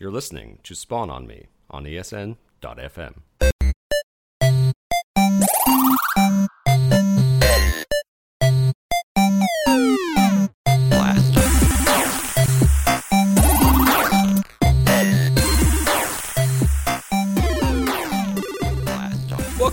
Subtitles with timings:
[0.00, 3.16] You're listening to Spawn on Me on ESN.fm.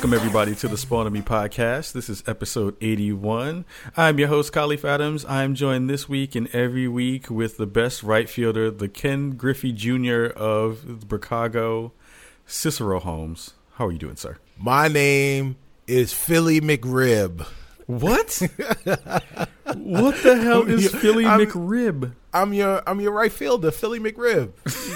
[0.08, 1.92] Welcome, everybody, to the Spawn on Me podcast.
[1.92, 3.66] This is episode 81.
[3.98, 5.26] I'm your host, Kahlief Adams.
[5.26, 9.74] I'm joined this week and every week with the best right fielder, the Ken Griffey
[9.74, 10.28] Jr.
[10.28, 11.92] of Chicago,
[12.46, 13.56] Cicero Holmes.
[13.74, 14.38] How are you doing, sir?
[14.57, 15.57] My name
[15.88, 17.46] is Philly McRib.
[17.87, 18.42] What?
[19.76, 22.14] what the hell is Philly I'm- McRib?
[22.34, 24.54] I'm your I'm your right fielder, Philly McRib.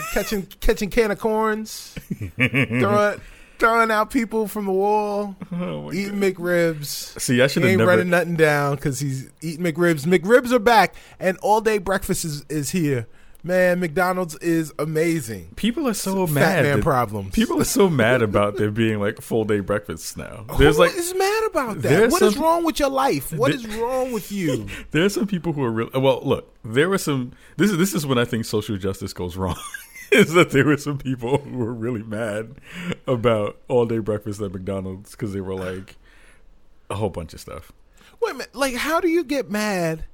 [0.14, 1.96] catching catching can of corns,
[2.38, 3.20] throwing
[3.62, 6.86] throwing out people from the wall, Oh eating McRibs.
[7.20, 7.92] See, I should He have ain't never.
[7.92, 10.06] running nothing down because he's eating McRibs.
[10.06, 13.08] McRibs are back, and all day breakfast is, is here.
[13.44, 15.54] Man, McDonald's is amazing.
[15.56, 16.64] People are so Fat mad.
[16.64, 17.34] man that- problems.
[17.34, 20.46] People are so mad about there being like full day breakfasts now.
[20.60, 22.12] There's Who like is mad about that?
[22.12, 23.32] What is some- wrong with your life?
[23.36, 24.68] What There- is wrong with you?
[24.92, 25.90] There are some people who are real.
[25.96, 27.32] Well, look, there were some.
[27.58, 29.58] This is this is when I think social justice goes wrong.
[30.22, 32.56] is that there were some people who were really mad
[33.08, 35.96] about all day breakfast at McDonald's because they were like
[36.90, 37.72] a whole bunch of stuff.
[38.22, 38.54] Wait a minute.
[38.54, 40.06] Like, how do you get mad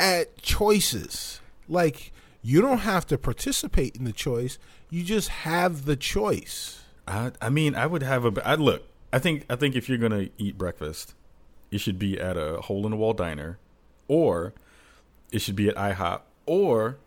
[0.00, 1.40] at choices?
[1.68, 4.58] Like, you don't have to participate in the choice.
[4.90, 6.82] You just have the choice.
[7.06, 8.46] I, I mean, I would have a.
[8.46, 8.82] I look.
[9.12, 9.46] I think.
[9.48, 11.14] I think if you're gonna eat breakfast,
[11.70, 13.58] it should be at a hole in the wall diner,
[14.08, 14.54] or
[15.30, 16.98] it should be at IHOP, or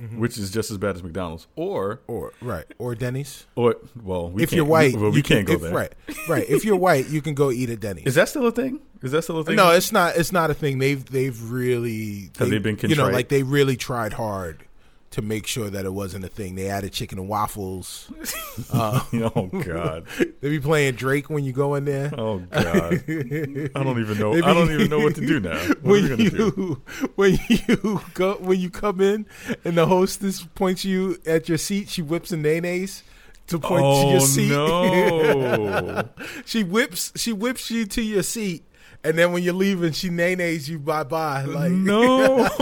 [0.00, 0.18] Mm-hmm.
[0.18, 2.64] which is just as bad as McDonald's, or Or right.
[2.78, 3.44] Or Denny's.
[3.54, 5.74] or well, we if you're white, well, we you can't can, go if- there.
[5.74, 5.92] Right.
[6.28, 6.48] Right.
[6.48, 8.06] If you're white, you can go eat at Denny's.
[8.06, 8.80] Is that still a thing?
[9.02, 9.56] Is that still a thing?
[9.56, 10.16] no, it's not.
[10.16, 10.78] It's not a thing.
[10.78, 14.64] They've they've really Have they been you know like they really tried hard
[15.10, 16.54] to make sure that it wasn't a thing.
[16.54, 18.10] They added chicken and waffles.
[18.72, 20.06] oh God.
[20.40, 22.10] They be playing Drake when you go in there.
[22.16, 22.64] Oh God.
[23.06, 24.32] I don't even know.
[24.34, 25.58] They I don't even know what to do now.
[25.58, 26.82] What when gonna you do?
[27.16, 29.26] when you go when you come in
[29.64, 33.02] and the hostess points you at your seat, she whips a nays
[33.48, 34.48] to point to your Oh seat.
[34.50, 36.08] no.
[36.46, 38.64] she whips she whips you to your seat,
[39.04, 41.44] and then when you're leaving, she nays you bye bye.
[41.44, 42.36] Like no.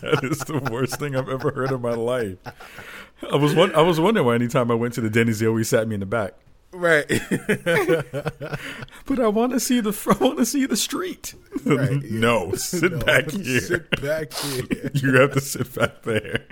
[0.00, 2.38] that is the worst thing I've ever heard in my life.
[3.30, 5.68] I was one, I was wondering why anytime I went to the Denny's, they always
[5.68, 6.34] sat me in the back.
[6.72, 7.06] right,
[9.06, 11.34] But I want to see the I want to see the street.
[11.64, 13.60] Right, no, sit No, back here.
[13.60, 14.90] Sit back here.
[14.94, 16.46] you have to sit back there.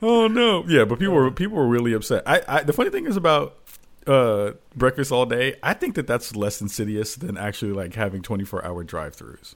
[0.00, 2.22] Oh no, yeah, but people were people were really upset.
[2.26, 3.65] I, I the funny thing is about
[4.06, 5.56] uh, breakfast all day.
[5.62, 9.54] I think that that's less insidious than actually like having twenty four hour drive throughs.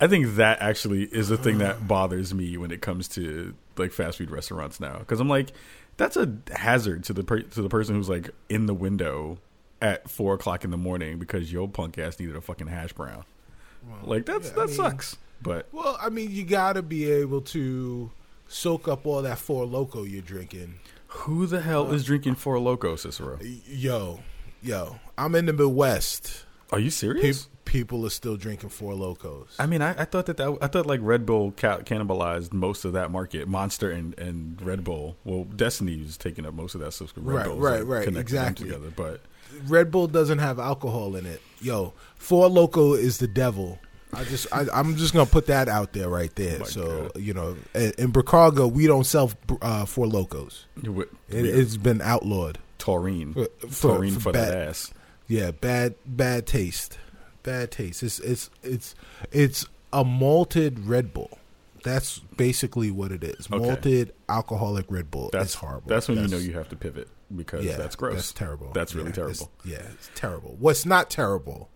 [0.00, 3.92] I think that actually is the thing that bothers me when it comes to like
[3.92, 5.52] fast food restaurants now because I'm like
[5.96, 9.38] that's a hazard to the per- to the person who's like in the window
[9.82, 13.24] at four o'clock in the morning because your punk ass needed a fucking hash brown.
[14.04, 15.16] like that's yeah, I that mean- sucks.
[15.40, 18.10] But Well, I mean, you got to be able to
[18.48, 20.80] soak up all that four loco you're drinking.
[21.08, 23.38] Who the hell is drinking Four Loco, Cicero?
[23.66, 24.20] Yo,
[24.62, 26.44] yo, I'm in the Midwest.
[26.70, 27.48] Are you Pe- serious?
[27.64, 29.54] people are still drinking four locos.
[29.58, 32.84] I mean, I, I thought that, that I thought like Red Bull ca- cannibalized most
[32.86, 33.46] of that market.
[33.46, 35.16] Monster and, and Red Bull.
[35.24, 36.92] Well, Destiny is taking up most of that.
[36.92, 38.66] So Red Right, Bull's, right, like, right, exactly.
[38.68, 39.20] Together, but
[39.66, 41.42] Red Bull doesn't have alcohol in it.
[41.60, 43.78] Yo, Four Loco is the devil.
[44.12, 46.58] I just, I, I'm just gonna put that out there right there.
[46.62, 47.22] Oh so God.
[47.22, 49.30] you know, in, in Chicago, we don't sell
[49.60, 50.64] uh, Four Locos.
[50.82, 52.58] It, it's been outlawed.
[52.78, 54.92] taurine, For- for- taurine for for, bad- that ass.
[55.26, 56.98] Yeah, bad, bad taste,
[57.42, 58.02] bad taste.
[58.02, 58.94] It's, it's, it's,
[59.30, 61.36] it's a malted Red Bull.
[61.84, 63.46] That's basically what it is.
[63.52, 63.58] Okay.
[63.62, 65.28] Malted alcoholic Red Bull.
[65.32, 65.88] That's it's horrible.
[65.88, 68.14] That's when you know you have to pivot because yeah, that's gross.
[68.14, 68.70] That's terrible.
[68.72, 69.52] That's really Yeah, it's- terrible.
[69.64, 70.56] Yeah, it's terrible.
[70.58, 71.68] What's not terrible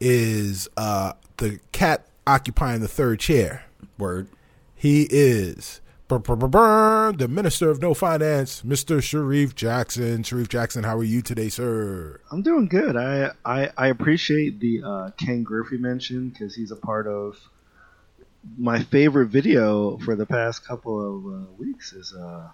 [0.00, 3.64] is uh, the cat occupying the third chair.
[3.98, 4.28] Word.
[4.74, 9.02] He is the Minister of No Finance, Mr.
[9.02, 10.22] Sharif Jackson.
[10.22, 12.20] Sharif Jackson, how are you today, sir?
[12.30, 12.96] I'm doing good.
[12.96, 17.38] I I, I appreciate the uh, Ken Griffey mention because he's a part of
[18.56, 21.92] my favorite video for the past couple of uh, weeks.
[21.92, 22.50] Is uh,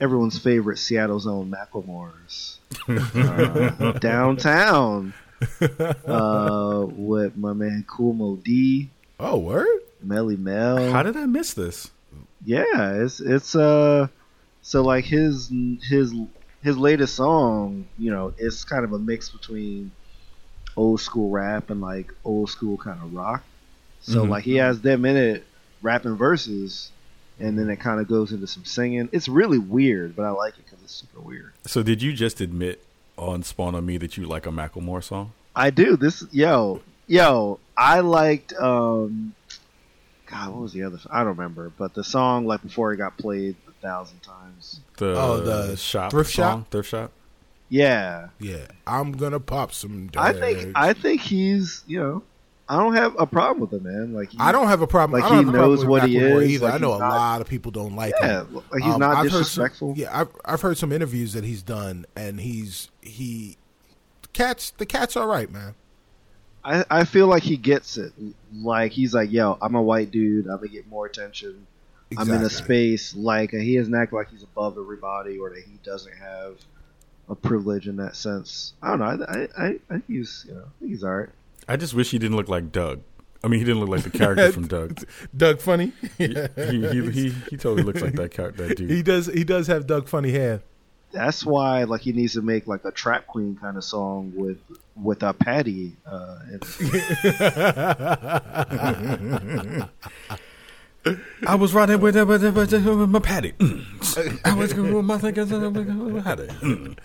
[0.00, 5.12] everyone's favorite Seattle's own Macklemore's uh, downtown
[6.06, 9.66] uh, with my man Kool Moe Dee, Oh, word?
[10.04, 10.92] Melle Mel.
[10.92, 11.90] How did I miss this?
[12.44, 14.08] Yeah, it's it's uh
[14.62, 15.50] so like his
[15.88, 16.14] his
[16.62, 19.90] his latest song, you know, it's kind of a mix between
[20.76, 23.42] old school rap and like old school kind of rock.
[24.00, 24.28] So Mhm.
[24.28, 25.44] like he has them in it
[25.82, 26.90] rapping verses
[27.40, 29.08] and then it kind of goes into some singing.
[29.12, 31.52] It's really weird, but I like it because it's super weird.
[31.66, 32.82] So did you just admit
[33.16, 35.32] on Spawn on Me that you like a Macklemore song?
[35.54, 37.58] I do this, yo, yo.
[37.76, 39.34] I liked, um,
[40.26, 40.98] God, what was the other?
[41.10, 44.80] I don't remember, but the song like before it got played a thousand times.
[44.98, 46.62] The Oh, the shop thrift song?
[46.62, 46.70] shop?
[46.70, 47.12] thrift shop.
[47.68, 50.10] Yeah, Yeah, I'm gonna pop some.
[50.16, 50.72] I think.
[50.76, 52.22] I think he's you know
[52.68, 54.12] I don't have a problem with him, man.
[54.12, 55.20] Like he, I don't have a problem.
[55.20, 56.64] Like, he have a problem knows with what he is, Either.
[56.64, 58.54] like, I know a not- lot of people don't like Yeah, him.
[58.72, 59.94] like he's Um, not I've heard some- disrespectful.
[59.96, 63.56] yeah, I've I've heard some interviews that he's done, and he's he
[64.22, 65.74] the cats the cat's all right, man.
[66.64, 68.12] I, I feel like he gets it.
[68.52, 70.46] Like he's like, yo, I'm a white dude.
[70.48, 71.68] I'm gonna get more attention.
[72.18, 75.78] I'm in a space like he doesn't act like he's above everybody or that he
[75.84, 76.56] doesn't have
[77.28, 78.74] a privilege in that sense.
[78.82, 79.24] I don't know.
[79.26, 81.28] I I, I, I think he's you know I think he's alright.
[81.68, 83.02] I just wish he didn't look like Doug.
[83.42, 85.04] I mean, he didn't look like the character from Doug.
[85.36, 85.92] Doug Funnie.
[86.18, 88.90] He, he, he, he, he totally looks like that character, that dude.
[88.90, 90.62] he does he does have Doug Funnie hair.
[91.12, 94.58] That's why like he needs to make like a trap queen kind of song with
[94.96, 95.92] with a Patty.
[96.06, 96.62] Uh, and,
[101.46, 103.52] I was riding with, with, with, with, with my paddy.
[104.44, 106.96] I was going with my thing.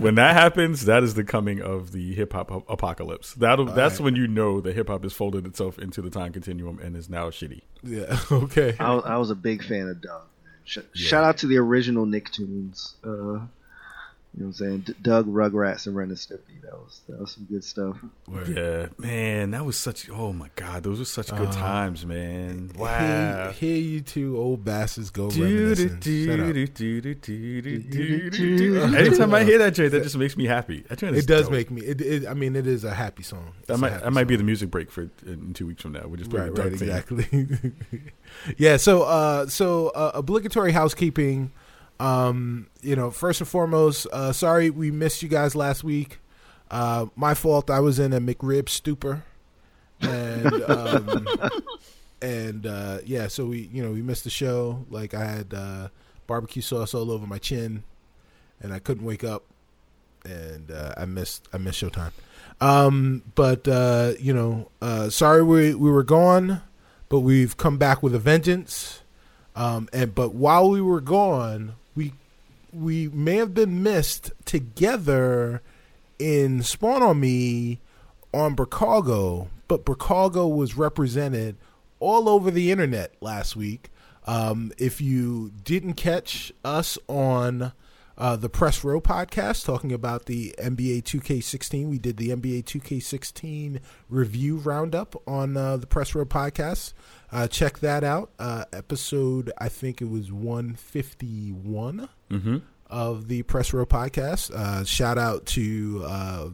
[0.00, 3.34] When that happens, that is the coming of the hip hop apocalypse.
[3.34, 4.04] That'll that's right.
[4.04, 7.08] when you know the hip hop has folded itself into the time continuum and is
[7.08, 7.62] now shitty.
[7.82, 8.18] Yeah.
[8.32, 8.74] Okay.
[8.78, 10.22] I, was- I was a big fan of Doug.
[10.44, 10.52] Man.
[10.64, 12.94] Sh- Shout out to the original Nicktoons.
[13.04, 13.46] Uh,
[14.34, 14.78] you know what I'm saying?
[14.80, 16.60] D- Doug, Rugrats, and Ren and Stimpy.
[16.62, 17.96] That was that was some good stuff.
[18.28, 18.48] Word.
[18.48, 20.08] Yeah, man, that was such.
[20.10, 22.70] Oh my god, those were such good Uh, times, man.
[22.74, 23.50] Hear, Wow.
[23.52, 26.00] hear you two old bastards go reminiscing.
[26.00, 26.40] Shut.
[28.94, 30.80] Anytime I hear that joint, that just makes me happy.
[30.88, 31.52] That joint It does dope.
[31.52, 31.82] make me.
[31.82, 33.52] It, it, I mean, it is a happy song.
[33.58, 35.92] It's That might happy that might be the music break for in two weeks from
[35.92, 36.06] now.
[36.06, 37.48] We're just play right, the right, exactly.
[38.58, 38.76] yeah.
[38.76, 41.52] So, uh, so uh, obligatory housekeeping.
[42.00, 46.18] Um, you know, first and foremost, uh, sorry we missed you guys last week.
[46.70, 47.70] Uh, my fault.
[47.70, 49.24] I was in a McRib stupor,
[50.00, 51.26] and um,
[52.22, 54.84] and uh, yeah, so we you know we missed the show.
[54.90, 55.88] Like I had uh,
[56.26, 57.84] barbecue sauce all over my chin,
[58.60, 59.44] and I couldn't wake up,
[60.24, 62.12] and uh, I missed I missed showtime.
[62.60, 66.62] Um, but uh, you know, uh, sorry we we were gone,
[67.08, 69.02] but we've come back with a vengeance.
[69.56, 71.74] Um, and but while we were gone,
[72.72, 75.62] we may have been missed together
[76.18, 77.80] in Spawn on Me
[78.32, 81.56] on Bricago, but Bricago was represented
[82.00, 83.90] all over the internet last week.
[84.26, 87.72] Um, if you didn't catch us on
[88.18, 93.78] uh, the Press Row podcast talking about the NBA 2K16, we did the NBA 2K16
[94.10, 96.92] review roundup on uh, the Press Row podcast.
[97.30, 98.30] Uh, check that out.
[98.38, 102.56] Uh, episode, I think it was 151 Mm-hmm.
[102.90, 104.50] of the Press Row podcast.
[104.52, 106.48] Uh, shout out to uh,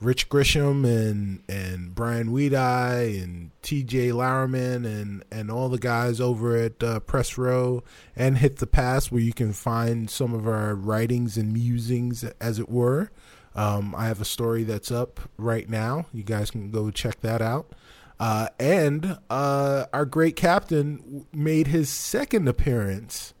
[0.00, 4.10] Rich Grisham and and Brian Weedeye and T.J.
[4.10, 7.82] Lowerman and and all the guys over at uh, Press Row
[8.14, 12.58] and Hit the Pass, where you can find some of our writings and musings, as
[12.58, 13.10] it were.
[13.54, 16.06] Um, I have a story that's up right now.
[16.12, 17.72] You guys can go check that out.
[18.20, 23.34] Uh, and uh, our great captain made his second appearance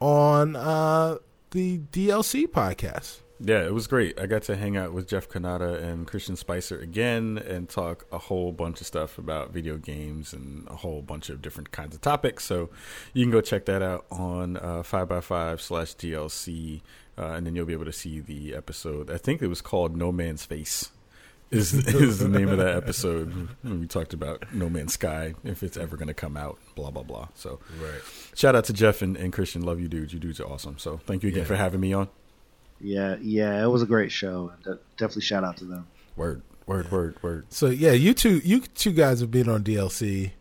[0.00, 1.16] on uh,
[1.50, 3.20] the DLC podcast.
[3.40, 4.18] Yeah, it was great.
[4.18, 8.18] I got to hang out with Jeff Cannata and Christian Spicer again and talk a
[8.18, 12.00] whole bunch of stuff about video games and a whole bunch of different kinds of
[12.00, 12.44] topics.
[12.44, 12.68] So
[13.12, 16.80] you can go check that out on uh, 5by5 slash DLC,
[17.16, 19.08] uh, and then you'll be able to see the episode.
[19.08, 20.90] I think it was called No Man's Face.
[21.50, 25.76] Is is the name of that episode we talked about No Man's Sky if it's
[25.78, 27.28] ever going to come out, blah blah blah.
[27.36, 28.00] So Right.
[28.34, 30.12] shout out to Jeff and, and Christian, love you dudes.
[30.12, 30.76] You dudes are awesome.
[30.78, 31.46] So thank you again Yeah.
[31.46, 32.08] for having me on.
[32.80, 34.52] Yeah, yeah, it was a great show.
[34.62, 35.86] de- definitely shout out to them.
[36.16, 37.46] Word, word, word, word.
[37.48, 40.32] So yeah, you two, you two guys have been on DLC.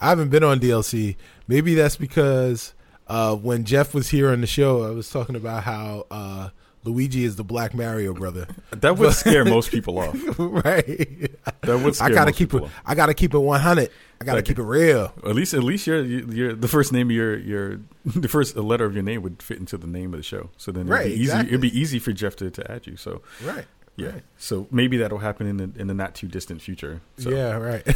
[0.00, 1.16] I haven't been on DLC.
[1.48, 2.74] Maybe that's because
[3.06, 6.50] uh, when Jeff was here on the show, I was talking about how uh,
[6.84, 8.46] Luigi is the Black Mario brother.
[8.72, 10.14] That would scare most people off.
[10.38, 11.30] right.
[11.62, 12.62] That would scare I gotta keep it.
[12.64, 12.72] off.
[12.84, 13.90] I gotta keep it one hundred.
[14.20, 15.12] I gotta Like- keep it real.
[15.24, 18.84] At least, at least your your the first name of your your the first letter
[18.84, 20.50] of your name would fit into the name of the show.
[20.58, 21.22] So then it'd Right, be easy.
[21.22, 21.48] exactly.
[21.48, 22.96] It'd be easy for Jeff to, to add you.
[22.96, 23.64] So Right.
[23.96, 24.08] yeah.
[24.08, 24.22] Right.
[24.36, 27.00] So maybe that'll happen in the in the not too distant future.
[27.16, 27.56] So, Yeah.
[27.56, 27.86] Right.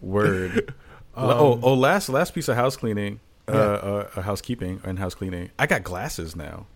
[0.00, 0.74] Word.
[1.16, 3.54] Um, oh, oh, last last piece of house cleaning, Yeah.
[3.60, 5.50] uh, uh, housekeeping and house cleaning.
[5.58, 6.66] I got glasses now.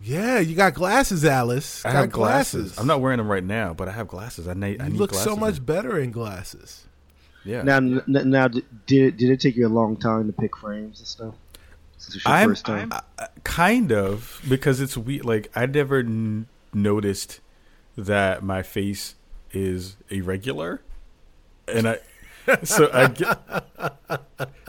[0.00, 0.38] yeah.
[0.40, 1.84] You got glasses, Alice.
[1.84, 2.78] I got have glasses.
[2.78, 4.46] I'm not wearing them right now, but I have glasses.
[4.48, 4.80] I need.
[4.80, 5.64] I You need look glasses so much now.
[5.64, 6.84] better in glasses.
[7.44, 7.62] Yeah.
[7.62, 10.98] Now, n- now, d- did did it take you a long time to pick frames
[10.98, 11.34] and stuff?
[11.98, 12.92] Since it's your I'm, first time.
[12.92, 15.24] I- I- kind of because it's weird.
[15.24, 17.40] Like I never n- noticed
[17.96, 19.14] that my face
[19.52, 20.82] is irregular,
[21.68, 21.98] and I.
[22.64, 23.38] So I get,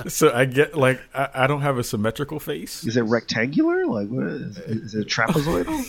[0.07, 2.83] so I get like I, I don't have a symmetrical face.
[2.85, 3.85] is it rectangular?
[3.85, 5.83] Like, what is, is it trapezoidal?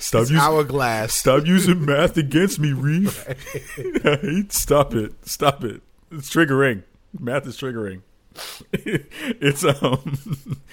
[0.00, 1.12] Stop It's using hourglass.
[1.14, 3.26] stop using math against me, Reef.
[4.04, 5.82] I stop it, stop it.
[6.12, 6.82] It's triggering.
[7.18, 8.02] Math is triggering.
[8.72, 10.18] it's um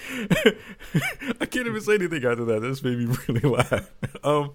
[1.42, 2.62] I can't even say anything after that.
[2.62, 3.90] This made me really laugh.
[4.24, 4.52] Um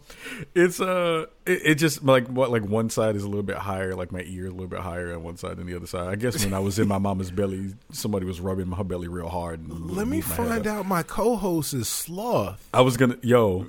[0.55, 3.95] it's uh it, it just like what like one side is a little bit higher,
[3.95, 6.09] like my ear a little bit higher on one side than the other side.
[6.09, 9.29] I guess when I was in my mama's belly, somebody was rubbing my belly real
[9.29, 9.61] hard.
[9.61, 12.69] and Let me moved my head find out my co-host is sloth.
[12.73, 13.67] I was gonna yo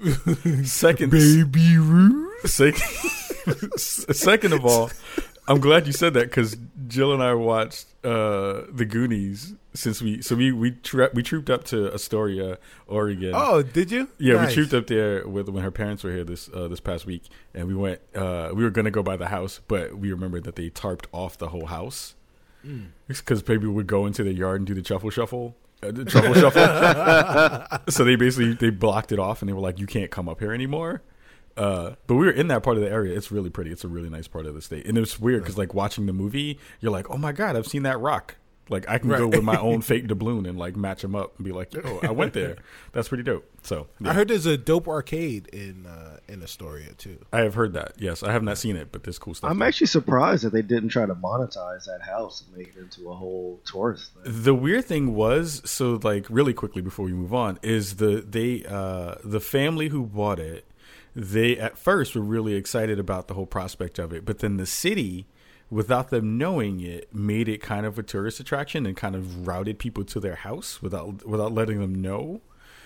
[0.64, 2.28] second Baby Ruth.
[2.46, 2.82] Second,
[3.78, 4.90] second of all,
[5.48, 6.56] I'm glad you said that because
[6.90, 11.50] Jill and I watched uh, the Goonies since we so we we tra- we trooped
[11.50, 13.32] up to Astoria, Oregon.
[13.34, 14.10] Oh, did you?
[14.18, 14.50] yeah, Nice.
[14.50, 17.24] we trooped up there with when her parents were here this uh, this past week,
[17.54, 18.02] and we went.
[18.14, 21.38] Uh, we were gonna go by the house, but we remembered that they tarped off
[21.38, 22.16] the whole house
[22.66, 22.88] Mm.
[23.08, 25.56] because people would go into the yard and do the truffle shuffle.
[25.82, 27.80] Uh, the truffle shuffle.
[27.90, 30.40] so they basically they blocked it off, and they were like, "You can't come up
[30.42, 31.02] here anymore."
[31.60, 33.16] Uh, but we were in that part of the area.
[33.16, 33.72] It's really pretty.
[33.72, 36.14] It's a really nice part of the state, and it's weird because like watching the
[36.14, 38.36] movie, you're like, "Oh my god, I've seen that rock."
[38.70, 41.46] Like I can go with my own fake doubloon and like match them up and
[41.46, 42.58] be like, "Yo, I went there."
[42.92, 43.46] That's pretty dope.
[43.64, 44.12] So yeah.
[44.12, 47.18] I heard there's a dope arcade in uh, in Astoria too.
[47.34, 47.94] I have heard that.
[47.98, 49.50] Yes, I have not seen it, but there's cool stuff.
[49.50, 49.68] I'm there.
[49.68, 53.14] actually surprised that they didn't try to monetize that house and make it into a
[53.14, 54.44] whole tourist thing.
[54.44, 58.64] The weird thing was, so like really quickly before we move on, is the they
[58.66, 60.66] uh the family who bought it,
[61.20, 64.66] they at first were really excited about the whole prospect of it, but then the
[64.66, 65.28] city,
[65.70, 69.80] without them knowing it, made it kind of a tourist attraction and kind of routed
[69.80, 72.42] people to their house without without letting them know.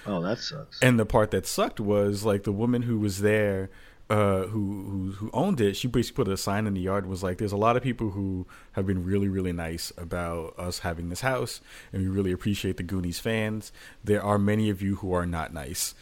[0.05, 0.81] Oh, that sucks.
[0.81, 3.69] And the part that sucked was like the woman who was there,
[4.09, 5.75] uh, who, who who owned it.
[5.77, 7.05] She basically put a sign in the yard.
[7.05, 10.79] Was like, "There's a lot of people who have been really really nice about us
[10.79, 11.61] having this house,
[11.91, 13.71] and we really appreciate the Goonies fans.
[14.03, 15.93] There are many of you who are not nice.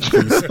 [0.00, 0.42] Please,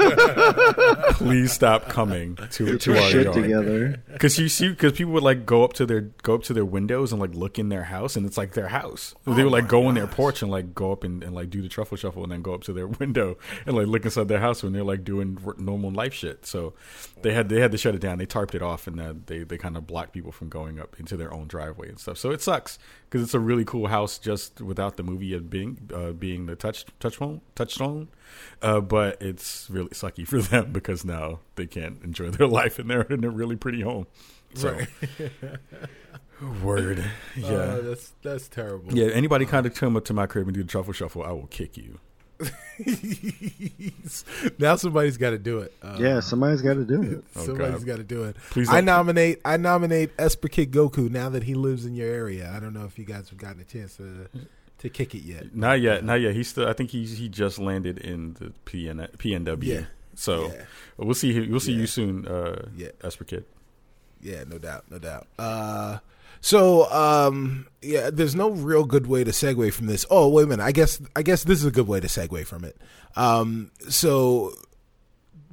[1.13, 4.03] please stop coming to to our shit yard." together.
[4.11, 6.65] Because you see, because people would like go up to their go up to their
[6.65, 9.15] windows and like look in their house, and it's like their house.
[9.25, 11.49] Oh they would like go on their porch and like go up and, and like
[11.49, 14.27] do the truffle shuffle, and then go up to their window and like look inside
[14.27, 16.45] their house when they're like doing normal life shit.
[16.45, 16.73] So
[17.21, 18.17] they had they had to shut it down.
[18.17, 20.99] They tarped it off, and uh, they they kind of blocked people from going up
[20.99, 22.17] into their own driveway and stuff.
[22.17, 22.77] So it sucks
[23.09, 26.55] because it's a really cool house just without the movie of being uh, being the
[26.55, 28.07] touch touchstone touchstone.
[28.61, 32.89] Uh, but it's really sucky for them because now they can't enjoy their life and
[32.89, 34.07] they're in a really pretty home.
[34.53, 34.87] So, Right.
[36.63, 37.03] word,
[37.35, 38.93] yeah, Uh, that's that's terrible.
[38.93, 39.07] yeah.
[39.07, 41.47] Anybody kind of come up to my crib and do the truffle shuffle, I will
[41.47, 41.99] kick you.
[44.59, 45.73] Now somebody's got to do it.
[45.81, 47.23] Uh, Yeah, somebody's got to do it.
[47.35, 47.85] Oh, somebody's God.
[47.85, 48.35] got to do it.
[48.49, 49.41] Please I nominate.
[49.45, 51.09] I nominate Esper Kid Goku.
[51.09, 53.61] Now that he lives in your area, I don't know if you guys have gotten
[53.61, 54.27] a chance to
[54.79, 55.55] to kick it yet.
[55.55, 56.33] Not yet, not yet.
[56.35, 56.67] He's still.
[56.67, 59.63] I think he's he just landed in the PN, PNW.
[59.63, 59.81] Yeah.
[60.15, 60.63] So Yeah.
[60.97, 61.47] we'll see.
[61.47, 61.79] We'll see Yeah.
[61.81, 62.89] you soon, uh, Yeah.
[63.03, 63.45] Esper Kid.
[64.21, 65.27] Yeah, no doubt, no doubt.
[65.37, 65.99] Uh,
[66.41, 70.05] so um, yeah, there's no real good way to segue from this.
[70.09, 70.63] Oh, wait a minute.
[70.63, 72.77] I guess I guess this is a good way to segue from it.
[73.15, 74.53] Um, so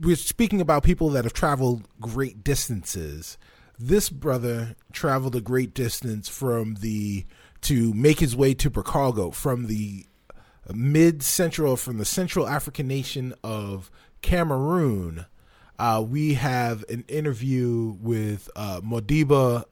[0.00, 3.38] we're speaking about people that have traveled great distances.
[3.78, 7.24] This brother traveled a great distance from the
[7.62, 10.06] to make his way to Chicago from the
[10.72, 13.90] mid central from the central African nation of
[14.22, 15.26] Cameroon.
[15.78, 19.64] Uh, we have an interview with uh, Madiba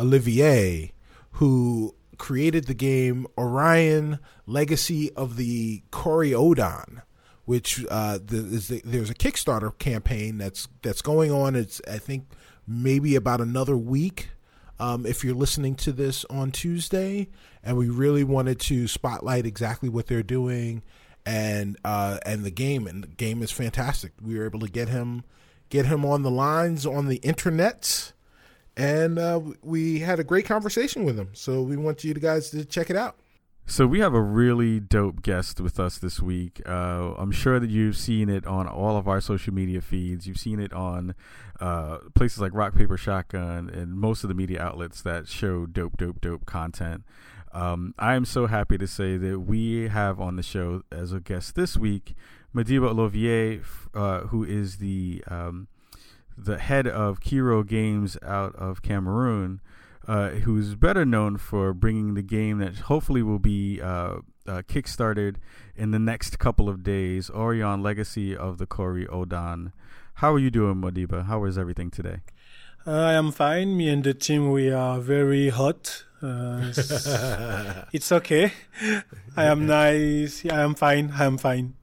[0.00, 0.92] Olivier,
[1.32, 7.02] who created the game Aurion Legacy of the Kori-Odan,
[7.44, 11.54] which uh, the, the, there's a Kickstarter campaign that's that's going on.
[11.54, 12.26] It's I think
[12.66, 14.30] maybe about another week.
[14.78, 17.28] Um, if you're listening to this on Tuesday,
[17.62, 20.82] and we really wanted to spotlight exactly what they're doing
[21.24, 24.12] and uh, and the game, and the game is fantastic.
[24.22, 25.24] We were able to get him
[25.68, 28.12] get him on the lines on the internet,
[28.76, 31.30] and uh, we had a great conversation with him.
[31.32, 33.16] So we want you guys to check it out.
[33.68, 36.62] So we have a really dope guest with us this week.
[36.64, 40.28] Uh, I'm sure that you've seen it on all of our social media feeds.
[40.28, 41.16] You've seen it on
[41.58, 45.96] uh, places like Rock Paper Shotgun and most of the media outlets that show dope,
[45.96, 47.02] dope, dope content.
[47.52, 51.18] Um, I am so happy to say that we have on the show as a
[51.18, 52.14] guest this week
[52.54, 53.60] Madiba Olivier,
[53.94, 55.68] uh, who is the um,
[56.36, 59.60] the head of Kiro'o Games out of Cameroon.
[60.08, 64.16] uh, who's better known for bringing the game that hopefully will be uh,
[64.46, 65.36] uh, kickstarted
[65.74, 67.28] in the next couple of days.
[67.30, 69.72] Aurion Legacy of the Kori-Odan.
[70.14, 71.26] How are you doing, Madiba?
[71.26, 72.18] How is everything today?
[72.86, 73.76] Uh, I am fine.
[73.76, 76.04] Me and the team, we are very hot.
[76.22, 76.72] Uh,
[77.92, 78.52] it's okay.
[79.36, 80.46] I am nice.
[80.46, 81.12] I am fine.
[81.18, 81.74] I am fine.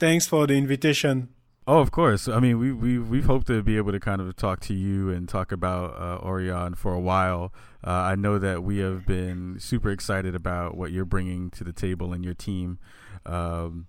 [0.00, 1.28] Thanks for the invitation.
[1.70, 2.28] Oh, of course.
[2.28, 5.10] I mean, we we we've hoped to be able to kind of talk to you
[5.10, 7.52] and talk about uh, Aurion for a while.
[7.86, 11.74] Uh, I know that we have been super excited about what you're bringing to the
[11.74, 12.78] table and your team.
[13.26, 13.86] Um,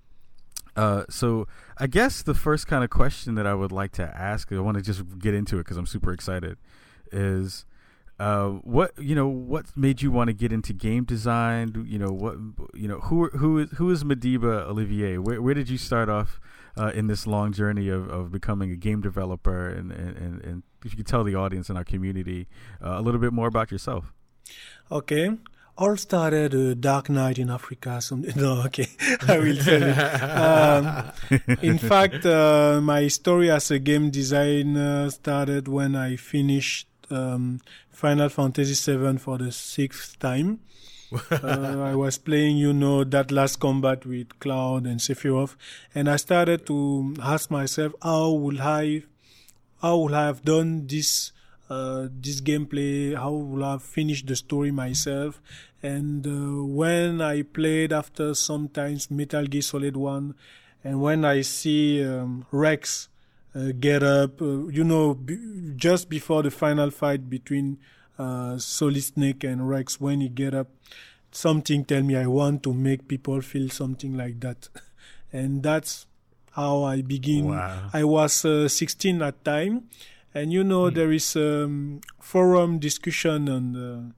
[0.75, 4.51] uh, so I guess the first kind of question that I would like to ask,
[4.51, 6.57] I want to just get into it because I'm super excited,
[7.13, 7.63] is
[8.19, 11.86] uh, what you know what made you want to get into game design?
[11.88, 12.36] You know what
[12.74, 15.17] you know who who is who is Madiba Olivier?
[15.17, 16.41] Where where did you start off
[16.78, 19.70] uh, in this long journey of, of becoming a game developer?
[19.70, 22.48] And, and, and, if you could tell the audience and our community
[22.82, 24.14] uh, a little bit more about yourself.
[24.90, 25.38] Okay.
[25.78, 28.02] All started a dark night in Africa.
[28.02, 28.88] Some, no, okay,
[29.28, 31.40] I will tell you.
[31.40, 37.60] Um, in fact, uh, my story as a game designer started when I finished um,
[37.90, 40.60] Final Fantasy VII for the sixth time.
[41.12, 45.56] Uh, I was playing, you know, that last combat with Cloud and Sephiroth,
[45.96, 49.04] and I started to ask myself, how would I,
[49.82, 51.32] how would I have done this,
[51.70, 53.16] uh, this gameplay?
[53.16, 55.42] How would I have finished the story myself?
[55.82, 60.36] And uh, when I played after sometimes Metal Gear Solid One,
[60.84, 63.08] and when I see um, Rex
[63.56, 67.78] uh, get up, uh, you know, b- just before the final fight between
[68.20, 70.68] uh, Solid Snake and Rex, when you get up,
[71.32, 74.70] something tell me I want to make people feel something like that,
[75.34, 76.06] and that's
[76.52, 77.48] how I begin.
[77.50, 77.90] Wow.
[77.94, 79.90] I was uh, 16 at time,
[80.34, 80.96] and you know Hmm.
[80.96, 84.12] there is um, forum discussion on the,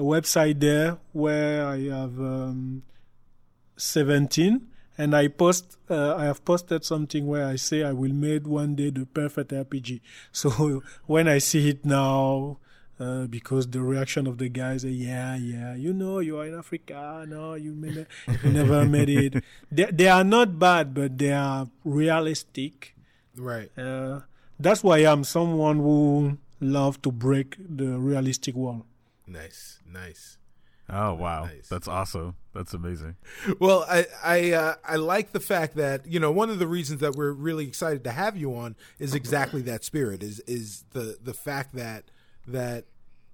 [0.00, 2.82] a website there where I have um,
[3.76, 8.46] 17 and I post uh, I have posted something where I say I will make
[8.46, 10.00] one day the perfect RPG.
[10.32, 12.58] So when I see it now,
[13.00, 16.58] uh, because the reaction of the guys, are, yeah, yeah, you know, you are in
[16.58, 18.08] Africa, no, you, made it,
[18.42, 19.44] you never made it.
[19.70, 22.94] They, they are not bad, but they are realistic.
[23.36, 23.70] Right.
[23.78, 24.20] Uh,
[24.58, 28.86] that's why I'm someone who love to break the realistic wall.
[29.26, 29.80] Nice.
[29.90, 30.38] Nice.
[30.90, 31.68] Oh wow, Nice.
[31.68, 32.34] that's awesome.
[32.54, 33.16] That's amazing.
[33.60, 37.00] Well, I I uh, I like the fact that you know one of the reasons
[37.00, 41.18] that we're really excited to have you on is exactly that spirit is is the
[41.22, 42.04] the fact that
[42.52, 42.84] that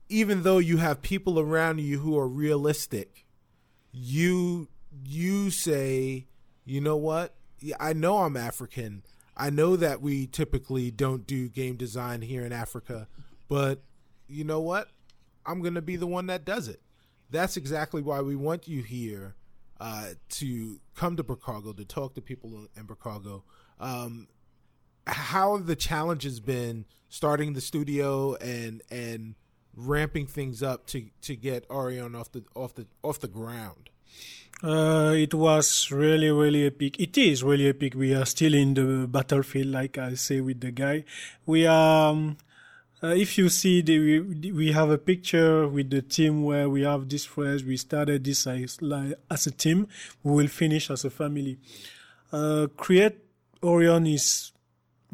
[0.09, 3.25] even though you have people around you who are realistic,
[3.93, 4.69] you
[5.05, 6.27] you say,
[6.65, 7.35] you know what?
[7.81, 9.03] I know I'm African.
[9.37, 13.09] I know that we typically don't do game design here in Africa,
[13.49, 13.83] but
[14.29, 14.89] you know what?
[15.45, 16.81] I'm going to be the one that does it.
[17.31, 19.35] That's exactly why we want you here
[19.81, 23.43] uh, to come to Chicago to talk to people in Chicago.
[23.81, 24.29] Um,
[25.07, 29.37] how have the challenges been starting the studio and and
[29.77, 33.91] ramping things up to to get Aurion off the off the off the ground?
[34.63, 36.99] Uh, it was really, really epic.
[36.99, 37.95] It is really epic.
[37.95, 41.05] We are still in the battlefield, like I say with the guy.
[41.45, 42.39] We are, um,
[43.03, 46.83] uh, if you see, the, we, we have a picture with the team where we
[46.83, 49.87] have this phrase, we started this as, like, as a team,
[50.23, 51.59] we will finish as a family.
[52.33, 53.19] Uh, create
[53.63, 54.53] Orion is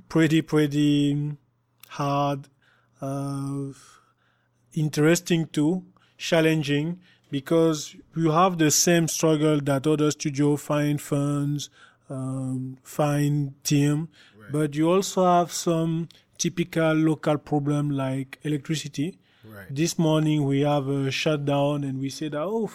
[0.08, 1.34] pretty, pretty
[1.90, 2.48] hard,
[3.00, 3.72] uh,
[4.74, 5.84] interesting too,
[6.18, 7.00] challenging
[7.30, 11.70] because you have the same struggle that other studio find funds,
[12.08, 14.08] um, find team,
[14.52, 19.18] but you also have some typical local problem like electricity.
[19.44, 19.66] Right.
[19.70, 22.70] This morning we have a shutdown and we said, oh,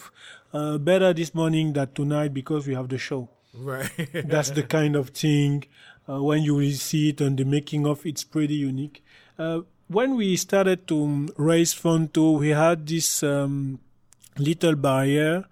[0.52, 3.28] uh, better this morning than tonight because we have the show.
[3.54, 3.90] Right.
[4.24, 5.64] That's the kind of thing
[6.08, 9.02] uh, when you will see it on the making of it's pretty unique.
[9.38, 13.78] Uh, when we started to um, raise fund too, we had this um,
[14.38, 15.44] little barrier.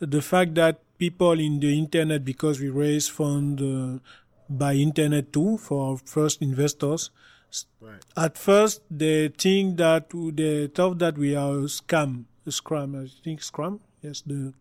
[0.00, 3.98] The fact that people in the internet, because we raise fund uh,
[4.48, 7.10] by internet too for our first investors,
[7.80, 8.02] right.
[8.16, 12.94] at first they think that they thought that we are a scam, a scrum.
[12.96, 13.80] I think scrum.
[14.02, 14.52] Yes, the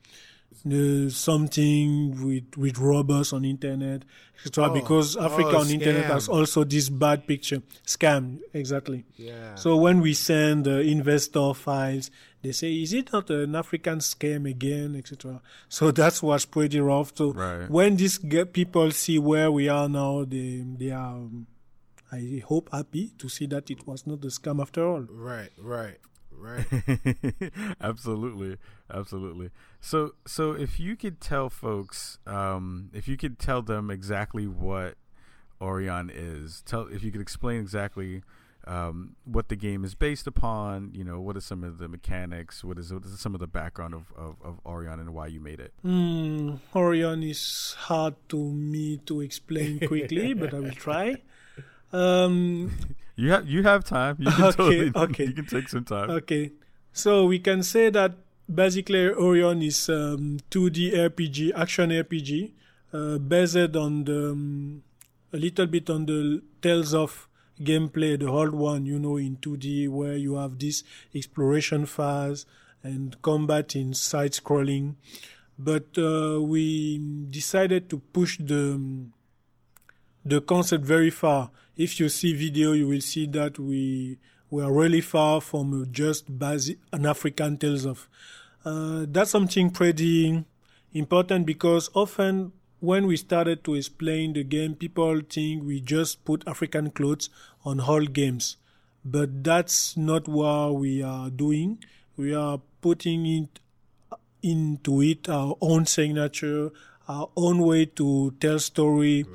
[0.63, 4.03] the something with with robbers on internet,
[4.37, 4.65] etc.
[4.65, 9.05] Oh, because Africa oh, on internet has also this bad picture, scam exactly.
[9.15, 9.55] Yeah.
[9.55, 14.49] So when we send uh, investor files, they say, "Is it not an African scam
[14.49, 15.41] again?" etc.
[15.69, 17.11] So that's what's pretty rough.
[17.15, 17.69] So Right.
[17.69, 21.47] when these ge- people see where we are now, they they are, um,
[22.11, 25.01] I hope, happy to see that it was not a scam after all.
[25.09, 25.97] Right, right,
[26.31, 26.65] Right.
[27.81, 28.57] absolutely,
[28.93, 29.49] absolutely.
[29.85, 34.95] So, so if you could tell folks, um, if you could tell them exactly what
[35.61, 38.23] Aurion is, tell if you could explain exactly
[38.65, 40.89] um, what the game is based upon.
[40.95, 42.63] You know, what are some of the mechanics?
[42.63, 45.39] What is, what is some of the background of, of, of Aurion and why you
[45.39, 45.71] made it?
[45.85, 51.17] Mm, Aurion is hard to me to explain quickly, but I will try.
[51.93, 52.71] Um,
[53.15, 54.15] you have you have time.
[54.17, 55.25] You can Okay, totally, okay.
[55.25, 56.09] You can take some time.
[56.09, 56.53] Okay,
[56.91, 62.51] so we can say that basically Aurion is um, 2D RPG, action RPG,
[62.93, 64.83] uh, based on the um,
[65.33, 67.27] a little bit on the Tales of
[67.59, 72.45] gameplay, the old one, you know, in 2D, where you have this exploration phase
[72.83, 74.95] and combat in side scrolling.
[75.57, 79.13] But uh, we decided to push the um,
[80.23, 81.51] the concept very far.
[81.77, 84.17] If you see video, you will see that we
[84.55, 88.07] we are really far from just basic an African tales of.
[88.63, 90.45] Uh, that's something pretty
[90.93, 96.47] important because often when we started to explain the game, people think we just put
[96.47, 97.29] African clothes
[97.65, 98.55] on whole games,
[99.03, 101.83] but that's not what we are doing.
[102.15, 103.59] We are putting it
[104.41, 106.71] into it our own signature,
[107.09, 109.25] our own way to tell story.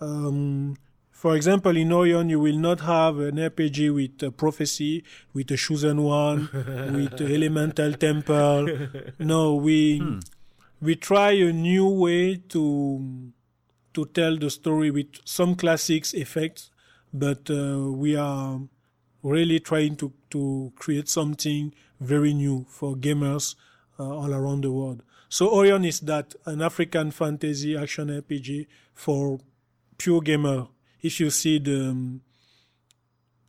[0.00, 0.76] Um,
[1.20, 5.04] for example, in Aurion, you will not have an RPG with a prophecy,
[5.34, 6.48] with a chosen one,
[6.94, 8.66] with elemental temple.
[9.18, 10.00] No, we
[10.80, 13.32] we try a new way to
[13.92, 16.70] to tell the story with some classics effects,
[17.12, 18.58] but uh, we are
[19.22, 23.56] really trying to to create something very new for gamers
[23.98, 25.02] uh, all around the world.
[25.28, 29.38] So Aurion is that an African fantasy action RPG for
[29.98, 30.68] pure gamer.
[31.02, 32.22] If you see the um,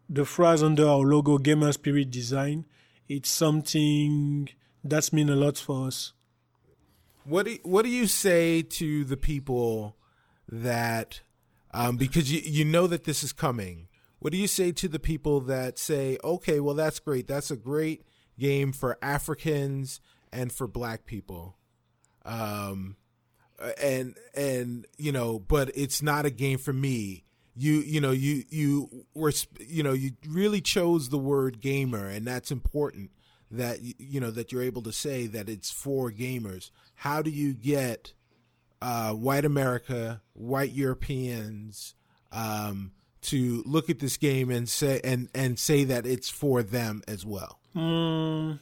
[0.09, 2.65] the phrase under our logo, Gamer Spirit Design,
[3.07, 4.49] it's something
[4.83, 6.13] that's mean a lot for us.
[7.23, 9.95] What do what do you say to the people
[10.49, 11.21] that
[11.73, 13.87] um, because you you know that this is coming?
[14.19, 17.27] What do you say to the people that say, "Okay, well that's great.
[17.27, 18.05] That's a great
[18.39, 19.99] game for Africans
[20.31, 21.57] and for Black people,"
[22.25, 22.97] um,
[23.81, 27.23] and and you know, but it's not a game for me.
[27.55, 32.25] You you know you you were you know you really chose the word gamer, and
[32.25, 33.11] that's important
[33.51, 36.71] that you know that you're able to say that it's for gamers.
[36.95, 38.13] How do you get
[38.81, 41.95] uh, white America, white Europeans
[42.31, 42.91] um,
[43.23, 47.25] to look at this game and say and and say that it's for them as
[47.25, 47.59] well?
[47.75, 48.59] Mm,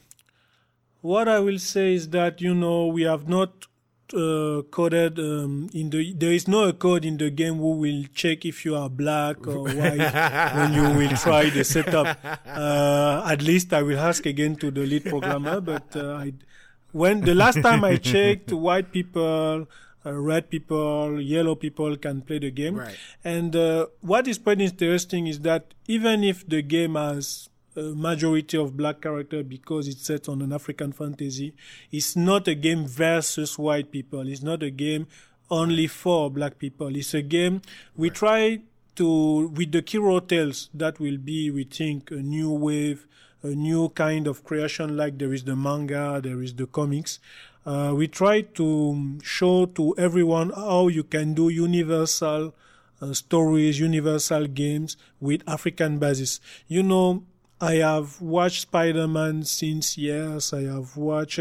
[1.02, 3.68] what I will say is that you know we have not
[4.14, 8.46] uh, coded um, in the there is no code in the game who will check
[8.46, 10.14] if you are black or white
[10.56, 12.18] when you will try the setup.
[12.46, 15.62] Uh, at least I will ask again to the lead programmer.
[15.62, 16.34] But uh, I,
[16.92, 19.68] when the last time I checked, white people.
[20.06, 22.76] Uh, red people, yellow people can play the game.
[22.76, 22.96] Right.
[23.22, 27.49] And uh, what is quite interesting is that even if the game has
[27.96, 31.54] majority of black character because it's set on an African fantasy,
[31.92, 34.28] it's not a game versus white people.
[34.28, 35.08] It's not a game
[35.50, 36.96] only for black people.
[36.96, 37.62] It's a game
[37.96, 38.62] we try
[38.96, 43.08] to with the Kiro'o Tales that will be, we think, a new wave,
[43.44, 44.98] a new kind of creation.
[44.98, 47.20] Like there is the manga, there is the comics.
[47.66, 52.54] Uh, we try to show to everyone how you can do universal
[53.02, 56.40] uh, stories, universal games with African basis.
[56.68, 57.24] You know,
[57.62, 60.54] I have watched Spider-Man since years.
[60.54, 61.40] I have watched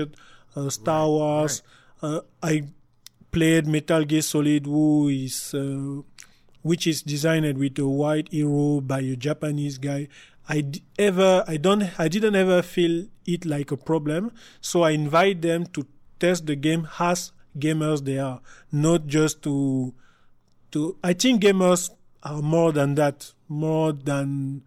[0.56, 1.62] uh, Star Wars.
[2.02, 2.64] Uh, I
[3.30, 6.02] played Metal Gear Solid, who is uh,
[6.62, 10.08] which is designed with a white hero by a Japanese guy.
[10.48, 14.32] I d- ever I don't I didn't ever feel it like a problem.
[14.60, 15.86] So I invite them to
[16.18, 18.40] test the game as gamers they are,
[18.72, 19.94] not just to
[20.72, 21.90] to I think gamers
[22.22, 24.62] are more than that, more than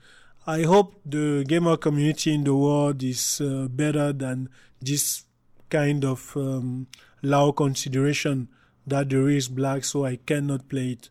[0.47, 4.49] I hope the gamer community in the world is uh, better than
[4.81, 5.25] this
[5.69, 6.87] kind of um,
[7.21, 8.49] low consideration
[8.87, 11.09] that there is black, so I cannot play it.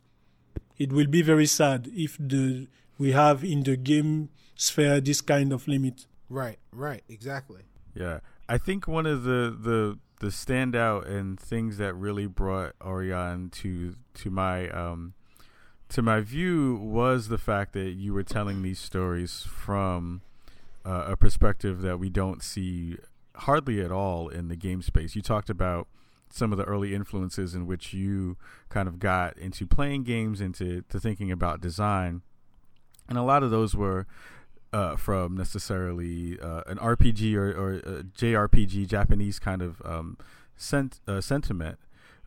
[0.79, 2.67] It will be very sad if the
[2.99, 6.07] we have in the game sphere this kind of limit.
[6.29, 7.63] Right, right, exactly.
[7.95, 13.51] Yeah, I think one of the the the standout and things that really brought Aurion
[13.53, 15.15] to to my um
[15.91, 20.23] to my view was the fact that you were telling these stories from
[20.87, 22.97] uh, a perspective that we don't see
[23.35, 25.17] hardly at all in the game space.
[25.17, 25.89] You talked about
[26.31, 28.37] some of the early influences in which you
[28.69, 32.23] kind of got into playing games, into to thinking about design,
[33.09, 34.07] and a lot of those were
[34.73, 40.17] uh, from necessarily uh, an RPG or, or a JRPG, Japanese kind of um,
[40.57, 41.81] sent, uh, sentiment.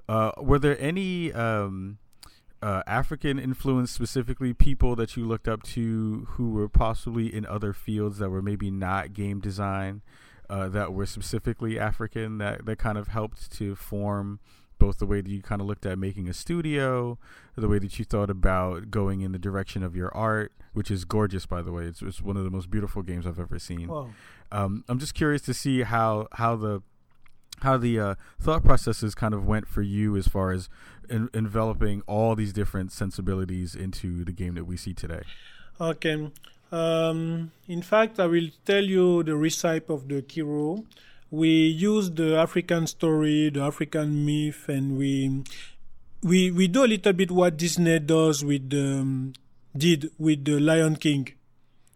[0.10, 2.00] Uh, were there any um,
[2.64, 7.74] uh, African influence, specifically people that you looked up to who were possibly in other
[7.74, 10.02] fields that were maybe not game design,
[10.50, 14.40] uh, that were specifically African, that, that kind of helped to form
[14.80, 17.20] both the way that you kind of looked at making a studio,
[17.58, 21.04] the way that you thought about going in the direction of your art, which is
[21.04, 21.84] gorgeous, by the way.
[21.84, 23.90] It's, it's one of the most beautiful games I've ever seen.
[24.54, 26.82] Um, I'm just curious to see how how the
[27.64, 30.70] how the uh, thought processes kind of went for you as far as
[31.10, 35.24] in, enveloping all these different sensibilities into the game that we see today.
[35.82, 36.32] Okay.
[36.72, 40.86] Um, in fact, I will tell you the recipe of the Kiro'o.
[41.32, 45.44] We use the African story, the African myth, and we
[46.22, 49.34] we we do a little bit what Disney does with the, um,
[49.76, 51.30] did with the Lion King.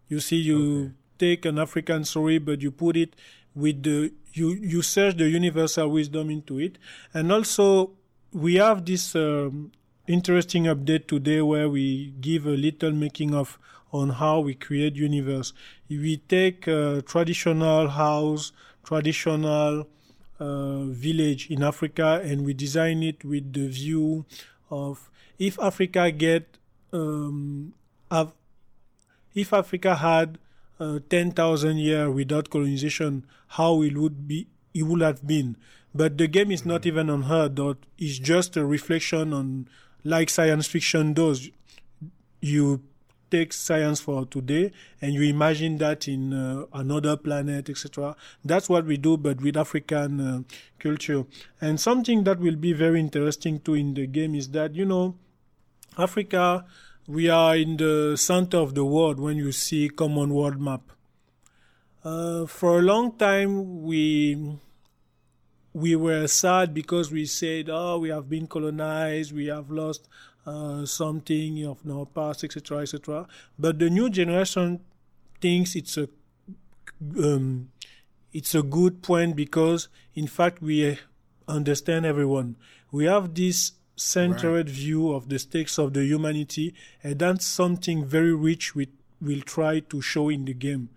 [0.10, 0.92] You see, you okay.
[1.18, 3.16] take an African story, but you put it
[3.58, 6.78] with the you you search the universal wisdom into it,
[7.14, 7.92] and also
[8.32, 9.72] we have this um,
[10.08, 13.58] interesting update today where we give a little making of
[13.92, 15.54] on how we create universe.
[15.90, 18.52] We take a traditional house,
[18.84, 19.88] traditional
[20.40, 24.26] uh, village in Africa, and we design it with the view
[24.70, 26.58] of if Africa get
[26.94, 27.74] um,
[29.34, 30.38] if Africa had
[30.80, 35.58] uh, 10,000 years without colonization, how it would be, it would have been.
[35.94, 37.78] But the game is not even unheard of.
[37.98, 39.68] It's just a reflection on,
[40.04, 41.50] like science fiction does.
[42.42, 42.84] You
[43.30, 48.16] take science for today and you imagine that in uh, another planet, etc.
[48.46, 50.42] That's what we do, but with African uh,
[50.80, 51.26] culture.
[51.60, 55.16] And something that will be very interesting too in the game is that, you know,
[55.98, 56.66] Africa
[57.08, 60.82] we are in the center of the world when you see common world map.
[62.04, 64.58] Uh, for a long time, we
[65.74, 70.10] we were sad because we said, "Oh, we have been colonized, we have lost
[70.46, 73.26] uh, something of our past, etc., etc."
[73.58, 74.82] But the new generation
[75.40, 76.10] thinks it's a
[77.24, 77.70] um,
[78.34, 81.00] it's a good point because, in fact, we
[81.48, 82.58] understand everyone.
[82.92, 84.70] We have this centered right.
[84.70, 88.88] view of the stakes of the humanity, and that's something very rich we
[89.20, 90.90] will try to show in the game.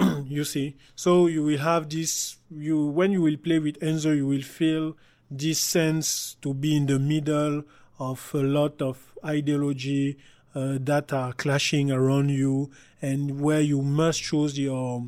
[0.24, 2.38] you see, so you will have this.
[2.50, 4.96] You when you will play with Enzo, you will feel
[5.30, 7.64] this sense to be in the middle
[7.98, 10.16] of a lot of ideology
[10.54, 15.06] uh, that are clashing around you, and where you must choose your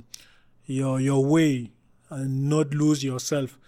[0.66, 1.70] your your way
[2.10, 3.58] and not lose yourself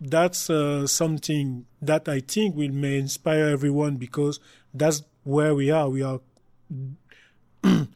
[0.00, 4.40] that's uh, something that I think will may inspire everyone because
[4.74, 5.88] that's where we are.
[5.88, 6.20] We are,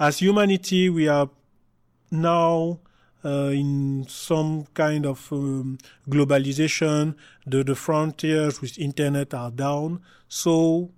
[0.00, 1.30] as humanity, we are
[2.10, 2.80] now
[3.24, 7.14] uh, in some kind of um, globalization.
[7.46, 10.00] The, the frontiers with internet are down.
[10.28, 10.90] So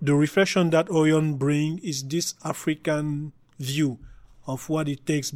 [0.00, 3.98] the reflection that Aurion bring is this African view
[4.46, 5.32] of what it takes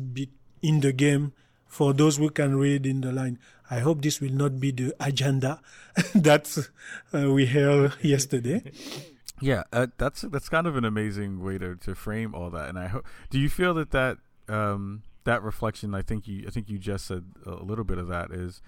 [0.62, 1.33] in the game
[1.66, 3.38] for those who can read in the line.
[3.70, 5.61] I hope this will not be the agenda
[6.14, 6.68] that
[7.12, 8.62] uh, we heard yesterday.
[9.40, 12.68] Yeah, uh, that's that's kind of an amazing way to, to frame all that.
[12.68, 13.05] And I hope.
[13.31, 15.92] Do you feel that that um, that reflection?
[15.92, 18.62] I think you I think you just said a little bit of that is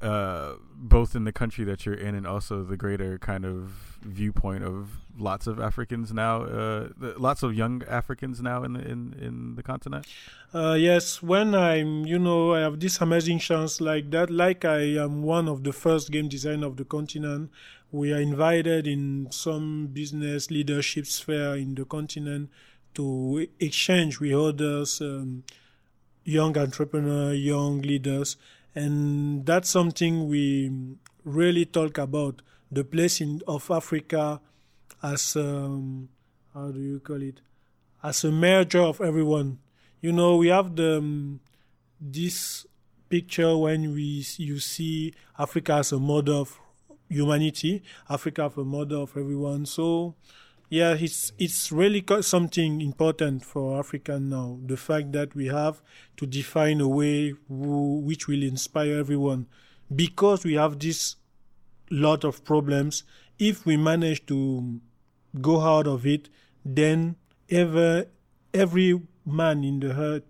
[0.00, 4.64] uh, both in the country that you're in and also the greater kind of viewpoint
[4.64, 9.54] of lots of Africans now, uh, lots of young Africans now in the in in
[9.56, 10.06] the continent.
[10.54, 14.30] Uh, yes, when I'm, you know, I have this amazing chance like that.
[14.30, 17.50] Like I am one of the first game designer of the continent.
[17.92, 22.50] We are invited in some business leadership sphere in the continent
[22.94, 25.44] to exchange with others, um,
[26.24, 28.36] young entrepreneur, young leaders
[28.74, 30.70] and that's something we
[31.24, 34.40] really talk about the place in, of Africa
[35.02, 36.08] as um,
[36.54, 37.40] how do you call it
[38.02, 39.58] as a merger of everyone.
[40.00, 41.40] You know, we have the um,
[42.00, 42.66] this
[43.08, 46.58] picture when we you see Africa as a model of
[47.08, 49.66] humanity, Africa as a model of everyone.
[49.66, 50.14] So
[50.70, 54.60] yeah, it's it's really something important for Africa now.
[54.64, 55.82] The fact that we have
[56.16, 59.46] to define a way who, which will inspire everyone,
[59.94, 61.16] because we have this
[61.90, 63.02] lot of problems.
[63.36, 64.80] If we manage to
[65.40, 66.28] go out of it,
[66.64, 67.16] then
[67.50, 68.06] ever
[68.54, 70.22] every man in the earth,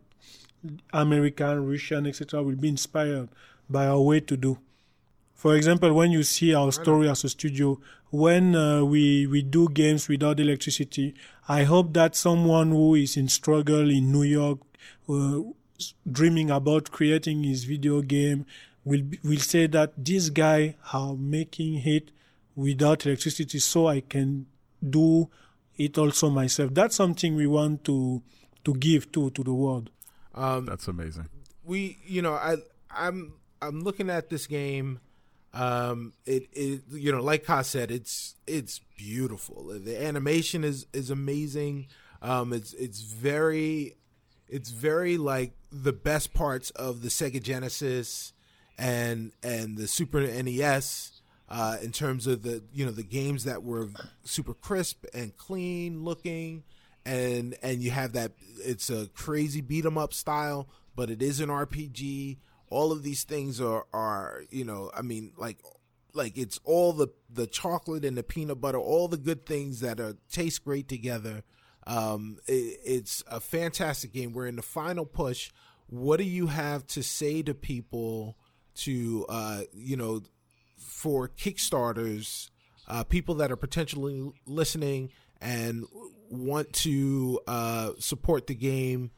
[0.95, 3.29] American, Russian, etc., will be inspired
[3.69, 4.57] by our way to do.
[5.35, 7.79] For example, when you see our story as a studio,
[8.11, 11.15] when uh, we we do games without electricity.
[11.49, 14.59] I hope that someone who is in struggle in New York,
[15.09, 15.41] uh,
[16.11, 18.47] dreaming about creating his video game,
[18.85, 22.11] will will say that this guy are making it
[22.57, 24.47] without electricity, so I can
[24.89, 25.29] do
[25.77, 26.75] it also myself.
[26.75, 28.23] That's something we want to
[28.65, 29.91] to give to to the world.
[30.35, 31.27] Um, That's amazing.
[31.65, 32.57] we you know i
[32.91, 34.99] i'm i'm looking at this game
[35.53, 39.73] um it it you know like Ka said it's it's beautiful.
[39.79, 41.89] The animation is is amazing.
[42.23, 43.97] Um it's it's very
[44.49, 48.33] it's very like the best parts of the Sega Genesis
[48.79, 53.63] and and the Super NES uh, in terms of the you know the games that
[53.63, 53.89] were
[54.25, 56.65] super crisp and clean looking.
[57.05, 61.41] And and you have that it's a crazy beat 'em up style but it is
[61.41, 62.37] an RPG
[62.71, 65.59] all of these things are are you know I mean like
[66.15, 70.01] like it's all the the chocolate and the peanut butter all the good things that
[70.01, 71.43] are taste great together.
[71.87, 74.33] Um it, it's a fantastic game.
[74.33, 75.51] We're in the final push.
[75.89, 78.37] What do you have to say to people
[78.77, 80.23] to uh you know
[80.79, 82.51] for kickstarters
[82.87, 85.85] uh people that are potentially listening and
[86.31, 89.11] want to uh support the game?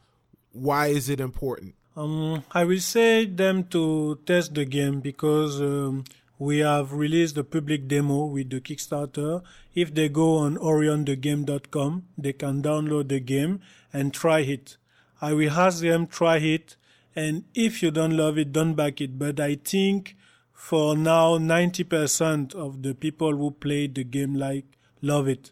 [0.51, 6.05] Why is it important Um, I will say them to test the game because um,
[6.39, 9.43] we have released a public demo with the Kickstarter.
[9.75, 14.77] If they go on aurionthegame.com, they can download the game and try it.
[15.21, 16.77] I will ask them try it,
[17.15, 19.19] and if you don't love it, don't back it.
[19.19, 20.17] But I think
[20.51, 24.65] for now, 90% of the people who played the game like
[25.01, 25.51] love it.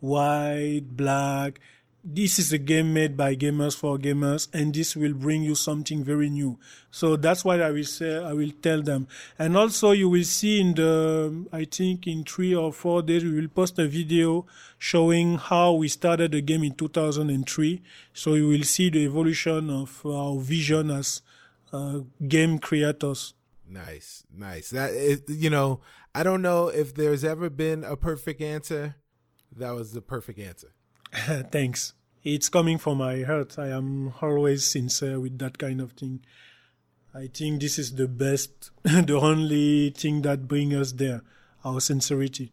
[0.00, 1.60] White, black,
[2.10, 6.02] this is a game made by gamers for gamers and this will bring you something
[6.02, 6.58] very new
[6.90, 9.06] so that's what i will say i will tell them
[9.38, 13.38] and also you will see in the i think in three or four days we
[13.38, 14.46] will post a video
[14.78, 17.82] showing how we started the game in 2003
[18.14, 21.20] so you will see the evolution of our vision as
[21.74, 23.34] uh, game creators
[23.70, 24.70] Nice, nice.
[24.70, 25.80] That is, you know,
[26.14, 28.96] I don't know if there's ever been a perfect answer.
[29.54, 30.72] That was the perfect answer.
[31.50, 31.94] Thanks.
[32.24, 33.58] It's coming from my heart.
[33.58, 36.20] I am always sincere with that kind of thing.
[37.14, 41.22] I think this is the best, the only thing that brings us there,
[41.64, 42.52] our sincerity.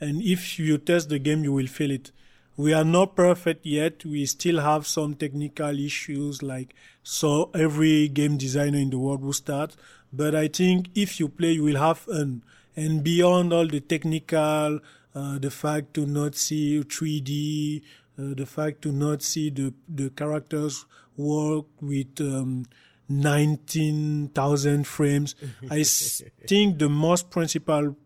[0.00, 2.12] And if you test the game, you will feel it.
[2.56, 4.04] We are not perfect yet.
[4.04, 9.32] We still have some technical issues like so every game designer in the world will
[9.32, 9.76] start.
[10.12, 12.42] But I think if you play, you will have fun.
[12.74, 14.80] And beyond all the technical,
[15.14, 17.82] uh, the fact to not see 3D,
[18.18, 22.66] uh, the fact to not see the, the characters work with um,
[23.08, 25.34] 19,000 frames.
[25.70, 27.96] I think the most principal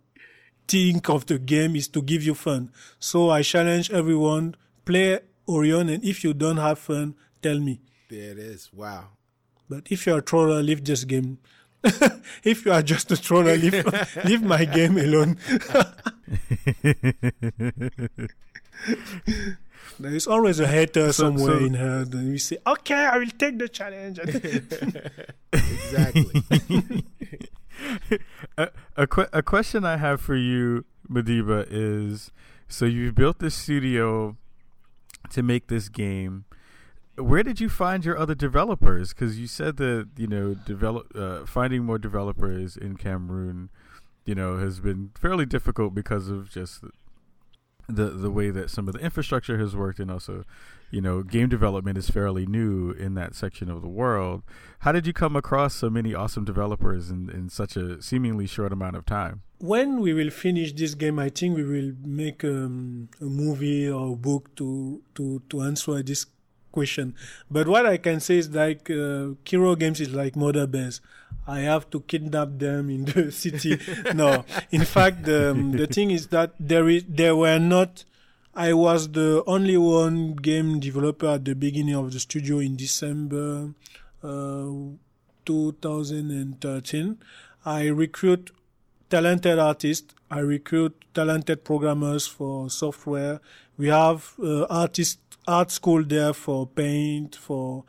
[0.68, 2.70] thing of the game is to give you fun.
[2.98, 7.80] So I challenge everyone, play Aurion, and if you don't have fun, tell me.
[8.08, 8.70] There it is.
[8.72, 9.08] Wow.
[9.68, 11.38] But if you're a troller, leave this game.
[12.44, 13.86] if you are just a troller, leave,
[14.24, 15.38] leave my game alone.
[19.98, 22.04] There is always a hater So- somewhere so- in her.
[22.04, 24.18] Then we say, okay, I will take the challenge.
[25.52, 26.42] Exactly.
[28.56, 32.30] a, a, que- a question I have for you, Madiba, is
[32.68, 34.36] so you've built this studio
[35.30, 36.44] to make this game.
[37.16, 39.12] Where did you find your other developers?
[39.12, 43.70] Because you said that you know develop uh, finding more developers in Cameroon,
[44.24, 46.84] you know, has been fairly difficult because of just
[47.90, 50.44] the the way that some of the infrastructure has worked, and also,
[50.90, 54.42] you know, game development is fairly new in that section of the world.
[54.80, 58.72] How did you come across so many awesome developers in, in such a seemingly short
[58.72, 59.42] amount of time?
[59.60, 64.12] when we will finish this game, I think we will make um, a movie or
[64.12, 66.26] a book to to to answer this
[66.72, 67.14] question.
[67.50, 71.00] But what I can say is like uh, Kiro'o Games is like mother bears.
[71.46, 73.78] I have to kidnap them in the city.
[74.14, 78.04] no, in fact, the um, the thing is that there is there were not.
[78.54, 83.72] I was the only one game developer at the beginning of the studio in December
[84.22, 84.66] uh,
[85.44, 87.18] 2013.
[87.64, 88.50] I recruit
[89.08, 90.14] talented artists.
[90.30, 93.40] I recruit talented programmers for software.
[93.76, 97.84] We have uh, artist art school there for paint for,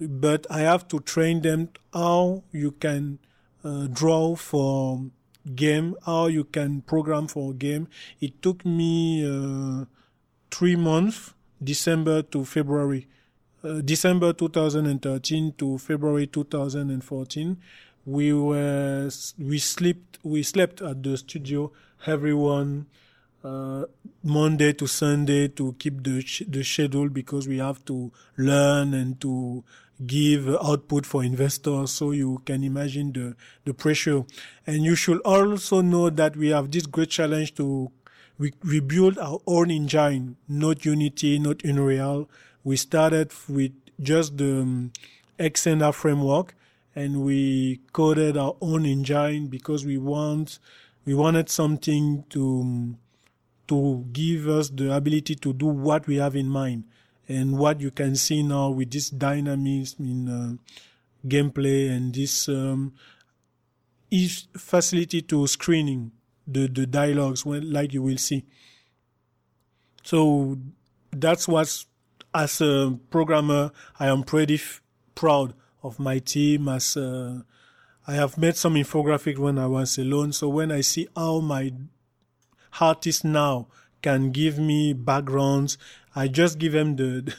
[0.00, 3.18] but I have to train them how you can
[3.64, 5.02] uh, draw for
[5.54, 7.88] game, how you can program for game.
[8.20, 9.84] It took me uh,
[10.50, 13.06] three months, December to February.
[13.64, 17.56] Uh, December 2013 to February 2014,
[18.04, 21.72] we were we slept we slept at the studio.
[22.06, 22.86] Everyone
[23.44, 23.84] uh,
[24.22, 29.64] Monday to Sunday to keep the the schedule because we have to learn and to
[30.06, 31.92] give output for investors.
[31.92, 34.24] So you can imagine the the pressure.
[34.66, 37.90] And you should also know that we have this great challenge to
[38.38, 42.28] we, we build our own engine, not Unity, not Unreal.
[42.64, 44.92] We started with just the um,
[45.38, 46.54] Xender framework
[46.94, 50.58] and we coded our own engine because we want,
[51.04, 52.98] we wanted something to, um,
[53.68, 56.84] to give us the ability to do what we have in mind.
[57.28, 60.52] And what you can see now with this dynamism in uh,
[61.26, 62.94] gameplay and this um,
[64.56, 66.12] facility to screening
[66.46, 68.44] the, the dialogues when, like you will see.
[70.04, 70.56] So
[71.10, 71.84] that's what,
[72.32, 74.60] as a programmer, I am pretty
[75.16, 77.40] proud of my team as, uh,
[78.06, 80.32] I have made some infographic when I was alone.
[80.32, 81.72] So when I see how my
[82.80, 83.68] artists now
[84.02, 85.78] can give me backgrounds,
[86.14, 87.34] I just give them the,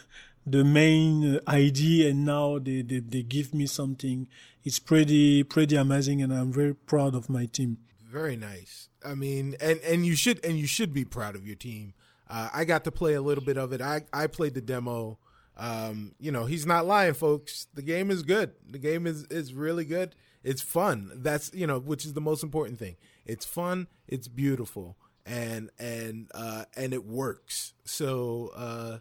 [0.45, 4.27] the main idea and now they, they, they give me something.
[4.63, 7.77] It's pretty, pretty amazing and I'm very proud of my team.
[8.09, 8.89] Very nice.
[9.05, 11.93] I mean, and and you should and you should be proud of your team.
[12.29, 13.81] Uh, I got to play a little bit of it.
[13.81, 15.17] I I played the demo.
[15.57, 17.67] Um, you know, he's not lying, folks.
[17.73, 18.51] The game is good.
[18.69, 20.15] The game is is really good.
[20.43, 21.11] It's fun.
[21.15, 22.95] That's you know, which is the most important thing.
[23.25, 23.87] It's fun.
[24.07, 24.97] It's beautiful,
[25.27, 27.73] and and uh, and it works.
[27.83, 28.97] So uh,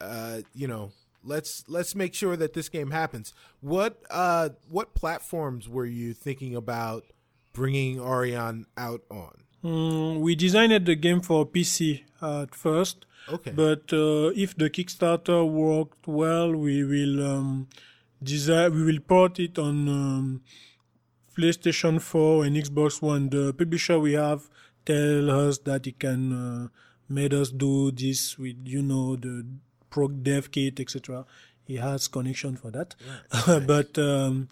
[0.00, 0.92] uh, you know,
[1.24, 3.34] let's let's make sure that this game happens.
[3.60, 7.04] What uh, what platforms were you thinking about?
[7.52, 9.34] bringing Aurion out on?
[9.64, 13.06] Mm, we designed the game for PC at first.
[13.28, 13.50] Okay.
[13.50, 17.68] But uh, if the Kickstarter worked well, we will um,
[18.22, 18.74] design.
[18.74, 20.42] We will port it on um,
[21.36, 23.28] PlayStation 4 and Xbox One.
[23.28, 24.48] The publisher we have
[24.84, 26.68] tell us that he can uh,
[27.08, 29.46] made us do this with you know the
[29.90, 31.24] pro dev kit etc.
[31.64, 32.96] He has connection for that.
[33.46, 33.66] Right.
[33.66, 34.48] but um,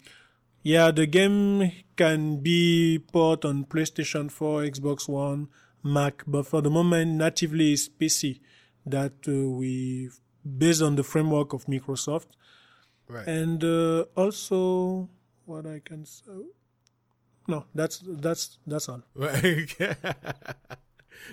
[0.63, 5.47] yeah, the game can be port on PlayStation 4, Xbox One,
[5.83, 8.39] Mac, but for the moment, natively is PC
[8.85, 10.09] that uh, we,
[10.57, 12.27] based on the framework of Microsoft.
[13.07, 13.27] Right.
[13.27, 15.09] And uh, also,
[15.45, 16.31] what I can say,
[17.49, 19.01] no, that's that's that's all.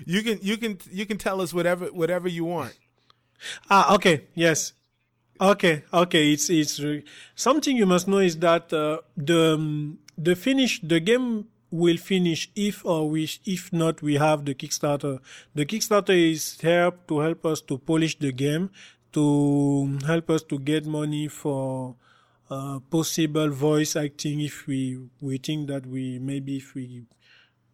[0.05, 2.77] You can you can you can tell us whatever whatever you want.
[3.71, 4.73] Ah, okay, yes.
[5.41, 6.33] Okay, okay.
[6.33, 6.81] It's it's
[7.35, 12.51] something you must know is that uh, the um, the finish the game will finish
[12.57, 15.21] if or we if not we have the Kickstarter.
[15.55, 18.71] The Kickstarter is here to help us to polish the game,
[19.13, 21.97] to help us to get money for
[22.51, 27.05] uh, possible voice acting if we we think that we maybe if we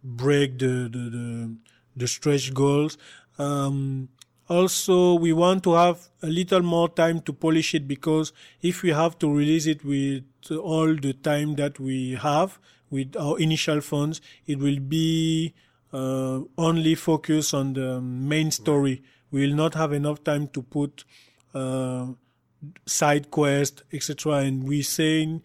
[0.03, 1.57] break the the the,
[1.97, 2.99] the stretch goals.
[3.39, 4.09] Um,
[4.49, 8.91] also, we want to have a little more time to polish it because if we
[8.91, 12.59] have to release it with all the time that we have
[12.91, 15.55] with our initial funds, it will be
[15.93, 19.03] uh, only focus on the main story.
[19.31, 21.05] We will not have enough time to put
[21.55, 22.09] uh,
[22.87, 24.35] side quest, etc.
[24.37, 25.43] And we're saying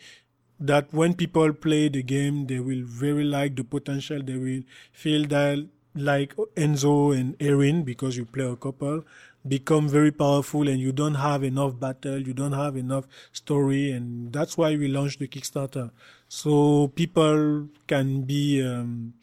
[0.59, 4.21] that when people play the game, they will very like the potential.
[4.21, 4.61] They will
[4.91, 9.03] feel that like Enzo and Erin, because you play a couple,
[9.47, 14.31] become very powerful and you don't have enough battle, you don't have enough story, and
[14.33, 15.91] that's why we launched the Kickstarter.
[16.27, 19.13] So people can be um,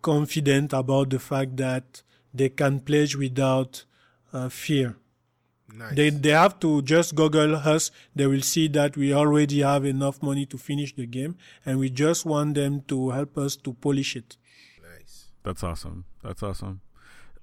[0.00, 2.02] confident about the fact that
[2.32, 3.84] they can pledge without
[4.32, 4.96] uh, fear.
[5.74, 5.96] Nice.
[5.96, 7.90] They they have to just Google us.
[8.14, 11.88] They will see that we already have enough money to finish the game, and we
[11.88, 14.36] just want them to help us to polish it.
[14.82, 15.28] nice.
[15.42, 16.04] That's awesome.
[16.22, 16.80] That's awesome.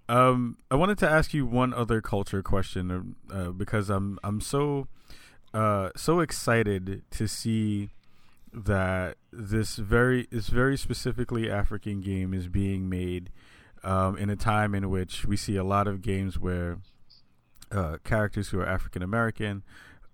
[0.08, 4.88] Um, I wanted to ask you one other culture question uh, because I'm I'm so
[5.54, 7.90] uh, so excited to see
[8.54, 13.32] that this very this very specifically African game is being made
[13.84, 16.78] um, in a time in which we see a lot of games where
[17.72, 19.64] uh, characters who are African American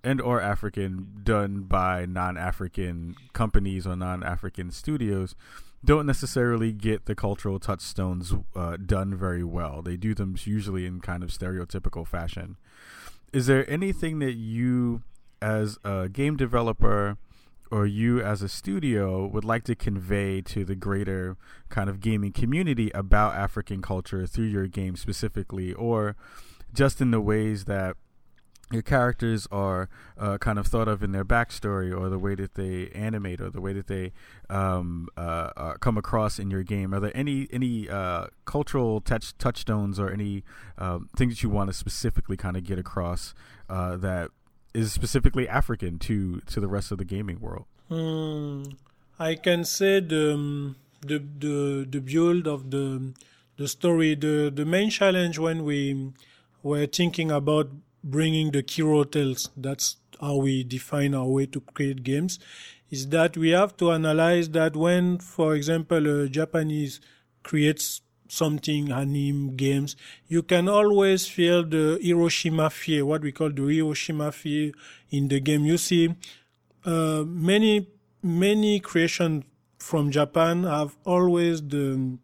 [0.03, 5.35] and or African done by non-African companies or non-African studios
[5.83, 9.81] don't necessarily get the cultural touchstones uh, done very well.
[9.81, 12.57] They do them usually in kind of stereotypical fashion.
[13.31, 15.03] Is there anything that you,
[15.41, 17.17] as a game developer,
[17.71, 21.35] or you as a studio would like to convey to the greater
[21.69, 26.15] kind of gaming community about African culture through your game specifically, or
[26.75, 27.95] just in the ways that
[28.71, 32.55] your characters are uh, kind of thought of in their backstory or the way that
[32.55, 34.11] they animate or the way that they
[34.49, 36.93] um, uh, uh, come across in your game.
[36.93, 40.43] Are there any any uh, cultural touch touchstones or any
[40.77, 43.35] um, things that you want to specifically kind of get across
[43.69, 44.31] uh, that
[44.73, 47.65] is specifically African to to the rest of the gaming world?
[47.87, 48.63] Hmm,
[49.19, 53.13] I can say the um, the the the build of the
[53.57, 54.15] the story.
[54.15, 56.13] The the main challenge when we
[56.65, 57.69] were thinking about
[58.03, 62.39] bringing the Kiro'o Tales, that's how we define our way to create games,
[62.89, 66.99] is that we have to analyze that when, for example, a Japanese
[67.43, 69.95] creates something, anime, games,
[70.27, 74.71] you can always feel the Hiroshima fear, what we call the Hiroshima fear
[75.11, 75.65] in the game.
[75.65, 76.15] You see,
[76.83, 77.89] uh, many,
[78.23, 79.43] many creations
[79.77, 82.17] from Japan have always the,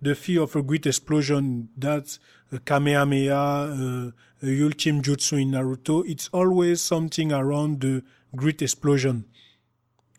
[0.00, 1.70] the fear of a great explosion.
[1.76, 2.20] That's
[2.58, 4.10] Kamehameha, uh,
[4.42, 6.04] a ultimate jutsu in Naruto.
[6.08, 8.02] It's always something around the
[8.34, 9.24] great explosion.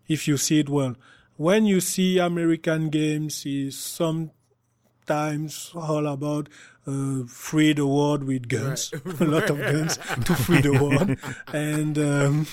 [0.08, 0.96] If you see it well.
[1.38, 6.50] When you see American games, is sometimes all about
[6.88, 9.22] uh, free the world with guns, right.
[9.22, 11.18] a lot of guns to free the world,
[11.54, 12.48] and um,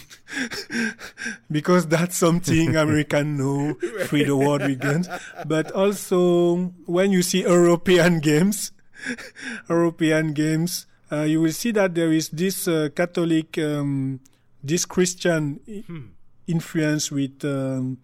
[1.51, 3.75] because that's something American know,
[4.07, 5.09] free the world with guns.
[5.47, 8.73] But also when you see European games,
[9.69, 14.21] European games, uh, you will see that there is this uh, Catholic, um,
[14.63, 16.07] this Christian hmm.
[16.47, 17.99] influence with um,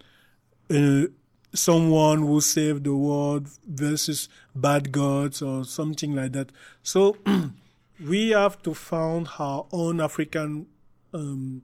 [0.71, 1.05] uh,
[1.53, 6.51] someone who saved the world versus bad gods or something like that.
[6.83, 7.17] So
[8.05, 10.67] we have to found our own African
[11.13, 11.63] um,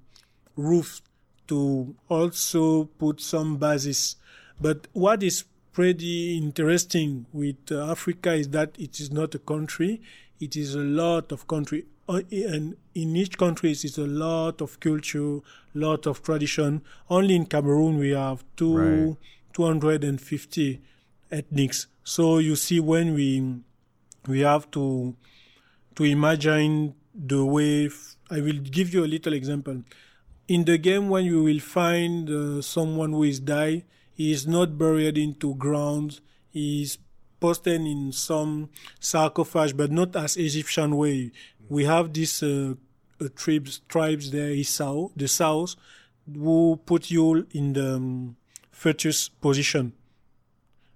[0.57, 1.03] roof
[1.49, 4.17] to also put some basis.
[4.61, 10.01] But what is pretty interesting with uh, Africa is that it is not a country;
[10.41, 14.61] it is a lot of country, uh, and in each country it is a lot
[14.61, 15.39] of culture,
[15.75, 16.83] lot of tradition.
[17.09, 19.17] Only in Cameroon we have two, right.
[19.53, 20.81] 250
[21.31, 21.87] ethnics.
[22.05, 23.61] So you see, when we
[24.27, 25.15] we have to
[25.97, 27.87] to imagine the way.
[27.87, 29.83] F- I will give you a little example.
[30.47, 33.85] In the game, when you will find uh, someone who is died,
[34.21, 36.21] he is not buried into ground.
[36.51, 36.99] He is
[37.41, 38.69] posted in some
[39.01, 41.33] sarcophage, but not as Egyptian way.
[41.71, 42.75] We have these uh,
[43.19, 45.75] uh, tribes, tribes there, the South,
[46.31, 48.37] who put you in the um,
[48.71, 49.95] fetus position.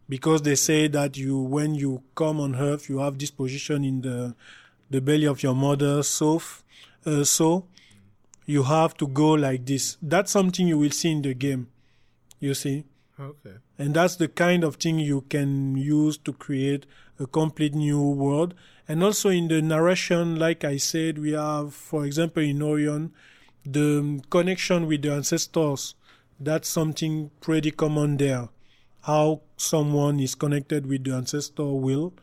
[0.06, 4.02] Because they say that you, when you come on earth, you have this position in
[4.02, 4.34] the,
[4.90, 6.42] the belly of your mother, so,
[7.06, 7.68] uh, so
[8.44, 9.96] you have to go like this.
[10.02, 11.68] That's something you will see in the game.
[12.38, 12.84] You see?
[13.18, 13.54] Okay.
[13.78, 16.86] And that's the kind of thing you can use to create
[17.18, 18.54] a complete new world.
[18.88, 23.12] And also in the narration, like I said, we have, for example, in Aurion,
[23.64, 25.94] the connection with the ancestors.
[26.40, 28.48] That's something pretty common there.
[29.02, 32.14] How someone is connected with the ancestor will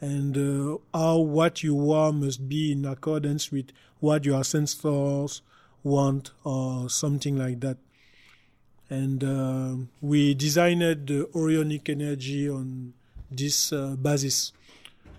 [0.00, 3.70] and uh, how what you are must be in accordance with
[4.00, 5.42] what your ancestors
[5.82, 7.78] want or something like that
[8.90, 12.94] and uh, we designed the Aurionic energy on
[13.30, 14.52] this uh, basis.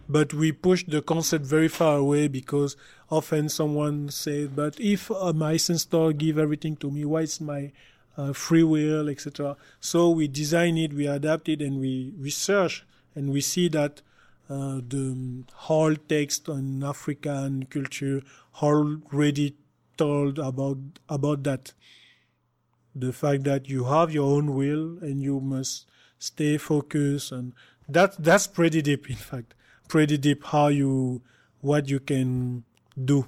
[0.07, 2.75] But we pushed the concept very far away because
[3.11, 7.71] often someone said, "But if uh, my ancestor give everything to me, why is my
[8.17, 13.31] uh, free will, etc." So we design it, we adapt it, and we research, and
[13.31, 14.01] we see that
[14.49, 18.23] uh, the whole text on African culture
[18.63, 19.55] already
[19.95, 21.73] told about about that
[22.99, 25.87] the fact that you have your own will and you must
[26.17, 27.53] stay focused and
[27.87, 29.53] that that's pretty deep in fact.
[29.87, 31.21] Pretty deep how you
[31.61, 32.63] what you can
[33.03, 33.25] do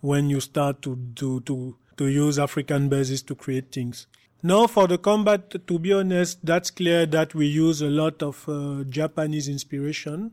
[0.00, 4.06] when you start to do to to use african bases to create things.
[4.42, 8.48] Now for the combat to be honest that's clear that we use a lot of
[8.48, 10.30] uh, japanese inspiration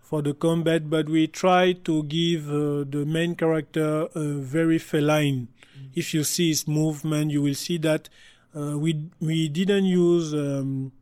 [0.00, 4.24] for the combat but we try to give uh, the main character a
[4.54, 5.48] very feline
[5.94, 8.08] if you see his movement, you will see that
[8.56, 10.92] uh, we we didn't use um,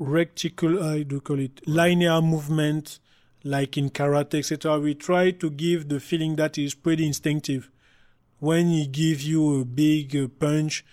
[0.00, 2.98] I do call it linear movement
[3.44, 4.78] like in karate, etc.
[4.78, 7.70] We try to give the feeling that is pretty instinctive.
[8.38, 10.84] When he gives you a big uh, punch,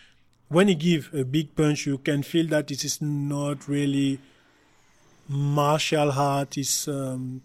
[0.49, 4.19] when he give a big punch, you can feel that it is not really
[5.27, 6.57] martial art.
[6.57, 7.41] It's um,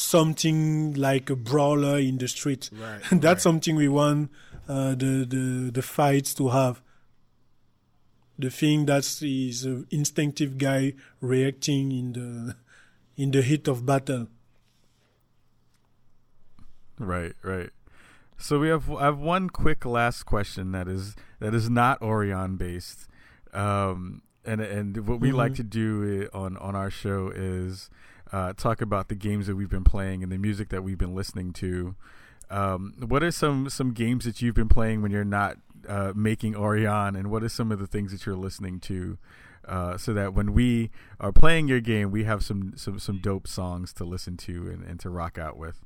[0.00, 2.70] something like a brawler in the street.
[2.72, 3.40] Right, That's right.
[3.40, 4.30] something we want
[4.68, 6.80] uh, the, the the fights to have.
[8.38, 12.56] The thing that is an instinctive guy reacting in the
[13.22, 14.28] in the heat of battle.
[16.98, 17.70] Right, right.
[18.38, 22.56] So we have I have one quick last question that is that is not Aurion
[22.56, 23.06] based,
[23.52, 25.36] um, and and what we Mm-hmm.
[25.36, 27.90] like to do on on our show is
[28.32, 31.14] uh, talk about the games that we've been playing and the music that we've been
[31.14, 31.94] listening to.
[32.50, 35.56] Um, what are some some games that you've been playing when you're not
[35.88, 39.18] uh, making Aurion, and what are some of the things that you're listening to?
[39.68, 43.46] Uh, so that when we are playing your game, we have some some, some dope
[43.46, 45.84] songs to listen to and, and to rock out with.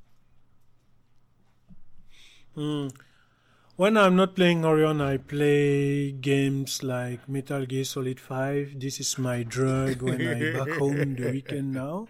[2.57, 2.95] Mm.
[3.77, 8.79] When I'm not playing Aurion, I play games like Metal Gear Solid 5.
[8.79, 12.07] This is my drug when I'm back home the weekend now.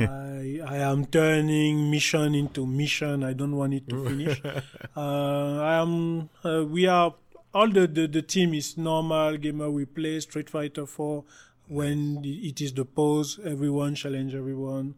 [0.00, 3.22] I, I am turning mission into mission.
[3.22, 4.40] I don't want it to finish.
[4.96, 7.14] uh, I am, uh, we are,
[7.52, 9.70] all the, the, the team is normal gamer.
[9.70, 11.22] We play Street Fighter 4
[11.68, 13.38] when it is the pause.
[13.44, 14.94] Everyone challenge everyone.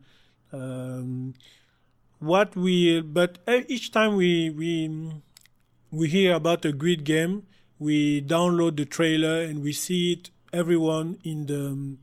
[0.53, 1.35] Um,
[2.21, 4.89] what we but e- each time we we
[5.91, 7.47] we hear about a great game
[7.79, 11.99] we download the trailer and we see it everyone in the um,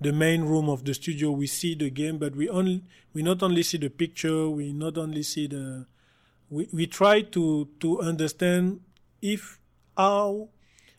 [0.00, 3.42] the main room of the studio we see the game but we only we not
[3.42, 5.86] only see the picture we not only see the
[6.50, 8.80] we, we try to to understand
[9.20, 9.58] if
[9.96, 10.48] how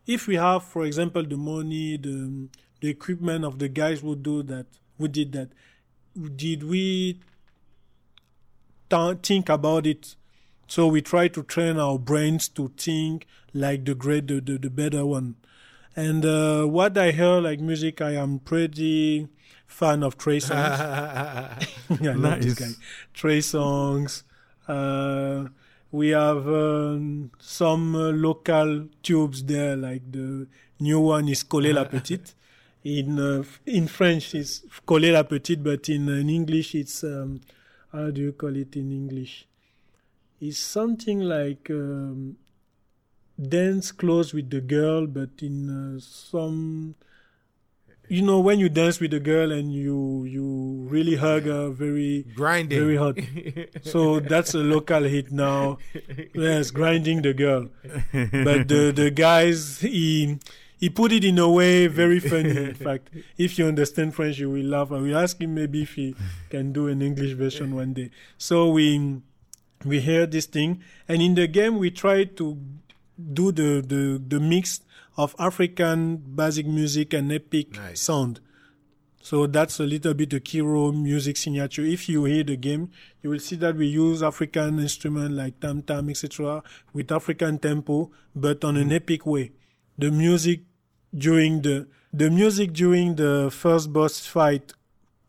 [0.05, 2.49] if we have for example the money the
[2.81, 4.65] the equipment of the guys who do that
[4.97, 5.49] who did that
[6.35, 7.19] did we
[8.89, 10.15] th- think about it.
[10.69, 14.69] So we try to train our brains to think like the great, the, the, the
[14.69, 15.35] better one.
[15.95, 19.27] And uh, what I hear like music, I am pretty
[19.65, 20.79] fan of Trey Songz.
[22.07, 22.69] I love this guy.
[23.15, 24.21] Trey Songz.
[24.67, 25.49] Uh,
[25.91, 30.45] we have um, some uh, local tubes there, like the
[30.79, 32.35] new one is Coller la Petite.
[32.83, 37.41] In uh, in French, it's Coller la Petite, but in, in English, it's um,
[37.91, 39.48] how do you call it in English?
[40.41, 42.37] It's something like um,
[43.37, 46.95] dance close with the girl, but in uh, some,
[48.07, 52.25] you know, when you dance with the girl and you you really hug her very
[52.35, 52.79] Grinding.
[52.79, 53.17] very hot.
[53.83, 55.77] so that's a local hit now.
[56.33, 57.67] Yes, grinding the girl.
[58.13, 60.39] But the the guys he
[60.79, 62.55] he put it in a way very funny.
[62.55, 64.91] In fact, if you understand French, you will laugh.
[64.91, 66.15] And we ask him maybe if he
[66.49, 68.09] can do an English version one day.
[68.37, 69.21] So we
[69.85, 72.57] we hear this thing, and in the game we try to
[73.33, 74.81] do the the the mix
[75.17, 78.01] of African basic music and epic Nice.
[78.01, 78.39] sound.
[79.21, 81.83] So that's a little bit the Kiro'o music signature.
[81.83, 82.89] If you hear the game,
[83.21, 86.63] you will see that we use African instrument like tam tam, etc.,
[86.93, 88.95] with African tempo, but on an mm.
[88.95, 89.51] epic way.
[89.97, 90.61] The music
[91.13, 94.73] during the the music during the first boss fight,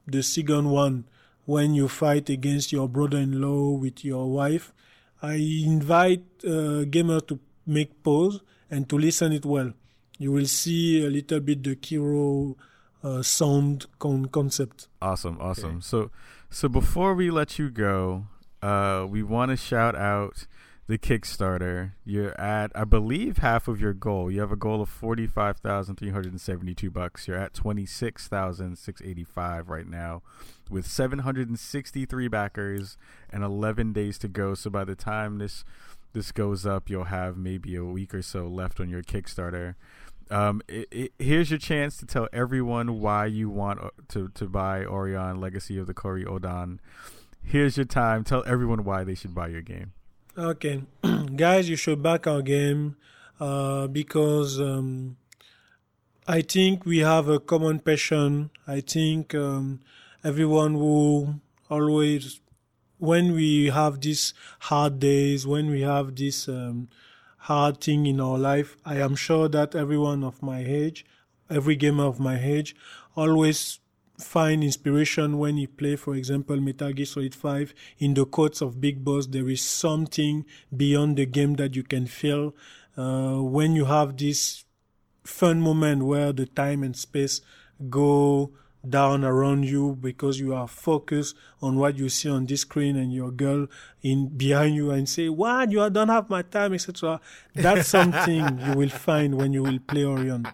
[0.06, 1.04] the second one,
[1.50, 4.72] when you fight against your brother-in-law with your wife,
[5.20, 8.40] I invite uh, gamer to make pause
[8.70, 9.72] and to listen it well.
[10.16, 12.54] You will see a little bit the Kiro'o
[13.02, 14.86] uh, sound con- concept.
[15.02, 15.82] Awesome, awesome.
[15.82, 16.12] So,
[16.50, 18.26] so before we let you go,
[18.62, 20.46] uh, we want to shout out
[20.90, 21.92] the Kickstarter.
[22.04, 24.28] You're at, I believe, half of your goal.
[24.28, 27.28] You have a goal of forty five thousand three hundred and seventy two bucks.
[27.28, 30.22] You're at twenty six thousand six eighty five right now,
[30.68, 32.96] with seven hundred and sixty three backers
[33.32, 34.54] and eleven days to go.
[34.54, 35.64] So by the time this
[36.12, 39.76] this goes up, you'll have maybe a week or so left on your Kickstarter.
[40.28, 44.46] Um, it, it, here's your chance to tell everyone why you want uh, to to
[44.48, 46.80] buy Aurion Legacy of the Kori-Odan.
[47.44, 48.24] Here's your time.
[48.24, 49.92] Tell everyone why they should buy your game.
[50.38, 50.84] Okay,
[51.34, 52.94] guys, you should back our game
[53.40, 55.16] uh, because um,
[56.28, 58.50] I think we have a common passion.
[58.64, 59.80] I think um,
[60.22, 62.40] everyone who always,
[62.98, 66.88] when we have these hard days, when we have this um,
[67.38, 71.04] hard thing in our life, I am sure that everyone of my age,
[71.50, 72.76] every gamer of my age,
[73.16, 73.80] always
[74.20, 77.74] find inspiration when you play, for example, Metal Gear Solid 5.
[77.98, 80.44] In the courts of Big Boss, there is something
[80.76, 82.54] beyond the game that you can feel
[82.96, 84.64] uh, when you have this
[85.24, 87.40] fun moment where the time and space
[87.88, 88.52] go
[88.88, 93.12] down around you because you are focused on what you see on this screen and
[93.12, 93.66] your girl
[94.02, 95.70] in behind you and say what?
[95.70, 97.20] You don't have my time etc
[97.54, 100.50] that's something you will find when you will play aurion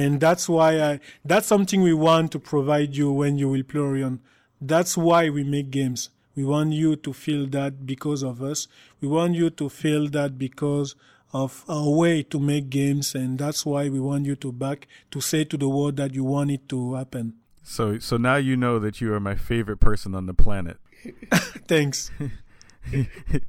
[0.00, 0.92] and that's why i
[1.30, 4.18] that's something we want to provide you when you will play aurion.
[4.60, 6.10] That's why we make games.
[6.36, 8.66] We want you to feel that because of us.
[9.00, 10.96] We want you to feel that because
[11.32, 13.14] of our way to make games.
[13.14, 16.24] And that's why we want you to back to say to the world that you
[16.24, 17.34] want it to happen.
[17.62, 20.78] So, so now you know that you are my favorite person on the planet.
[21.68, 22.10] thanks.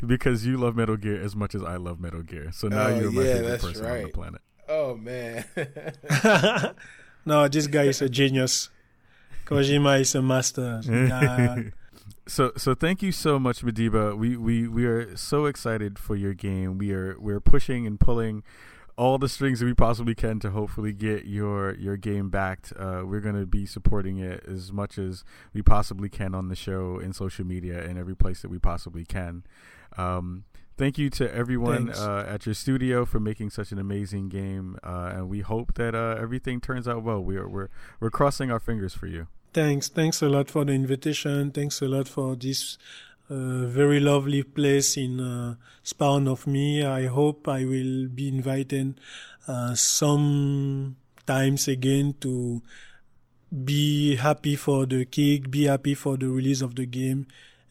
[0.06, 2.52] Because you love Metal Gear as much as I love Metal Gear.
[2.54, 4.42] So now Oh, you're my yeah, favorite that's person on the planet.
[4.68, 5.46] Oh man.
[7.26, 8.70] no, this guy is a genius.
[9.46, 10.82] Kojima is a master.
[10.88, 11.58] Nah,
[12.28, 14.18] So so thank you so much, Madiba.
[14.18, 16.78] We we we are so excited for your game.
[16.80, 18.44] We are we're pushing and pulling
[18.98, 22.74] all the strings that we possibly can to hopefully get your your game backed.
[22.78, 26.56] Uh, we're going to be supporting it as much as we possibly can on the
[26.56, 29.44] show in social media and every place that we possibly can.
[29.98, 30.46] Um,
[30.78, 35.12] thank you to everyone uh, at your studio for making such an amazing game, uh,
[35.14, 37.22] and we hope that uh, everything turns out well.
[37.22, 37.70] We're we're
[38.00, 39.28] we're crossing our fingers for you.
[39.54, 41.52] thanks, thanks a lot for the invitation.
[41.52, 42.78] Thanks a lot for this
[43.30, 46.86] uh, very lovely place in uh, Spawn on Me.
[46.86, 49.00] I hope I will be invited
[49.48, 50.96] uh, some
[51.26, 52.62] times again to
[53.64, 57.28] be happy for the kick, be happy for the release of the game.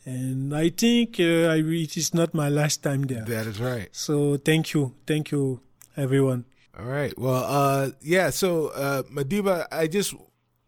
[0.06, 3.24] And I think uh, I, it is not my last time there.
[3.24, 3.88] that is right.
[3.92, 5.60] So thank you, thank you,
[5.96, 6.44] everyone.
[6.78, 7.16] All right.
[7.18, 8.30] Well, uh, yeah.
[8.30, 10.14] So, uh, Madiba, I just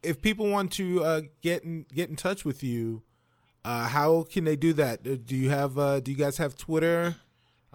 [0.03, 3.03] if people want to uh, get in get in touch with you,
[3.64, 5.01] uh, how can they do that?
[5.07, 7.16] Uh, Do you have uh, Do you guys have Twitter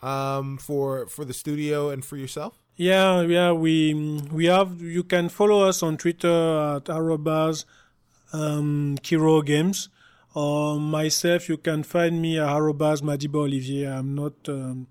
[0.02, 2.58] um, for for the studio and for yourself?
[2.78, 3.94] Yeah, yeah, we
[4.32, 4.82] we have.
[4.82, 6.30] You can follow us on Twitter
[6.78, 7.66] at arrobas
[8.34, 9.90] um, Kiro'o Games,
[10.34, 11.50] or myself.
[11.50, 13.88] You can find me at arrobas Madiba Olivier.
[13.88, 14.88] I'm not um,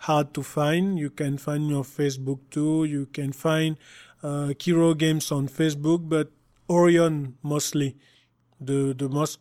[0.00, 0.98] hard to find.
[0.98, 2.84] You can find me on Facebook too.
[2.84, 3.76] You can find
[4.22, 6.30] uh, Kiro'o Games on Facebook, but
[6.68, 7.96] Aurion mostly.
[8.60, 9.38] The the most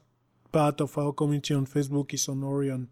[0.52, 2.88] part of our community on Facebook is on Aurion.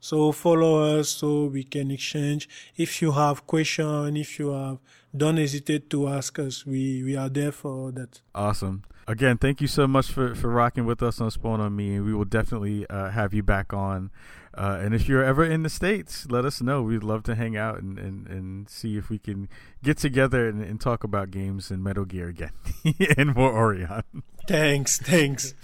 [0.00, 2.48] So follow us so we can exchange.
[2.76, 4.78] If you have question, if you have,
[5.16, 6.64] don't hesitate to ask us.
[6.66, 8.20] We we are there for that.
[8.34, 8.82] Awesome.
[9.08, 12.04] Again, thank you so much for, for rocking with us on Spawn on Me, and
[12.04, 14.10] we will definitely uh, have you back on.
[14.52, 16.82] Uh, and if you're ever in the States, let us know.
[16.82, 19.48] We'd love to hang out and, and, and see if we can
[19.84, 22.50] get together and, and talk about games and Metal Gear again
[23.18, 24.02] and more Aurion.
[24.48, 25.54] Thanks, thanks,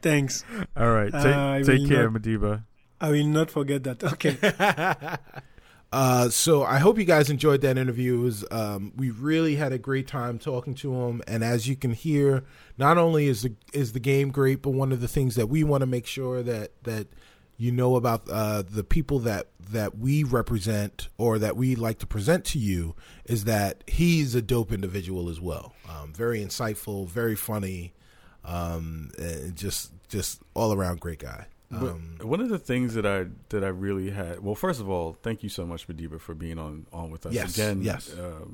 [0.00, 0.44] thanks.
[0.76, 1.12] All right.
[1.12, 2.64] Take, Uh, take care, not- Madiba.
[3.00, 4.02] I will not forget that.
[4.04, 4.38] Okay.
[5.96, 8.20] Uh, so I hope you guys enjoyed that interview.
[8.20, 11.92] Was, um, we really had a great time talking to him, and as you can
[11.92, 12.44] hear,
[12.76, 15.64] not only is the is the game great, but one of the things that we
[15.64, 17.06] want to make sure that that
[17.56, 22.06] you know about uh, the people that that we represent or that we like to
[22.06, 22.94] present to you
[23.24, 25.72] is that he's a dope individual as well.
[25.88, 27.94] Um, very insightful, very funny,
[28.44, 31.46] um, and just just all around great guy.
[31.72, 35.16] Um, one of the things that I that I really had well, first of all,
[35.22, 37.82] thank you so much, Madiba, for being on on with us Yes, again.
[37.82, 38.12] yes.
[38.14, 38.44] uh,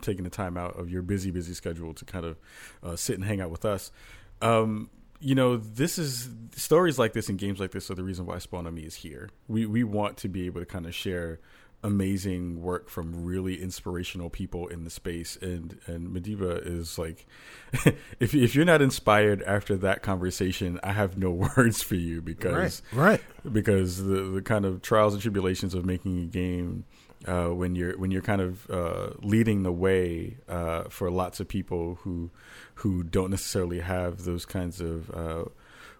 [0.00, 2.38] taking the time out of your busy busy schedule to kind of
[2.82, 3.92] uh, sit and hang out with us.
[4.40, 4.88] Um,
[5.20, 8.38] you know, this is stories like this and games like this are the reason why
[8.38, 9.28] Spawn on Me is here.
[9.48, 11.40] We we want to be able to kind of share
[11.84, 17.26] amazing work from really inspirational people in the space and and Madiba is like
[18.20, 22.82] if if you're not inspired after that conversation I have no words for you because
[22.92, 23.52] right, right.
[23.52, 26.84] because the the kind of trials and tribulations of making a game
[27.26, 31.48] uh, when you're when you're kind of uh, leading the way uh, for lots of
[31.48, 32.30] people who
[32.76, 35.44] who don't necessarily have those kinds of uh,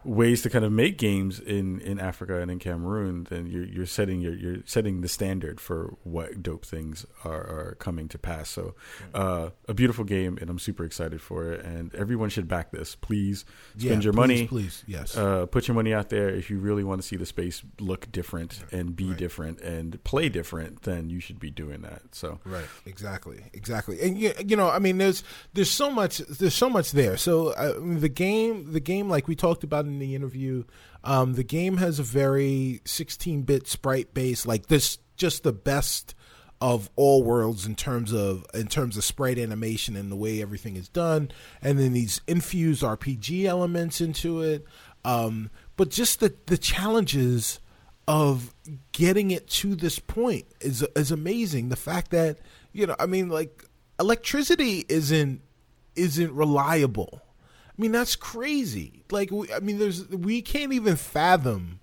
[0.04, 3.86] ways to kind of make games in, in Africa and in Cameroon, then you're you're
[3.86, 8.48] setting your you're setting the standard for what dope things are, are coming to pass.
[8.50, 8.74] So,
[9.14, 11.64] uh, a beautiful game, and I'm super excited for it.
[11.64, 12.94] And everyone should back this.
[12.96, 13.44] Please
[13.78, 14.46] spend Yeah, your please, money.
[14.48, 14.84] please.
[14.86, 15.16] Yes.
[15.16, 18.10] Uh, put your money out there if you really want to see the space look
[18.10, 19.16] different and be Right.
[19.18, 20.82] different and play different.
[20.82, 22.02] Then you should be doing that.
[22.12, 22.64] So Right.
[22.86, 23.44] Exactly.
[23.52, 24.00] Exactly.
[24.00, 25.22] And you, you know, I mean, there's
[25.54, 27.16] there's so much there's so much there.
[27.16, 30.64] So uh, the game the game like we talked about in the interview,
[31.04, 34.46] um, the game has a very 16-bit sprite base.
[34.46, 36.14] Like this, just the best
[36.60, 40.76] of all worlds in terms of in terms of sprite animation and the way everything
[40.76, 41.30] is done,
[41.60, 44.64] and then these infused RPG elements into it.
[45.04, 47.58] Um, but just the the challenges
[48.06, 48.54] of
[48.92, 51.68] getting it to this point is is amazing.
[51.68, 52.38] The fact that
[52.72, 53.64] you know, I mean, like
[53.98, 55.40] electricity isn't
[55.96, 57.21] isn't reliable.
[57.78, 59.04] I mean, that's crazy.
[59.10, 61.80] Like, I mean, there's we can't even fathom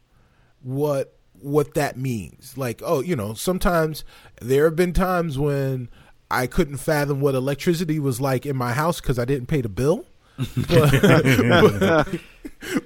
[0.62, 2.58] what what that means.
[2.58, 4.04] Like, oh, you know, sometimes
[4.42, 5.90] there have been times when
[6.30, 9.70] I couldn't fathom what electricity was like in my house because I didn't pay the
[9.70, 10.06] bill.
[10.70, 12.20] but,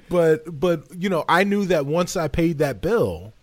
[0.09, 3.33] but but you know, I knew that once I paid that bill,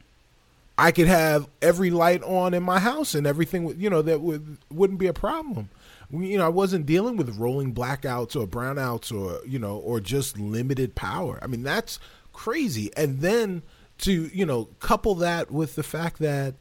[0.77, 3.79] I could have every light on in my house and everything.
[3.79, 5.69] You know, that would wouldn't be a problem.
[6.13, 10.39] You know, I wasn't dealing with rolling blackouts or brownouts or you know or just
[10.39, 11.39] limited power.
[11.43, 11.99] I mean, that's
[12.33, 12.91] crazy.
[12.97, 13.63] And then
[13.99, 16.55] to you know couple that with the fact that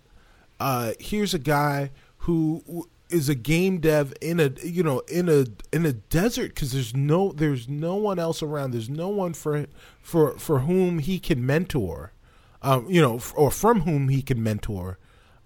[0.60, 5.46] uh, here's a guy who is a game dev in a you know in a
[5.74, 8.72] in a desert because there's no there's no one else around.
[8.72, 9.66] There's no one for
[10.02, 12.14] for for whom he can mentor,
[12.62, 15.00] um, you know, or from whom he can mentor.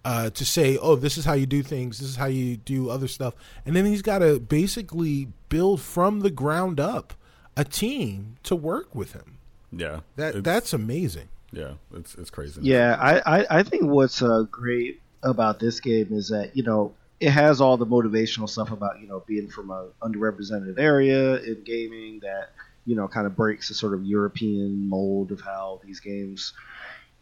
[0.06, 2.90] Uh, to say, oh, this is how you do things, this is how you do
[2.90, 3.34] other stuff,
[3.66, 7.14] and then he's got to basically build from the ground up
[7.56, 9.38] a team to work with him.
[9.72, 11.30] Yeah, That that's amazing.
[11.54, 12.60] yeah, it's it's crazy.
[12.64, 16.94] Yeah, I, I, I think what's uh, great about this game is that you know
[17.22, 21.64] it has all the motivational stuff about you know being from a underrepresented area in
[21.64, 22.50] gaming that
[22.86, 26.52] you know kind of breaks the sort of European mold of how these games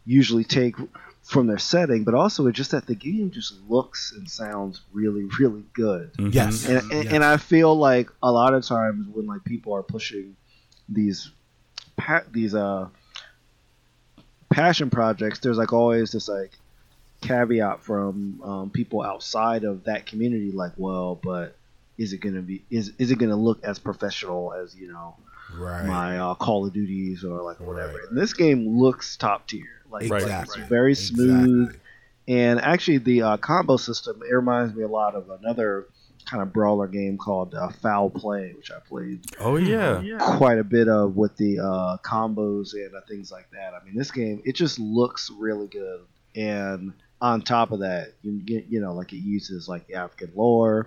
[0.04, 0.74] usually take
[1.22, 5.24] from their setting, but also it's just that the game just looks and sounds really
[5.38, 6.12] really good.
[6.14, 6.34] Mhm.
[6.34, 7.14] Yes, and, and, Yeah.
[7.14, 10.36] and I feel like a lot of times when like people are pushing
[10.88, 11.30] these
[11.96, 12.88] pa- these uh
[14.50, 16.50] passion projects, there's like always this like
[17.20, 21.56] caveat from um, people outside of that community, like, well, but
[21.98, 25.14] is it gonna be is is it gonna look as professional as you know
[25.56, 25.86] right.
[25.86, 27.92] my uh, Call of Duties or like whatever?
[27.92, 28.08] Right.
[28.10, 30.60] And this game looks top tier, like, like, Exactly.
[30.62, 31.64] it's very smooth.
[31.68, 31.78] Exactly.
[32.28, 35.86] And actually, the uh, combo system it reminds me a lot of another
[36.24, 40.00] kind of brawler game called uh, Foul Play, which I played Oh yeah.
[40.36, 43.74] quite a bit of with the uh, combos and uh, things like that.
[43.74, 46.00] I mean, this game it just looks really good,
[46.36, 50.30] and on top of that, you get you know like it uses like the African
[50.36, 50.86] lore,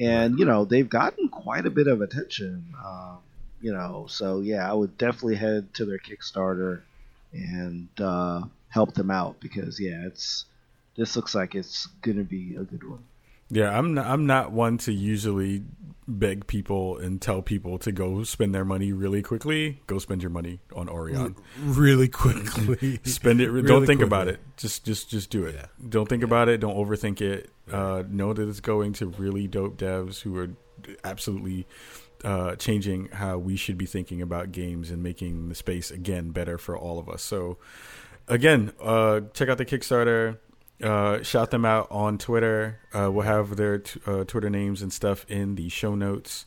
[0.00, 2.64] and you know they've gotten quite a bit of attention.
[2.84, 3.18] Um,
[3.60, 6.80] you know, so yeah, I would definitely head to their Kickstarter
[7.34, 10.46] and uh, help them out because yeah, it's
[10.96, 13.04] this looks like it's gonna be a good one.
[13.50, 15.62] Yeah, I'm not, I'm not one to usually
[16.06, 19.80] beg people and tell people to go spend their money really quickly.
[19.86, 21.36] Go spend your money on Aurion.
[21.58, 23.00] really quickly.
[23.04, 23.50] Spend it.
[23.50, 24.40] Really don't think about it.
[24.56, 25.54] Just just just do it.
[25.54, 25.66] Yeah.
[25.88, 26.60] Don't think about it.
[26.60, 27.50] Don't overthink it.
[27.70, 30.50] Uh, know that it's going to really dope devs who are
[31.02, 31.66] absolutely
[32.24, 36.58] uh, changing how we should be thinking about games and making the space again better
[36.58, 37.22] for all of us.
[37.22, 37.58] So
[38.28, 40.38] again, uh, check out the Kickstarter.
[40.82, 42.80] Uh, shout them out on Twitter.
[42.92, 46.46] Uh, we'll have their t- uh, Twitter names and stuff in the show notes.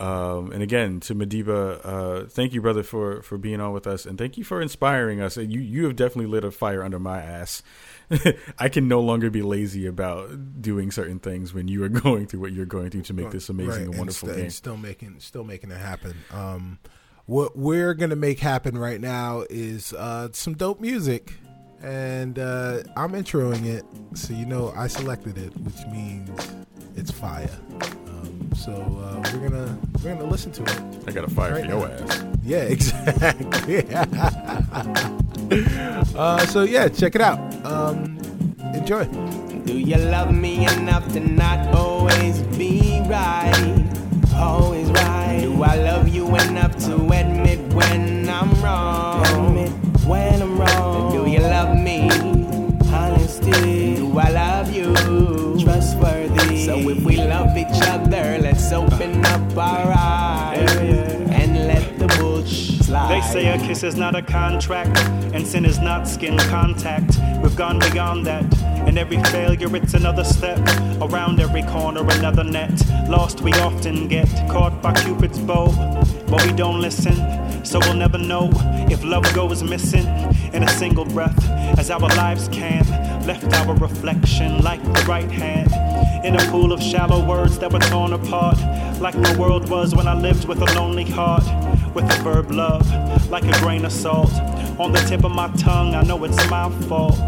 [0.00, 4.06] Um, and again, to Madiba, uh, thank you, brother, for, for being on with us,
[4.06, 5.36] and thank you for inspiring us.
[5.36, 7.62] You you have definitely lit a fire under my ass.
[8.58, 12.40] I can no longer be lazy about doing certain things when you are going through
[12.40, 14.44] what you're going through to make this amazing Right, and wonderful st- game.
[14.46, 16.14] and still making still making it happen.
[16.32, 16.78] Um,
[17.26, 21.32] what we're gonna make happen right now is uh, some dope music,
[21.82, 23.84] and uh, I'm introing it,
[24.14, 26.30] so you know I selected it, which means
[26.96, 27.48] it's fire.
[28.54, 31.08] So uh, we're gonna we're gonna listen to it.
[31.08, 31.94] I got a fire Right for your now.
[31.94, 32.24] ass.
[32.44, 33.94] Yeah, exactly.
[36.16, 37.38] uh, so yeah, check it out.
[37.66, 38.18] Um,
[38.74, 39.04] enjoy.
[39.64, 43.84] Do you love me enough to not always be right?
[44.36, 45.38] Always right.
[45.42, 49.24] Do I love you enough to admit when I'm wrong?
[49.26, 49.70] Admit
[50.06, 50.43] when
[56.76, 63.08] If we love each other, let's open up our eyes and let the bush slide.
[63.10, 64.98] They say a kiss is not a contract,
[65.32, 67.18] and sin is not skin contact.
[67.42, 68.44] We've gone beyond that.
[68.86, 70.58] And every failure, it's another step.
[71.00, 72.72] Around every corner, another net.
[73.08, 75.68] Lost, we often get caught by Cupid's bow.
[76.26, 78.50] But we don't listen, so we'll never know
[78.90, 80.06] if love goes missing
[80.52, 81.48] in a single breath.
[81.78, 82.84] As our lives can,
[83.26, 85.70] left our reflection like the right hand.
[86.24, 88.58] In a pool of shallow words that were torn apart.
[88.98, 91.44] Like my world was when I lived with a lonely heart.
[91.94, 92.86] With the verb love,
[93.30, 94.32] like a grain of salt.
[94.80, 97.20] On the tip of my tongue, I know it's my fault.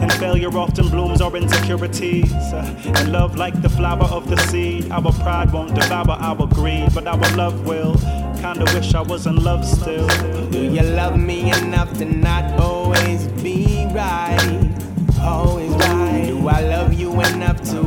[0.00, 2.30] And failure often blooms our insecurities.
[2.32, 4.92] Uh, And love, like the flower of the seed.
[4.92, 7.94] Our pride won't devour our greed, but our love will.
[8.40, 10.06] Kinda wish I was in love still.
[10.50, 14.68] Do you love me enough to not always be right?
[15.20, 16.26] Always right.
[16.26, 17.82] Do I love you enough to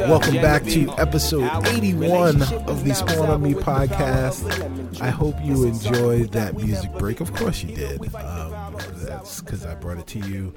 [0.00, 5.00] Welcome back to episode 81 of the Spawn on Me podcast.
[5.00, 7.20] I hope you enjoyed that music break.
[7.20, 8.14] Of course you did.
[8.14, 10.54] Um, that's because I brought it to you.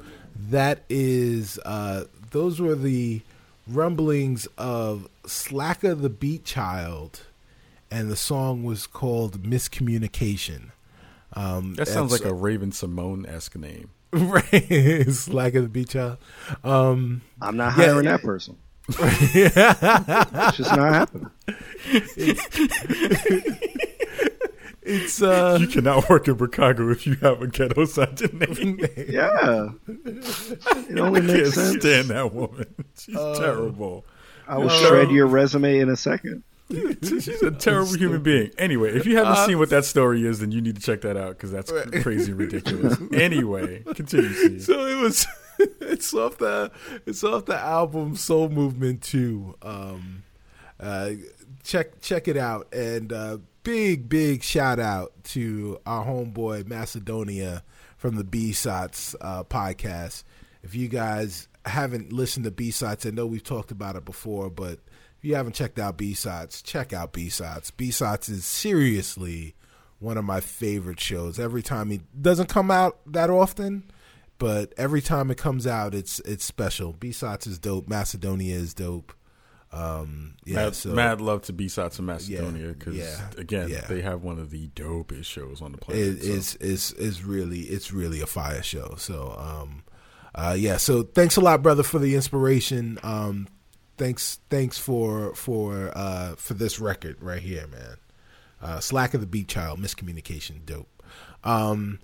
[0.49, 3.21] That is, uh, those were the
[3.67, 7.21] rumblings of Slakah the Beatchild,
[7.89, 10.71] and the song was called Miscommunication.
[11.33, 13.89] Um, That sounds like a Raven-Symoné esque name.
[14.11, 15.05] right.
[15.09, 16.17] Slack of the beach child.
[16.63, 18.17] Um, I'm not hiring yeah.
[18.17, 18.57] that person.
[18.99, 21.29] It's just not happening.
[24.81, 28.79] it's uh, You cannot work in Chicago if you have a ghetto Sajin name.
[29.09, 29.69] Yeah,
[30.89, 31.79] it only I can't sense.
[31.79, 32.65] stand that woman.
[32.97, 34.05] She's Uh, terrible.
[34.47, 36.43] I will Uh, shred your resume in a second.
[37.01, 38.51] She's a terrible human being.
[38.59, 41.01] Anyway, if you haven't Uh, seen what that story is, then you need to check
[41.01, 41.71] that out because that's
[42.03, 42.95] crazy ridiculous.
[43.11, 44.29] Anyway, continue.
[44.33, 44.61] Steve.
[44.63, 45.25] so it was
[45.81, 46.71] it's off the
[47.05, 49.55] it's off the album Soul Movement 2.
[49.61, 50.23] Um
[50.79, 51.11] uh
[51.63, 57.63] check check it out and uh big big shout out to our homeboy Macedonia
[57.97, 60.23] from the B-Sots uh podcast.
[60.63, 64.79] If you guys haven't listened to B-Sots, I know we've talked about it before, but
[65.17, 67.71] if you haven't checked out B-Sots, check out B-Sots.
[67.71, 69.55] B-Sots is seriously
[69.99, 71.37] one of my favorite shows.
[71.37, 73.91] Every time he doesn't come out that often,
[74.39, 76.93] but every time it comes out, it's it's special.
[76.93, 77.87] B-Sots is dope.
[77.87, 79.13] Macedonia is dope.
[79.71, 83.81] Um, yeah, mad, so mad love to B-Sots in Macedonia because yeah, again, yeah.
[83.81, 86.01] they have one of the dopest shows on the planet.
[86.01, 86.29] it so.
[86.31, 88.95] is is is really it's really a fire show.
[88.97, 89.83] So um,
[90.33, 90.77] uh, yeah.
[90.77, 92.97] So thanks a lot, brother, for the inspiration.
[93.03, 93.47] Um,
[93.97, 97.97] thanks thanks for for uh for this record right here, man.
[98.61, 101.03] Uh, Slakah the Beatchild, miscommunication, dope.
[101.43, 101.99] Um,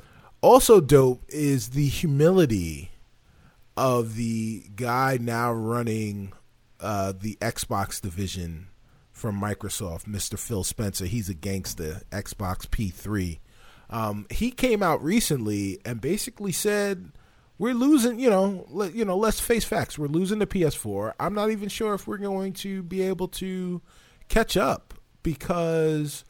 [0.46, 2.92] also dope is the humility
[3.76, 6.32] of the guy now running
[6.80, 8.68] uh, the Xbox division
[9.12, 10.38] from Microsoft, Mr.
[10.38, 11.06] Phil Spencer.
[11.06, 13.40] He's a gangster, Xbox P3.
[13.90, 17.12] Um, he came out recently and basically said,
[17.58, 18.20] "We're losing.
[18.20, 19.18] You know, you know.
[19.18, 19.98] Let's face facts.
[19.98, 21.14] We're losing the PS4.
[21.20, 23.82] I'm not even sure if we're going to be able to
[24.30, 24.94] catch up
[25.24, 26.24] because."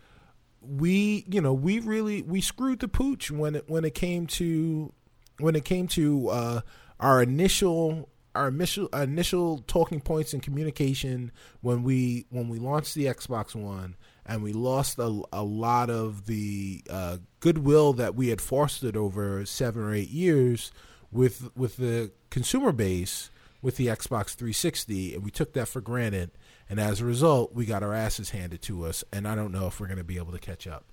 [0.67, 4.91] We you know we really we screwed the pooch when it when it came to
[5.39, 6.61] when it came to uh
[6.99, 13.05] our initial our initial initial talking points and communication when we when we launched the
[13.05, 13.95] Xbox One
[14.25, 19.45] and we lost a, a lot of the uh, goodwill that we had fostered over
[19.45, 20.71] seven or eight years
[21.11, 23.29] with with the consumer base
[23.61, 26.31] with the Xbox 360 and we took that for granted
[26.69, 29.67] and as a result we got our asses handed to us and I don't know
[29.67, 30.85] if we're going to be able to catch up.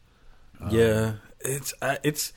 [0.71, 2.33] yeah, it's uh, it's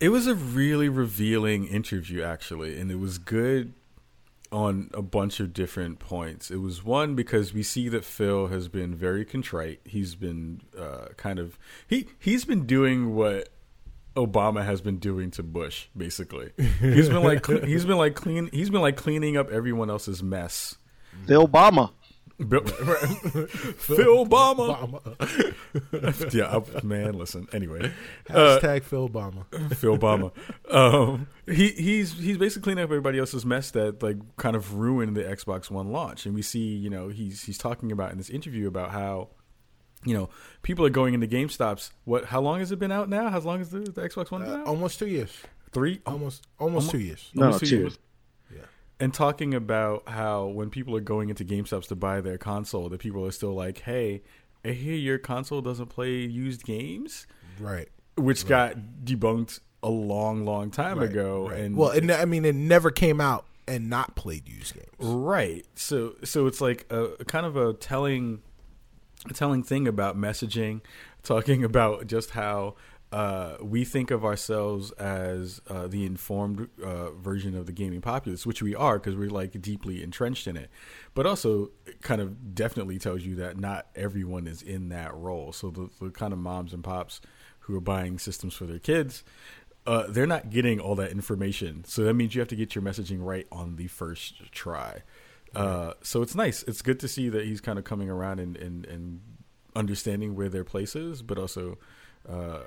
[0.00, 3.72] it was a really revealing interview actually, and it was good
[4.50, 6.50] on a bunch of different points.
[6.50, 9.80] It was one because we see that Phil has been very contrite.
[9.84, 13.48] He's been uh, kind of he he's been doing what
[14.16, 15.86] Obama has been doing to Bush.
[15.96, 16.50] Basically,
[16.80, 20.22] he's been like cle- he's been like clean he's been like cleaning up everyone else's
[20.22, 20.76] mess.
[21.26, 21.92] The Obama.
[22.48, 25.02] Bill- Phil Obama.
[26.34, 27.14] yeah, I- man.
[27.14, 27.48] Listen.
[27.52, 27.92] Anyway,
[28.30, 29.44] uh, Hashtag Phil Obama.
[29.76, 30.30] Phil Obama.
[30.72, 35.16] Um, he he's he's basically cleaning up everybody else's mess that like kind of ruined
[35.16, 36.26] the Xbox One launch.
[36.26, 39.30] And we see, you know, he's he's talking about in this interview about how,
[40.04, 40.30] you know,
[40.62, 41.90] people are going into GameStops.
[42.04, 42.26] What?
[42.26, 43.30] How long has it been out now?
[43.30, 44.66] How long has the, the Xbox One been Uh, out?
[44.68, 45.32] almost two years.
[45.72, 46.00] Three.
[46.06, 47.30] Almost almost two years.
[47.34, 47.76] No, Almost two two.
[47.78, 47.98] years.
[49.00, 52.98] And talking about how when people are going into GameStops to buy their console, that
[53.00, 54.22] people are still like, "Hey,
[54.64, 57.26] I hear your console doesn't play used games,"
[57.60, 57.88] Right.
[58.16, 61.48] which got debunked a long, long time Right, ago.
[61.48, 61.60] right.
[61.60, 64.88] And well, and I mean, it never came out and not played used games.
[64.98, 65.64] Right.
[65.76, 68.42] So so it's like a, a kind of a telling
[69.30, 70.80] a telling thing about messaging,
[71.22, 72.74] talking about just how
[73.10, 78.44] uh, we think of ourselves as uh, the informed uh, version of the gaming populace,
[78.44, 80.70] which we are because we're like deeply entrenched in it.
[81.14, 85.52] But also, it kind of definitely tells you that not everyone is in that role.
[85.52, 87.22] So the, the kind of moms and pops
[87.60, 89.24] who are buying systems for their kids,
[89.86, 91.84] uh, they're not getting all that information.
[91.84, 95.02] So that means you have to get your messaging right on the first try.
[95.54, 96.62] Uh, so it's nice.
[96.64, 99.20] It's good to see that he's kind of coming around and, and, and
[99.74, 101.78] understanding where their place is, but also
[102.28, 102.60] uh,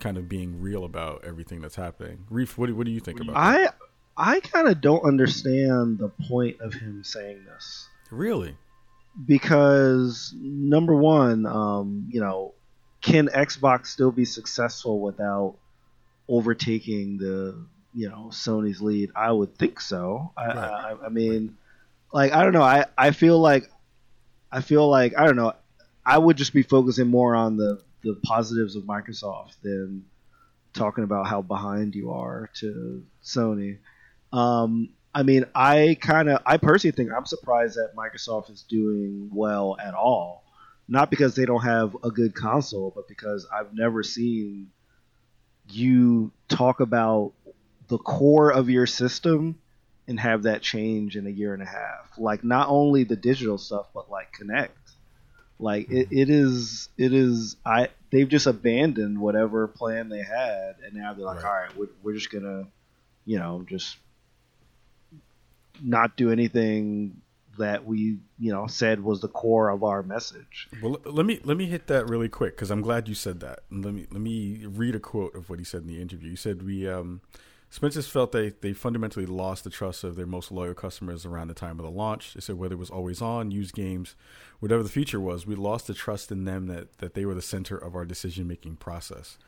[0.00, 2.24] kind of being real about everything that's happening.
[2.30, 3.74] Reef, what do, what do you think about that?
[4.16, 8.56] I I kind of don't understand the point of him saying this Really?
[9.26, 12.54] because number one, um, you know,
[13.02, 15.56] can Xbox still be successful without
[16.28, 19.10] overtaking the you know Sony's lead?
[19.14, 20.32] I would think so.
[20.36, 21.56] I, I, I mean,
[22.12, 22.62] like I don't know.
[22.62, 23.70] I I feel like
[24.50, 25.52] I feel like I don't know.
[26.04, 30.04] I would just be focusing more on the the positives of Microsoft than
[30.72, 33.78] talking about how behind you are to Sony.
[34.32, 39.30] Um, I mean, I kind of, I personally think I'm surprised that Microsoft is doing
[39.32, 40.44] well at all.
[40.88, 44.70] Not because they don't have a good console, but because I've never seen
[45.70, 47.32] you talk about
[47.88, 49.58] the core of your system
[50.08, 52.18] and have that change in a year and a half.
[52.18, 54.70] Like not only the digital stuff, but like Kinect.
[55.62, 60.94] Like it, it is it is I they've just abandoned whatever plan they had and
[60.94, 61.46] now they're like, Right.
[61.46, 62.66] all right, we're, we're just gonna,
[63.24, 63.96] you know, just
[65.80, 67.22] not do anything
[67.58, 70.68] that we you know said was the core of our message.
[70.82, 73.60] Well, let me let me hit that really quick because I'm glad you said that.
[73.70, 76.30] And let me let me read a quote of what he said in the interview.
[76.30, 77.20] He said we um,
[77.72, 81.54] Spencer's felt they they fundamentally lost the trust of their most loyal customers around the
[81.54, 82.34] time of the launch.
[82.34, 84.14] They said whether it was always on, used games,
[84.60, 87.40] whatever the feature was, we lost the trust in them that that they were the
[87.40, 89.38] center of our decision making process.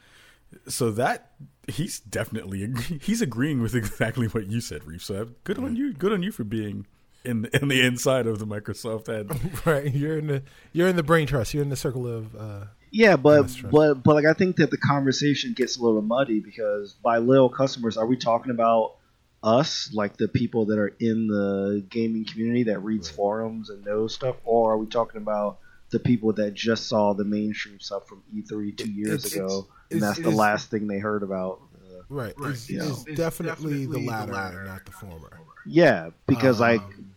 [0.67, 1.33] So that
[1.69, 2.73] he's definitely
[3.03, 5.05] he's agreeing with exactly what you said, Reef.
[5.05, 6.87] So good on you, good on you for being
[7.27, 9.31] in the, in the inside of the Microsoft head.
[9.67, 9.95] right.
[9.95, 11.53] You're in the you're in the brain trust.
[11.53, 12.65] You're in the circle of uh,
[12.97, 16.93] Yeah, but but but like I think that the conversation gets a little muddy because
[17.03, 18.95] by loyal customers, are we talking about
[19.43, 24.15] us, like the people that are in the gaming community that reads forums and knows
[24.15, 25.59] stuff, or are we talking about
[25.91, 29.67] the people that just saw the mainstream stuff from E3 two years It's- ago, it's-
[29.91, 31.61] and that's the it's- last thing they heard about?
[31.75, 32.35] Uh, right.
[32.43, 33.15] It's, you it's know.
[33.17, 35.41] definitely, the latter, not the former.
[35.67, 36.81] yeah, because like.
[36.81, 37.11] Um,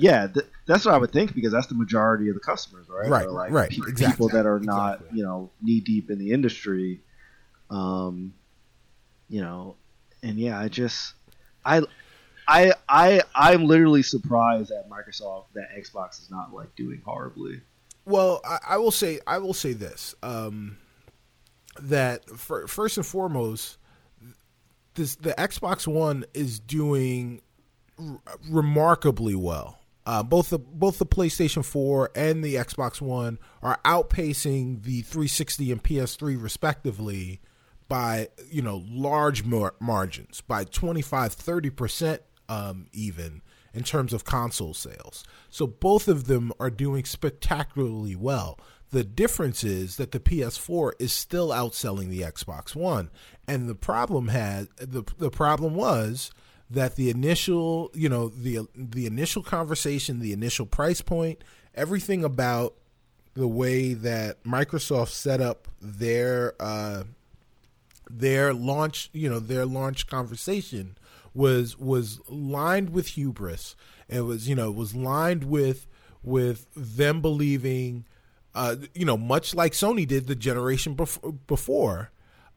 [0.00, 3.08] Yeah, th- that's what I would think because that's the majority of the customers, right?
[3.08, 4.06] Right, like right, pe- exactly.
[4.12, 5.18] People that are not, Exactly.
[5.18, 7.00] you know, knee deep in the industry,
[7.70, 8.34] um,
[9.30, 9.76] you know,
[10.22, 11.14] and yeah, I just,
[11.64, 11.82] I,
[12.46, 17.62] I, I, I'm literally surprised that Microsoft, that Xbox is not like doing horribly.
[18.04, 20.76] Well, I, I will say I will say this um,
[21.80, 23.78] that for, first and foremost,
[24.94, 27.40] this the Xbox One is doing
[27.98, 29.78] r- remarkably well.
[30.08, 35.70] Uh, both the both the PlayStation 4 and the Xbox One are outpacing the 360
[35.70, 37.42] and PS3 respectively
[37.88, 43.42] by you know large mar- margins by 25 30% um, even
[43.74, 45.24] in terms of console sales.
[45.50, 48.58] So both of them are doing spectacularly well.
[48.88, 53.10] The difference is that the PS4 is still outselling the Xbox One,
[53.46, 56.30] and the problem had the the problem was
[56.70, 61.42] that the initial, you know, the the initial conversation, the initial price point,
[61.74, 62.74] everything about
[63.34, 67.04] the way that Microsoft set up their uh,
[68.10, 70.96] their launch, you know, their launch conversation
[71.34, 73.76] was was lined with hubris.
[74.08, 75.86] It was, you know, was lined with
[76.22, 78.04] with them believing,
[78.54, 82.10] uh, you know, much like Sony did the generation bef- before,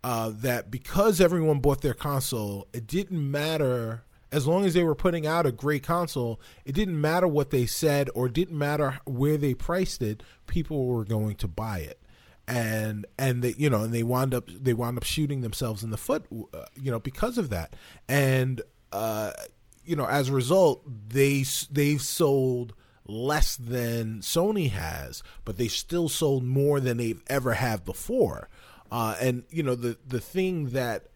[0.04, 4.96] uh, that because everyone bought their console, it didn't matter as long as they were
[4.96, 6.40] putting out a great console.
[6.66, 10.24] It didn't matter what they said or it didn't matter where they priced it.
[10.48, 12.02] People were going to buy it
[12.48, 15.90] and and they you know and they wound up they wound up shooting themselves in
[15.90, 17.76] the foot uh, you know because of that
[18.10, 19.32] and uh
[19.86, 22.74] you know as a result they they've sold
[23.06, 28.50] less than Sony has but they still sold more than they've ever have before
[28.92, 31.08] uh and you know the the thing that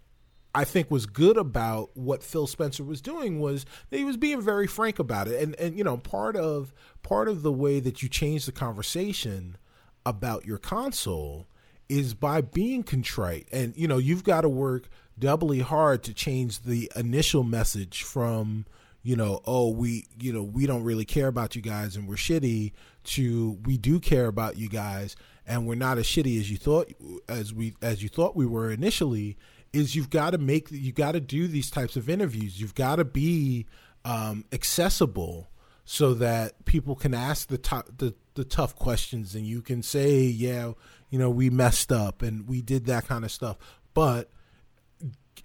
[0.55, 4.41] I think was good about what Phil Spencer was doing was that he was being
[4.41, 5.43] very frank about it.
[5.43, 6.73] And and you know, part of
[7.03, 9.57] part of the way that you change the conversation
[10.05, 11.47] about your console
[11.89, 13.49] is by being contrite.
[13.51, 14.87] And you know, you've got to work
[15.19, 18.65] doubly hard to change the initial message from
[19.03, 22.15] you know, oh, we, you know, we don't really care about you guys and we're
[22.15, 22.71] shitty
[23.03, 25.15] to we do care about you guys
[25.47, 26.91] and we're not as shitty as you thought
[27.29, 29.37] as we as you thought we were initially
[29.73, 32.59] is you've got to make you got to do these types of interviews.
[32.59, 33.65] You've got to be
[34.05, 35.49] um, accessible
[35.83, 40.21] so that people can ask the, to- the the tough questions and you can say,
[40.21, 40.73] yeah,
[41.09, 43.57] you know, we messed up and we did that kind of stuff,
[43.93, 44.29] but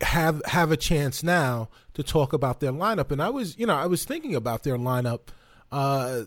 [0.00, 3.10] have have a chance now to talk about their lineup.
[3.10, 5.28] And I was, you know, I was thinking about their lineup.
[5.70, 6.22] Uh,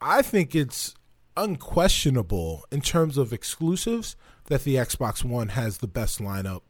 [0.00, 0.94] I think it's
[1.36, 4.16] unquestionable in terms of exclusives
[4.46, 6.62] that the Xbox One has the best lineup.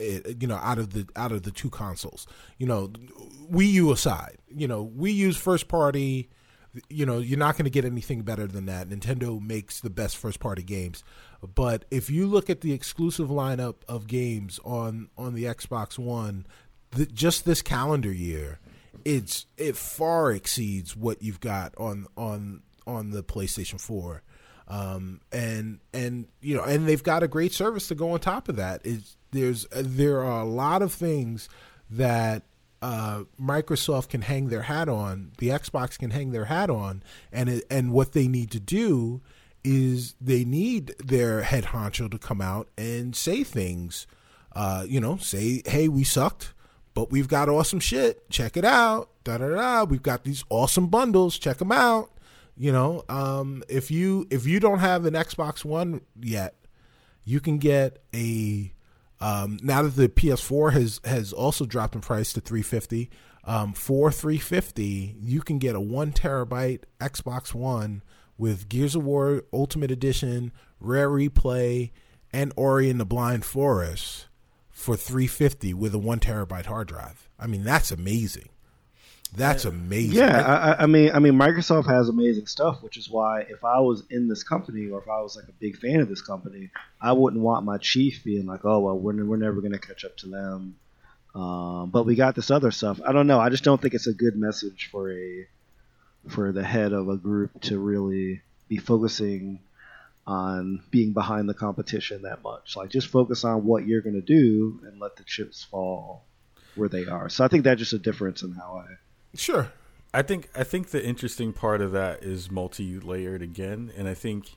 [0.00, 2.26] eh, You know, out of the out of the two consoles,
[2.58, 2.88] you know,
[3.50, 6.28] Wii U aside, you know, Wii U's first party.
[6.90, 8.88] You know, you're not going to get anything better than that.
[8.90, 11.02] Nintendo makes the best first party games,
[11.54, 16.46] but if you look at the exclusive lineup of games on on the Xbox One,
[16.94, 18.60] th- just this calendar year,
[19.04, 24.22] it's it far exceeds what you've got on on on the PlayStation 4.
[24.66, 28.48] Um, and and you know, and they've got a great service to go on top
[28.48, 28.86] of that.
[29.30, 31.48] There's there are a lot of things
[31.88, 32.42] that
[32.82, 37.02] uh, Microsoft can hang their hat on, the Xbox can hang their hat on,
[37.32, 39.22] and it, and what they need to do
[39.64, 44.06] is they need their head honcho to come out and say things
[44.58, 46.52] uh, you know, say, hey, we sucked,
[46.92, 48.28] but we've got awesome shit.
[48.28, 49.08] Check it out.
[49.22, 49.84] Da da da.
[49.84, 51.38] We've got these awesome bundles.
[51.38, 52.10] Check them out.
[52.58, 56.56] You know, um, if you if you don't have an Xbox One yet,
[57.24, 58.72] you can get a
[59.20, 63.10] um, now that the PS4 has has also dropped in price to 350.
[63.44, 68.02] Um, for 350, you can get a one terabyte Xbox One
[68.36, 71.90] with Gears of War Ultimate Edition, Rare Replay,
[72.32, 74.26] and Ori and the Blind Forest
[74.68, 77.28] for 350 with a one terabyte hard drive.
[77.38, 78.48] I mean, that's amazing.
[79.36, 80.16] That's amazing.
[80.16, 83.80] Yeah, I, I- mean, I mean, Microsoft has amazing stuff, which is why if I
[83.80, 86.70] was in this company or if I was like a big fan of this company,
[87.00, 90.04] I wouldn't want my chief being like, "Oh, well, we're we're never going to catch
[90.04, 90.76] up to them."
[91.34, 93.00] Um, but we got this other stuff.
[93.06, 93.38] I don't know.
[93.38, 95.46] I just don't think it's a good message for a
[96.28, 99.60] for the head of a group to really be focusing
[100.26, 102.76] on being behind the competition that much.
[102.76, 106.24] Like, just focus on what you're going to do and let the chips fall
[106.74, 107.28] where they are.
[107.30, 108.94] So I think that's just a difference in how I
[109.34, 109.72] Sure.
[110.12, 114.56] I think I think the interesting part of that is multi-layered again, and I think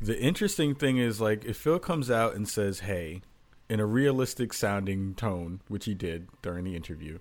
[0.00, 3.20] the interesting thing is like if Phil comes out and says, "Hey,"
[3.68, 7.18] in a realistic sounding tone, which he did during the interview,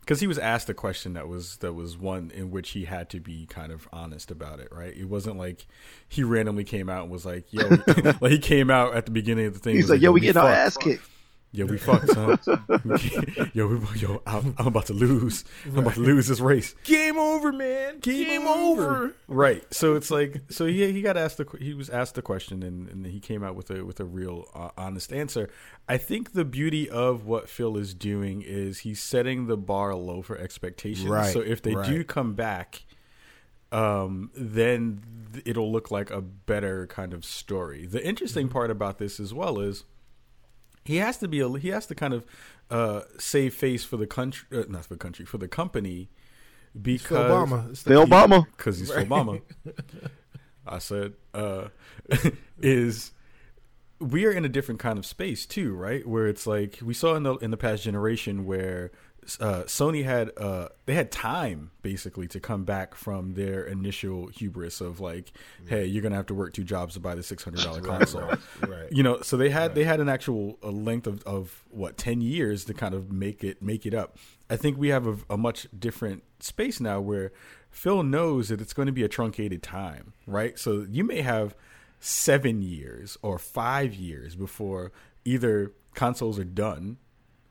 [0.00, 3.08] because he was asked a question that was that was one in which he had
[3.10, 4.94] to be kind of honest about it, right?
[4.94, 5.66] It wasn't like
[6.06, 7.66] he randomly came out and was like, "Yo,"
[8.20, 9.76] like he came out at the beginning of the thing.
[9.76, 11.10] He's was like, "Yo, we getting our fucked." ass kicked."
[11.56, 12.38] Yeah, we fucked, son.
[13.54, 15.42] yo, we, yo, I'm, I'm about to lose.
[15.64, 16.74] I'm about to lose this race.
[16.84, 17.98] Game over, man.
[18.00, 19.14] Game, over.
[19.26, 19.64] Right.
[19.72, 22.88] So it's like, so he he got asked the he was asked the question and,
[22.88, 25.48] and he came out with a with a real uh, honest answer.
[25.88, 30.20] I think the beauty of what Phil is doing is he's setting the bar low
[30.20, 31.08] for expectations.
[31.08, 32.84] Right, So if they do come back,
[33.72, 35.02] um, then
[35.32, 37.86] th- it'll look like a better kind of story.
[37.86, 39.84] The interesting part about this as well is
[40.86, 42.26] he has to be a, he has to kind of
[42.70, 46.08] uh, save face for the country, uh, not for the country, for the company
[46.80, 47.70] because Phil Obama.
[47.70, 48.46] It's the- Phil Obama.
[48.56, 49.40] because he's Obama.
[50.66, 51.68] I said, uh,
[52.60, 53.12] is
[54.00, 56.06] we are in a different kind of space too, right?
[56.06, 58.90] Where it's like we saw in the in the past generation where
[59.40, 64.80] uh, Sony had uh, they had time basically to come back from their initial hubris
[64.80, 65.32] of like,
[65.68, 68.28] hey, you're gonna have to work two jobs to buy the six hundred dollar console.
[68.66, 68.90] Right.
[68.90, 72.20] You know, so they had they had an actual a length of, of what ten
[72.20, 74.16] years to kind of make it make it up.
[74.48, 77.32] I think we have a, a much different space now where
[77.70, 80.58] Phil knows that it's going to be a truncated time, right?
[80.58, 81.54] So you may have
[82.00, 84.92] seven years or five years before
[85.24, 86.98] either consoles are done,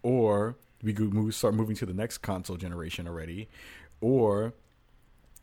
[0.01, 3.49] or we could move start moving to the next console generation already,
[3.99, 4.53] or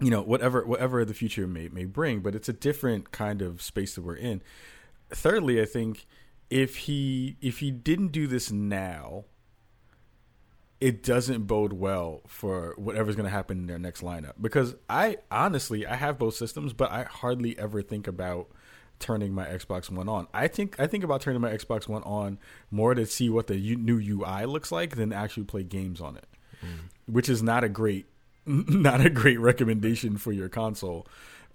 [0.01, 2.20] you know whatever whatever the future may may bring.
[2.20, 4.40] But it's a different kind of space that we're in.
[5.10, 6.06] Thirdly, I think
[6.48, 9.24] if he if he didn't do this now,
[10.81, 14.35] it doesn't bode well for whatever's going to happen in their next lineup.
[14.40, 18.48] Because I honestly I have both systems, but I hardly ever think about
[19.03, 20.27] turning my Xbox One on.
[20.33, 22.39] I think I think about turning my Xbox One on
[22.70, 26.16] more to see what the u- new UI looks like than actually play games on
[26.16, 26.27] it,
[27.07, 28.07] which is not a great
[28.47, 31.07] not a great recommendation for your console.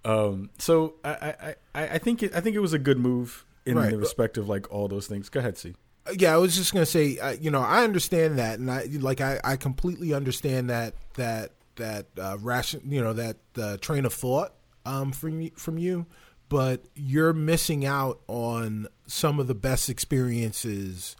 [0.06, 3.46] Um, so I, I, I, I think it, I think it was a good move
[3.66, 3.92] in Right.
[3.92, 5.28] the respect of like all those things.
[5.30, 5.74] Go ahead, see.
[6.18, 9.20] yeah, I was just gonna say, uh, you know, I understand that, and I like,
[9.20, 14.14] I, I completely understand that that that uh, ration, you know, that uh, train of
[14.14, 14.54] thought
[14.86, 16.06] um, from from you,
[16.50, 21.16] but you're missing out on some of the best experiences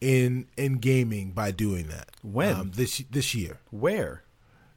[0.00, 2.10] in in gaming by doing that.
[2.22, 2.54] When?
[2.54, 3.60] um, this this year.
[3.70, 4.22] Where?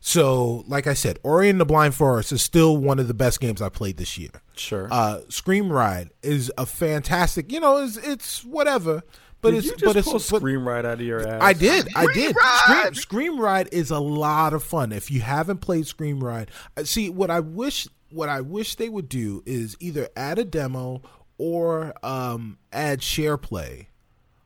[0.05, 3.39] So, like I said, Ori and the Blind Forest is still one of the best
[3.39, 4.31] games I played this year.
[4.53, 4.89] Sure.
[4.91, 9.03] Uh, Scream Ride is a fantastic, you know, it's, it's whatever,
[9.39, 11.41] but Did it's you just but it's pull but- Scream right out of your ass?
[11.41, 12.35] I did, I did.
[12.35, 12.97] Scream, Ride!
[12.97, 14.91] Scream Ride is a lot of fun.
[14.91, 18.89] If you haven't played Scream Ride, uh, see what I wish what I wish they
[18.89, 21.01] would do is either add a demo
[21.37, 23.89] or um, add share play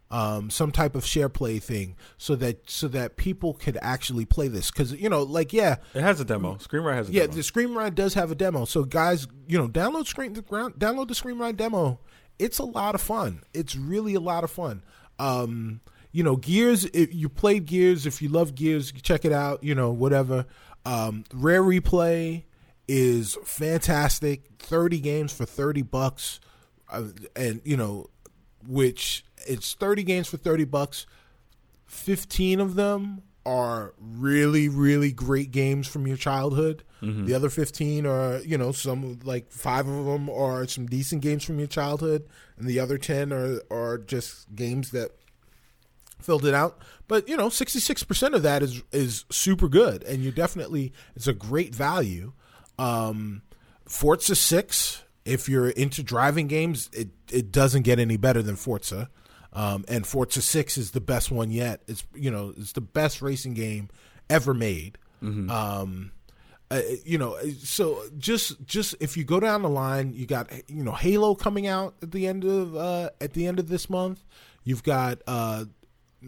[0.09, 4.47] um, some type of share play thing so that so that people could actually play
[4.47, 6.55] this because you know like yeah It has a demo.
[6.55, 7.19] ScreamRide has a demo.
[7.21, 7.35] yeah demo.
[7.35, 11.57] the screamride does have a demo so guys you know download Scream download the screamride
[11.57, 11.99] demo
[12.39, 14.81] it's a lot of fun it's really a lot of fun
[15.19, 15.81] um
[16.13, 19.75] you know Gears if you played Gears if you love Gears check it out you
[19.75, 20.45] know whatever
[20.85, 22.43] um Rare Replay
[22.87, 26.39] is fantastic 30 games for 30 bucks
[26.89, 27.03] uh,
[27.35, 28.09] and you know
[28.65, 31.05] which it's 30 games for 30 bucks
[31.85, 36.83] 15 of them are really really great games from your childhood
[37.25, 41.43] the other 15 are you know some like five of them are some decent games
[41.43, 42.27] from your childhood
[42.57, 45.11] and the other 10 are are just games that
[46.19, 46.79] filled it out.
[47.07, 50.91] But you know, sixty six percent of that is is super good, and you definitely
[51.15, 52.33] it's a great value.
[52.79, 53.41] Um,
[53.85, 59.09] Forza six, if you're into driving games, it it doesn't get any better than Forza.
[59.53, 61.81] Um, and Forza Six is the best one yet.
[61.87, 63.89] It's you know it's the best racing game
[64.29, 64.97] ever made.
[65.49, 66.11] Um,
[66.69, 70.83] uh, you know, so just just if you go down the line, you got you
[70.83, 74.23] know Halo coming out at the end of uh, at the end of this month.
[74.63, 75.65] You've got uh,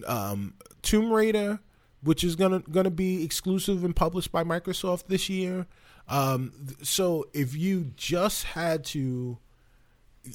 [0.07, 1.59] um, Tomb Raider,
[2.01, 5.67] which is gonna gonna be exclusive and published by Microsoft this year.
[6.09, 9.37] Um, so if you just had to,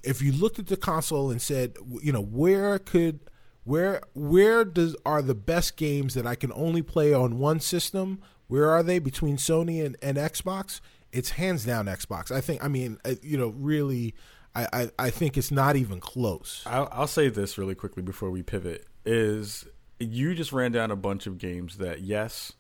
[0.03, 3.21] if you looked at the console and said, you know, where could
[3.65, 8.23] where where does are the best games that I can only play on one system?
[8.47, 10.81] Where are they between Sony and, and Xbox?
[11.13, 12.31] It's hands down Xbox.
[12.31, 12.63] I think.
[12.63, 14.15] I mean, uh, you know, really,
[14.55, 16.63] I, I, I think it's not even close.
[16.67, 19.67] I'll, I'll say this really quickly before we pivot: is
[19.99, 22.53] you just ran down a bunch of games that yes,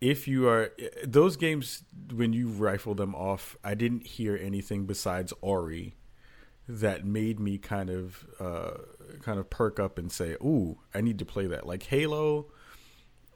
[0.00, 0.72] if you are
[1.04, 1.82] those games
[2.14, 5.96] when you rifle them off, I didn't hear anything besides Ori
[6.68, 8.72] that made me kind of uh,
[9.22, 12.46] kind of perk up and say, "Ooh, I need to play that." Like Halo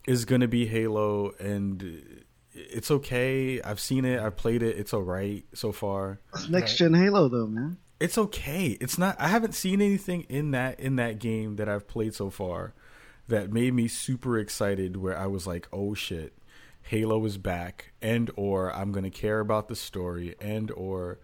[0.06, 3.60] is going to be Halo, and it's okay.
[3.62, 4.20] I've seen it.
[4.20, 4.76] I've played it.
[4.76, 7.78] It's all right so far It's next gen Halo though, man.
[8.00, 8.76] it's okay.
[8.80, 9.16] It's not.
[9.18, 12.74] I haven't seen anything in that in that game that I've played so far
[13.28, 14.96] that made me super excited.
[14.98, 16.34] Where I was like, "Oh shit,
[16.92, 21.18] Halo is back," and or I'm gonna care about the story, and or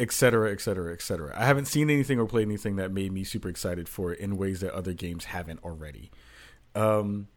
[0.00, 1.32] et cetera, et cetera, et cetera.
[1.38, 4.36] I haven't seen anything or played anything that made me super excited for it in
[4.36, 6.10] ways that other games haven't already.
[6.74, 7.28] Um,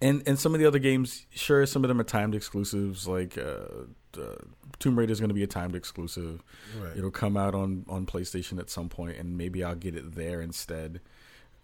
[0.00, 3.08] and and some of the other games, sure, some of them are timed exclusives.
[3.08, 3.86] Like uh,
[4.16, 4.36] uh,
[4.78, 6.44] Tomb Raider is going to be a timed exclusive.
[6.80, 6.96] Right.
[6.96, 10.40] It'll come out on on PlayStation at some point, and maybe I'll get it there
[10.40, 11.00] instead.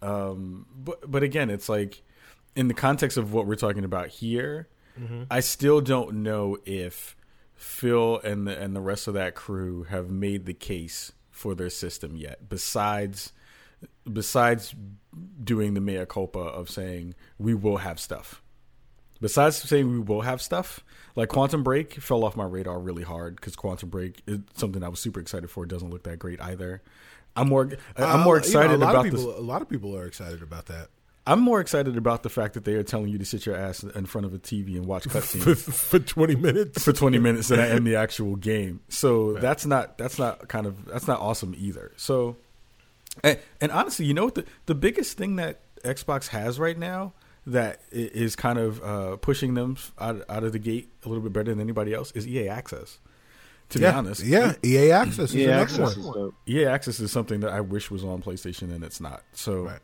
[0.01, 2.03] Um, but but again, it's like
[2.55, 4.67] in the context of what we're talking about here,
[5.29, 7.17] I still don't know if
[7.53, 11.69] Phil and the and the rest of that crew have made the case for their
[11.69, 12.47] system yet.
[12.47, 13.33] Besides
[14.11, 14.73] besides
[15.43, 18.41] doing the mea culpa of saying we will have stuff.
[19.19, 20.83] Besides saying we will have stuff,
[21.15, 24.89] like Quantum Break fell off my radar really hard because Quantum Break is something I
[24.89, 25.65] was super excited for.
[25.65, 26.81] It doesn't look that great either.
[27.35, 29.23] I'm more I'm more Uh, you know, excited about of this.
[29.23, 30.87] A lot of people are excited about that
[31.27, 33.83] I'm more excited about the fact that they are telling you to sit your ass
[33.83, 36.83] in front of a TV and watch for, cutscenes for twenty minutes.
[36.83, 38.81] for 20 minutes than I am the actual game.
[38.89, 41.91] So that's not that's not kind of that's not awesome either.
[41.97, 42.37] So
[43.23, 47.13] and, and honestly, you know what the the biggest thing that Xbox has right now
[47.47, 51.31] that is kind of uh, pushing them out out of the gate a little bit
[51.33, 52.99] better than anybody else is EA Access.
[53.69, 56.33] To yeah, be honest, yeah, EA Access is Yeah, another access one.
[56.47, 56.53] is.
[56.53, 59.23] EA Access is something that I wish was on PlayStation and it's not.
[59.33, 59.79] So, Right.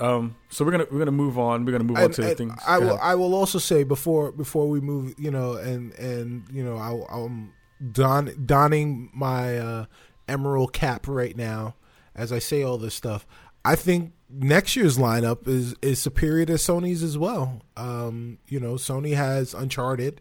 [0.00, 1.64] Um, so we're gonna we're gonna move on.
[1.64, 2.54] We're gonna move on to the things.
[2.66, 2.94] I Go will.
[2.94, 3.00] ahead.
[3.02, 7.14] I will also say before before we move, you know, and and you know, I,
[7.14, 7.52] I'm
[7.92, 9.84] don, donning my uh,
[10.28, 11.74] emerald cap right now
[12.14, 13.26] as I say all this stuff.
[13.64, 17.62] I think next year's lineup is is superior to Sony's as well.
[17.76, 20.20] Um, you know, Sony has Uncharted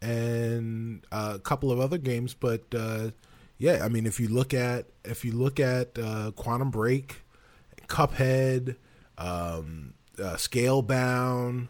[0.00, 3.10] and uh, a couple of other games, but uh,
[3.58, 7.22] yeah, I mean, if you look at if you look at uh, Quantum Break,
[7.88, 8.76] Cuphead,
[9.16, 11.68] um, uh, Scalebound.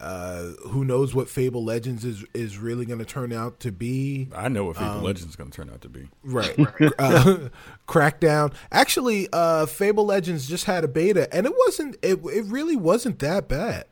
[0.00, 4.28] Uh, who knows what Fable Legends is is really going to turn out to be?
[4.32, 6.08] I know what Fable um, Legends is gonna turn out to be.
[6.22, 6.56] Right.
[7.00, 7.48] uh,
[7.88, 8.54] Crackdown.
[8.70, 11.96] Actually, uh, Fable Legends just had a beta, and it wasn't.
[12.00, 13.86] It it really wasn't that bad.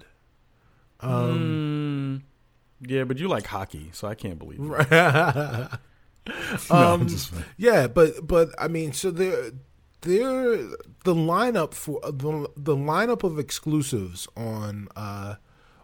[1.03, 2.23] Mm,
[2.81, 4.93] yeah, but you like hockey, so I can't believe it.
[6.71, 7.09] um,
[7.57, 9.51] yeah, but but I mean, so there,
[10.03, 10.57] there,
[11.05, 15.37] the lineup for the the lineup of exclusives on uh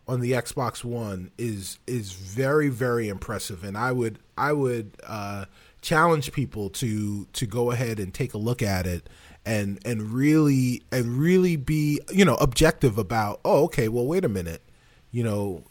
[0.08, 5.46] on the Xbox One is is very very impressive, and I would I would uh
[5.80, 9.08] challenge people to to go ahead and take a look at it
[9.44, 14.28] and and really and really be you know objective about oh okay well wait a
[14.28, 14.62] minute.
[15.10, 15.64] You know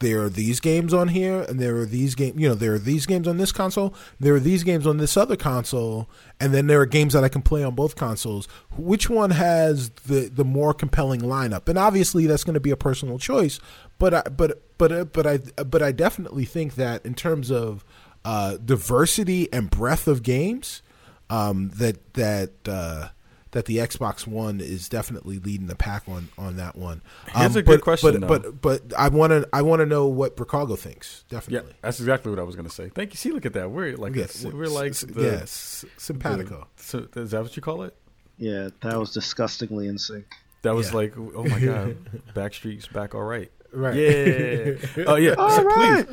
[0.00, 2.78] there are these games on here and there are these games you know there are
[2.78, 6.08] these games on this console there are these games on this other console
[6.38, 8.46] and then there are games that i can play on both consoles.
[8.76, 11.68] Which one has the the more compelling lineup?
[11.68, 13.58] And obviously that's going to be a personal choice
[13.98, 17.84] but I, but but uh, but i but i definitely think that in terms of
[18.24, 20.82] uh, diversity and breadth of games
[21.30, 23.08] um, that that uh,
[23.52, 27.02] that the Xbox One is definitely leading the pack on on that one.
[27.34, 28.52] Here's Um, a good question, but, though.
[28.52, 28.60] but
[28.90, 31.24] but I want to I want to know what Bricago thinks.
[31.30, 31.72] Yeah, Definitely.
[31.82, 32.90] that's exactly what I was gonna say.
[32.94, 33.16] Thank you.
[33.16, 33.70] See, look at that.
[33.70, 36.66] We're like Yes, we're like s- the, yes, simpatico.
[36.76, 37.94] the- so is that what you call it?
[38.36, 40.26] Yeah, that was disgustingly in sync.
[40.62, 40.96] That was Yeah.
[40.96, 41.96] like, oh my god,
[42.34, 43.50] Backstreet's back all right.
[43.72, 43.94] Right.
[43.96, 45.04] Yeah.
[45.06, 45.32] Oh yeah.
[45.38, 46.06] All So right.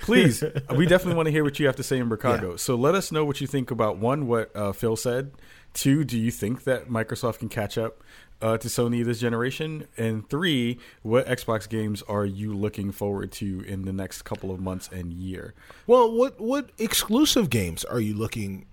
[0.00, 0.44] please, please,
[0.76, 2.54] we definitely want to hear what you have to say in Chicago.
[2.56, 5.32] So let us know what you think about one, what uh, Phil said.
[5.72, 8.02] Two, do you think that Microsoft can catch up
[8.42, 9.86] uh, to Sony this generation?
[9.96, 14.60] And three, what Xbox games are you looking forward to in the next couple of
[14.60, 15.54] months and year?
[15.86, 18.66] Well, what what exclusive games are you looking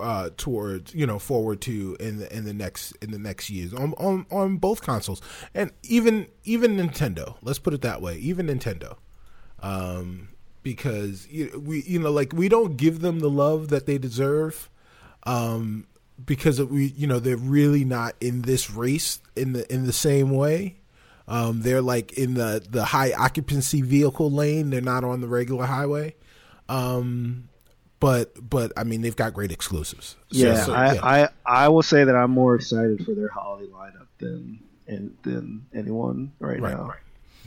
[0.00, 0.94] uh, towards?
[0.94, 4.26] You know, forward to in the in the next in the next years on on
[4.30, 5.20] on both consoles
[5.54, 7.36] and even even Nintendo.
[7.42, 8.16] Let's put it that way.
[8.16, 8.96] Even Nintendo,
[9.60, 10.28] um,
[10.62, 14.70] because you, we you know like we don't give them the love that they deserve.
[15.26, 15.86] Um,
[16.24, 20.30] because we you know they're really not in this race in the in the same
[20.30, 20.76] way.
[21.26, 24.70] Um, they're like in the the high occupancy vehicle lane.
[24.70, 26.14] They're not on the regular highway.
[26.68, 27.48] Um,
[28.00, 30.16] but but I mean they've got great exclusives.
[30.32, 31.00] So- Yeah, so, I, yeah.
[31.02, 31.28] I
[31.64, 36.32] I will say that I'm more excited for their holiday lineup than and than anyone
[36.38, 36.88] right, right, now.
[36.88, 36.98] Right.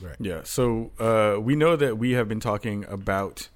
[0.01, 0.15] Right.
[0.19, 0.41] Yeah.
[0.43, 3.49] So uh, we know that we have been talking about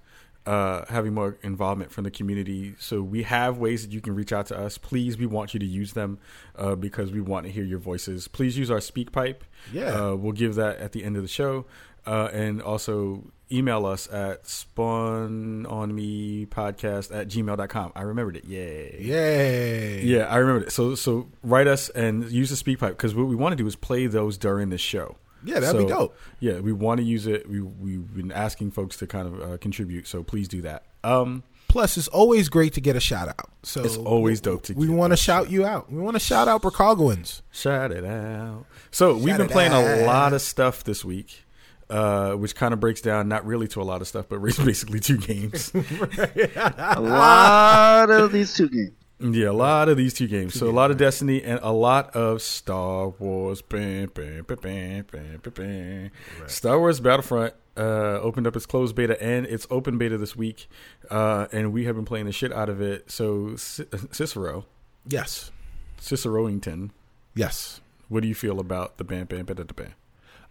[0.46, 2.76] uh, having more involvement from the community.
[2.80, 4.78] So we have ways that you can reach out to us.
[4.78, 6.20] Please, we want you to use them
[6.56, 8.28] uh, because we want to hear your voices.
[8.28, 9.44] Please use our speak pipe.
[9.72, 9.90] Yeah.
[9.90, 11.66] Uh, we'll give that at the end of the show.
[12.06, 17.92] Uh, and also email us at spawnonmepodcast at gmail.com.
[17.96, 18.46] I remembered it.
[18.46, 18.98] Yay.
[19.00, 20.04] Yay!
[20.04, 20.72] Yeah, I remembered it.
[20.72, 23.68] So so write us and use the speak pipe because what we want to do
[23.68, 25.18] is play those during the show.
[25.44, 26.18] Yeah, that'd be dope.
[26.40, 27.50] Yeah, we want to use it.
[27.50, 30.84] We we've been asking folks to kind of uh, contribute, so please do that.
[31.04, 33.50] Um, Plus, it's always great to get a shout out.
[33.64, 35.90] So It's always dope to We want to shout you out.
[35.90, 37.42] We want to shout out Chicagoans.
[37.50, 38.66] shout it out.
[38.92, 41.46] So we've been it playing a lot of stuff this week,
[41.90, 45.00] uh, which kind of breaks down not really to a lot of stuff, but basically
[45.00, 45.72] two games.
[46.58, 48.92] A lot of these two games.
[49.22, 50.54] Yeah, a lot of these two games.
[50.58, 53.62] So a lot of Destiny and a lot of Star Wars.
[53.62, 56.12] Bam, bam, bam, bam, bam, bam, bam.
[56.48, 60.68] Star Wars Battlefront uh, opened up its closed beta and its open beta this week,
[61.10, 63.12] uh, and we have been playing the shit out of it.
[63.12, 64.66] So C- Cicero,
[65.08, 65.52] Yes,
[66.00, 66.90] Ciceroington,
[67.36, 67.80] yes.
[68.10, 69.94] what do you feel about the bam, bam, bam, bam, bam?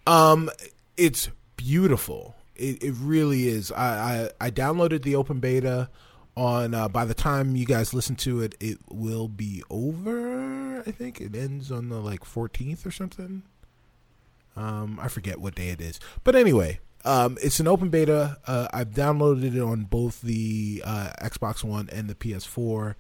[0.07, 0.51] Um,
[0.97, 2.37] it's beautiful.
[2.57, 3.71] It, it really is.
[3.73, 5.89] I, I I downloaded the open beta
[6.41, 6.75] on.
[6.75, 10.81] Uh, by the time you guys listen to it, it will be over.
[10.81, 13.43] I think it ends on the like 14th or something.
[14.57, 18.39] Um, I forget what day it is, but anyway, um, it's an open beta.
[18.47, 22.95] Uh, I've downloaded it on both the uh, Xbox One and the PS4.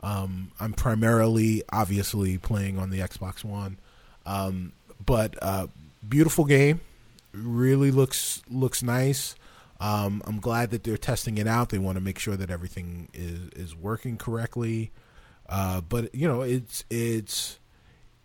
[0.00, 3.78] Um, I'm primarily, obviously, playing on the Xbox One,
[4.26, 4.72] um,
[5.04, 5.68] but uh,
[6.06, 6.80] beautiful game.
[7.32, 9.36] Really looks looks nice.
[9.80, 11.68] Um, I'm glad that they're testing it out.
[11.68, 14.90] They want to make sure that everything is is working correctly.
[15.48, 17.58] Uh, but you know, it's it's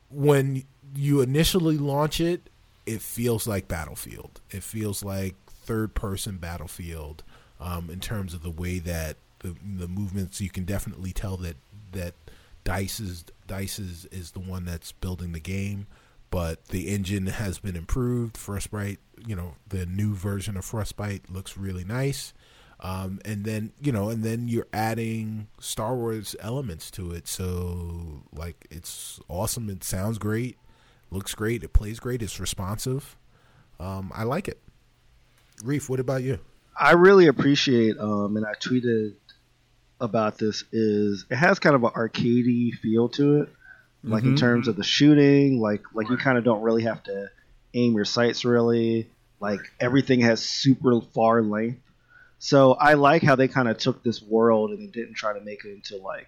[0.10, 0.64] when
[0.96, 2.50] you initially launch it,
[2.86, 4.42] it feels like Battlefield.
[4.50, 7.24] It feels like third person Battlefield
[7.60, 10.42] um, in terms of the way that the the movements.
[10.42, 11.58] You can definitely tell that
[11.92, 12.14] that
[12.64, 15.88] Dice is Dice is, is the one that's building the game,
[16.32, 18.38] but the engine has been improved.
[18.38, 22.34] Frostbite, you know, the new version of Frostbite looks really nice.
[22.80, 27.28] Um, and then you know, and then you're adding Star Wars elements to it.
[27.28, 29.70] So like, it's awesome.
[29.70, 30.58] It sounds great,
[31.12, 31.64] looks great.
[31.64, 32.24] It plays great.
[32.24, 33.16] It's responsive.
[33.80, 34.60] Um, I like it.
[35.64, 36.40] Reef, what about you?
[36.80, 39.14] I really appreciate, um, and I tweeted
[40.00, 40.64] about this.
[40.72, 43.50] Is it has kind of an arcadey feel to it,
[44.04, 44.38] like in Mhm.
[44.40, 45.60] terms of the shooting.
[45.60, 47.30] Like like you kind of don't really have to
[47.74, 49.08] aim your sights really.
[49.40, 51.82] Like everything has super far length.
[52.40, 55.42] So I like how they kind of took this world and they didn't try to
[55.42, 56.28] make it into like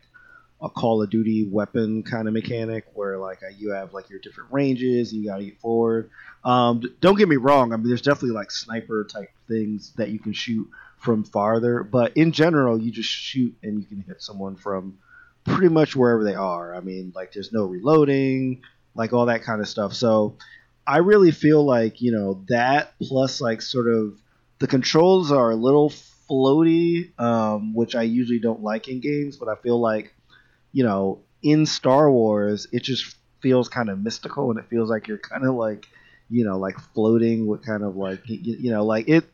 [0.62, 4.20] a Call of Duty weapon kind of mechanic where like uh, you have like your
[4.20, 6.10] different ranges, you got to get forward.
[6.46, 7.74] Um, don't get me wrong.
[7.74, 10.70] I mean, there's definitely like sniper type things that you can shoot
[11.00, 14.98] from farther, but in general, you just shoot and you can hit someone from
[15.46, 16.76] pretty much wherever they are.
[16.76, 18.62] I mean, like there's no reloading,
[18.96, 19.94] like all that kind of stuff.
[19.94, 20.38] So
[20.86, 24.20] I really feel like you know that plus like sort of
[24.60, 29.48] the controls are a little floaty, um, which I usually don't like in games, but
[29.50, 30.14] I feel like
[30.72, 35.08] you know in Star Wars it just feels kind of mystical and it feels like
[35.08, 35.86] you're kind of like
[36.30, 39.26] you know like floating with kind of like you, you know like it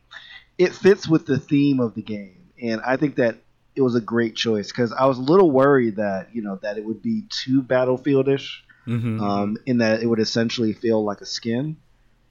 [0.58, 3.36] it fits with the theme of the game and I think that
[3.76, 6.78] it was a great choice because I was a little worried that you know that
[6.78, 8.48] it would be too battlefieldish
[8.86, 9.20] Mm-hmm.
[9.20, 11.76] um, in that it would essentially feel like a skin.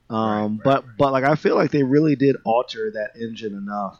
[0.09, 3.99] Um, but but like I feel like they really did alter that engine enough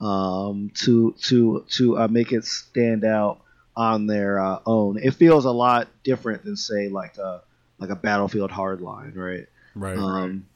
[0.00, 3.42] um, to to to uh, make it stand out
[3.76, 4.98] on their uh, own.
[4.98, 7.42] It feels a lot different than say like a
[7.78, 9.46] like a Battlefield Hardline, right?
[9.74, 9.96] Right.
[9.96, 10.46] Um,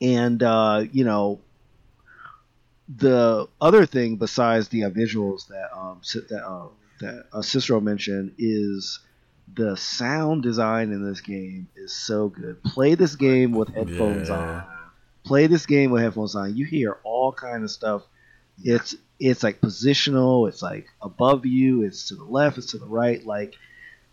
[0.00, 1.40] and uh, you know,
[2.88, 6.68] the other thing besides the uh, visuals that um that uh,
[7.00, 9.00] that uh, Cicero mentioned is
[9.54, 12.62] the sound design in this game is so good.
[12.64, 14.36] Play this game with headphones Yeah.
[14.36, 14.64] on.
[15.24, 16.56] Play this game with headphones on.
[16.56, 18.02] You hear all kind of stuff.
[18.62, 20.48] It's it's like positional.
[20.48, 21.82] It's like above you.
[21.82, 22.58] It's to the left.
[22.58, 23.24] It's to the right.
[23.24, 23.54] Like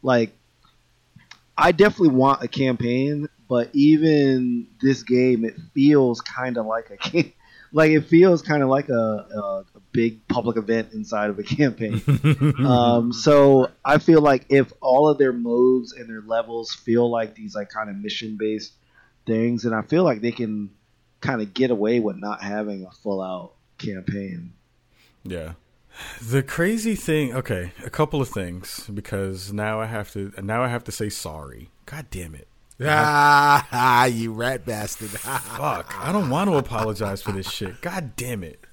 [0.02, 0.36] like
[1.58, 6.98] I definitely want a campaign, but even this game, it feels kind of like a
[7.10, 7.34] game.
[7.74, 11.44] Like it feels kind of like a, a, a big public event inside of a
[11.44, 12.02] campaign.
[12.66, 17.36] um, so I feel like if all of their modes and their levels feel like
[17.36, 18.74] these like kind of mission based
[19.26, 20.70] things, and I feel like they can
[21.20, 24.54] kind of get away with not having a full out campaign.
[25.24, 25.54] Yeah.
[26.22, 30.68] The crazy thing, okay, a couple of things because now I have to now I
[30.68, 31.70] have to say sorry.
[31.86, 32.48] God damn it.
[32.86, 35.10] Ah, you rat bastard.
[35.10, 35.96] Fuck.
[36.00, 37.82] I don't want to apologize for this shit.
[37.82, 38.64] God damn it.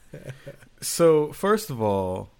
[0.81, 2.31] So, first of all,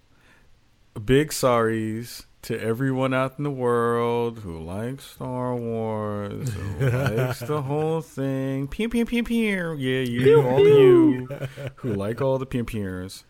[1.05, 7.61] big sorries to everyone out in the world who likes Star Wars, who likes the
[7.61, 8.67] whole thing.
[8.67, 9.75] Pew pew pew pew.
[9.77, 11.27] Yeah, you, all of you
[11.75, 13.23] who like all the pew pews.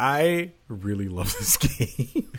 [0.00, 2.32] I really love this game.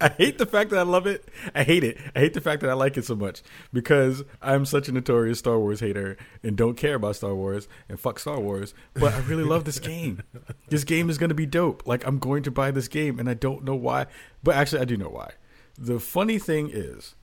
[0.00, 1.28] I hate the fact that I love it.
[1.56, 1.98] I hate it.
[2.14, 3.42] I hate the fact that I like it so much
[3.72, 7.98] because I'm such a notorious Star Wars hater and don't care about Star Wars and
[7.98, 8.74] fuck Star Wars.
[8.94, 10.22] But I really love this game.
[10.68, 11.82] This game is going to be dope.
[11.84, 14.06] Like I'm going to buy this game and I don't know why.
[14.44, 15.32] But actually, I do know why.
[15.76, 17.16] The funny thing is,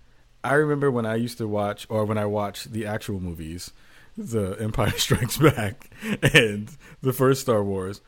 [0.43, 3.71] I remember when I used to watch or when I watched the actual movies,
[4.17, 5.89] The Empire Strikes Back
[6.33, 8.01] and the first Star Wars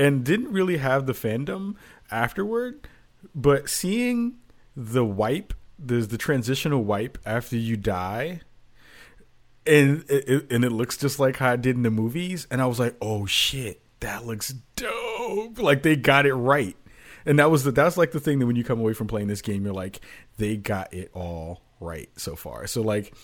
[0.00, 1.74] and didn't really have the fandom
[2.10, 2.88] afterward.
[3.34, 4.38] But seeing
[4.74, 8.40] the wipe, there's the transitional wipe after you die,
[9.66, 12.60] and it, it- and it looks just like how I did in the movies, and
[12.62, 15.58] I was like, oh shit, that looks dope!
[15.58, 16.76] Like they got it right,
[17.26, 19.28] and that was the that's like the thing that when you come away from playing
[19.28, 20.00] this game, you're like,
[20.38, 22.66] they got it all right so far.
[22.66, 23.14] So like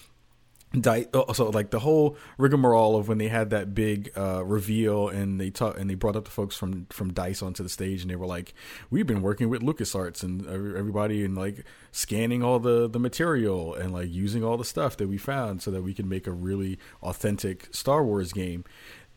[0.81, 5.09] Di- oh, so like the whole rigmarole of when they had that big uh, reveal
[5.09, 8.03] and they taught and they brought up the folks from from Dice onto the stage
[8.03, 8.55] and they were like,
[8.91, 13.93] we've been working with LucasArts and everybody and like scanning all the the material and
[13.93, 16.79] like using all the stuff that we found so that we can make a really
[17.03, 18.65] authentic Star Wars game.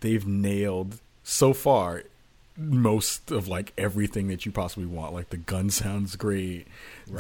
[0.02, 2.04] They've nailed so far
[2.58, 5.14] most of like everything that you possibly want.
[5.14, 6.68] Like the gun sounds great.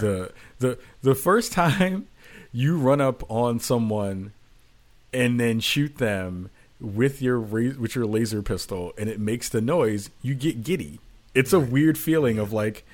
[0.02, 2.07] The the the first time
[2.51, 4.31] you run up on someone
[5.13, 6.49] and then shoot them
[6.80, 10.99] with your with your laser pistol and it makes the noise, you get giddy.
[11.35, 12.85] It's a weird feeling of like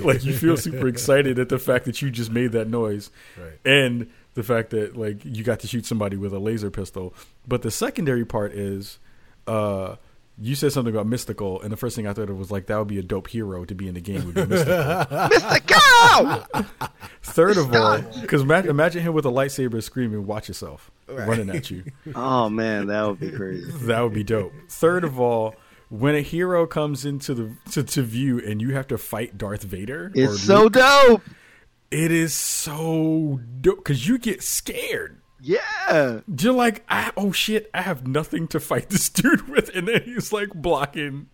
[0.00, 3.58] like you feel super excited at the fact that you just made that noise Right.
[3.64, 7.14] and the fact that like you got to shoot somebody with a laser pistol.
[7.46, 8.98] But the secondary part is
[9.46, 9.96] uh
[10.38, 12.76] you said something about mystical, and the first thing I thought of was like that
[12.78, 14.24] would be a dope hero to be in the game.
[14.26, 14.74] Would be mystical.
[17.22, 21.70] Third of all, because imagine, imagine him with a lightsaber screaming, "Watch yourself!" running at
[21.70, 21.84] you.
[22.14, 23.70] Oh man, that would be crazy.
[23.86, 24.52] That would be dope.
[24.68, 25.54] Third of all,
[25.88, 29.62] when a hero comes into the to, to view and you have to fight Darth
[29.62, 31.22] Vader, or It's so Luke, dope.
[31.90, 35.20] it is so dope because you get scared.
[35.44, 36.20] Yeah.
[36.38, 36.84] You're like,
[37.18, 41.28] oh shit, I have nothing to fight this dude with, and then he's like blocking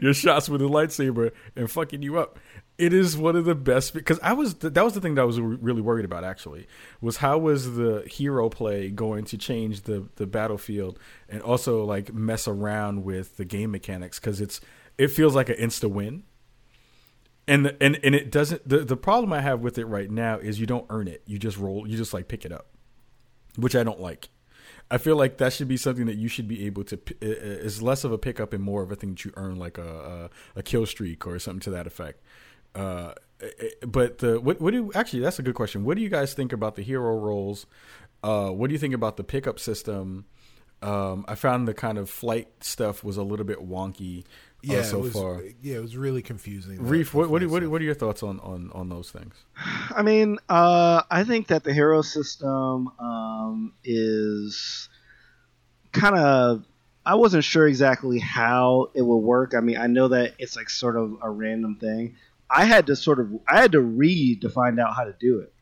[0.00, 2.38] your shots with a lightsaber and fucking you up.
[2.78, 5.24] It is one of the best because I was that was the thing that I
[5.24, 6.66] was really worried about actually
[7.00, 10.98] was how was the hero play going to change the the battlefield
[11.28, 14.18] and also like mess around with the game mechanics?
[14.20, 14.60] Because it's
[14.96, 16.22] it feels like an insta win.
[17.48, 20.38] And the, and and it doesn't the the problem I have with it right now
[20.38, 21.22] is you don't earn it.
[21.26, 22.68] You just roll you just like pick it up
[23.56, 24.28] which I don't like.
[24.90, 26.96] I feel like that should be something that you should be able to.
[26.96, 29.32] p- i- i- Is less of a pickup and more of a thing that you
[29.36, 32.20] earn, like a a, a kill streak or something to that effect.
[32.74, 33.14] Uh,
[33.86, 35.84] but the what what do actually that's a good question.
[35.84, 37.66] What do you guys think about the hero roles?
[38.22, 40.26] Uh, what do you think about the pickup system?
[40.82, 44.24] Um, I found the kind of flight stuff was a little bit wonky.
[44.68, 45.42] Uh, Yeah, so it was, far.
[45.62, 46.82] yeah, it was really confusing.
[46.86, 49.34] Reef, what what, what what are your thoughts on on on those things?
[49.56, 54.88] I mean, uh, I think that the hero system um, is
[55.92, 56.64] kind of.
[57.06, 59.54] I wasn't sure exactly how it would work.
[59.54, 62.16] I mean, I know that it's like sort of a random thing.
[62.50, 65.40] I had to sort of I had to read to find out how to do
[65.40, 65.52] it,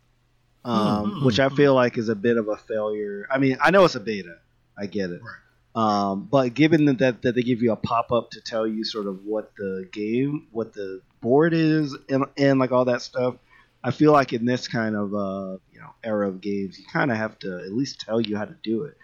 [0.65, 3.29] um, which I feel like is a bit of a failure.
[3.31, 4.39] I mean, I know it's a beta,
[4.77, 5.20] I get it,
[5.74, 8.85] Um, but given that, that that they give you a pop up to tell you
[8.85, 13.36] sort of what the game, what the board is, and, and like all that stuff,
[13.85, 17.11] I feel like in this kind of uh, you know era of games, you kind
[17.12, 18.97] of have to at least tell you how to do it.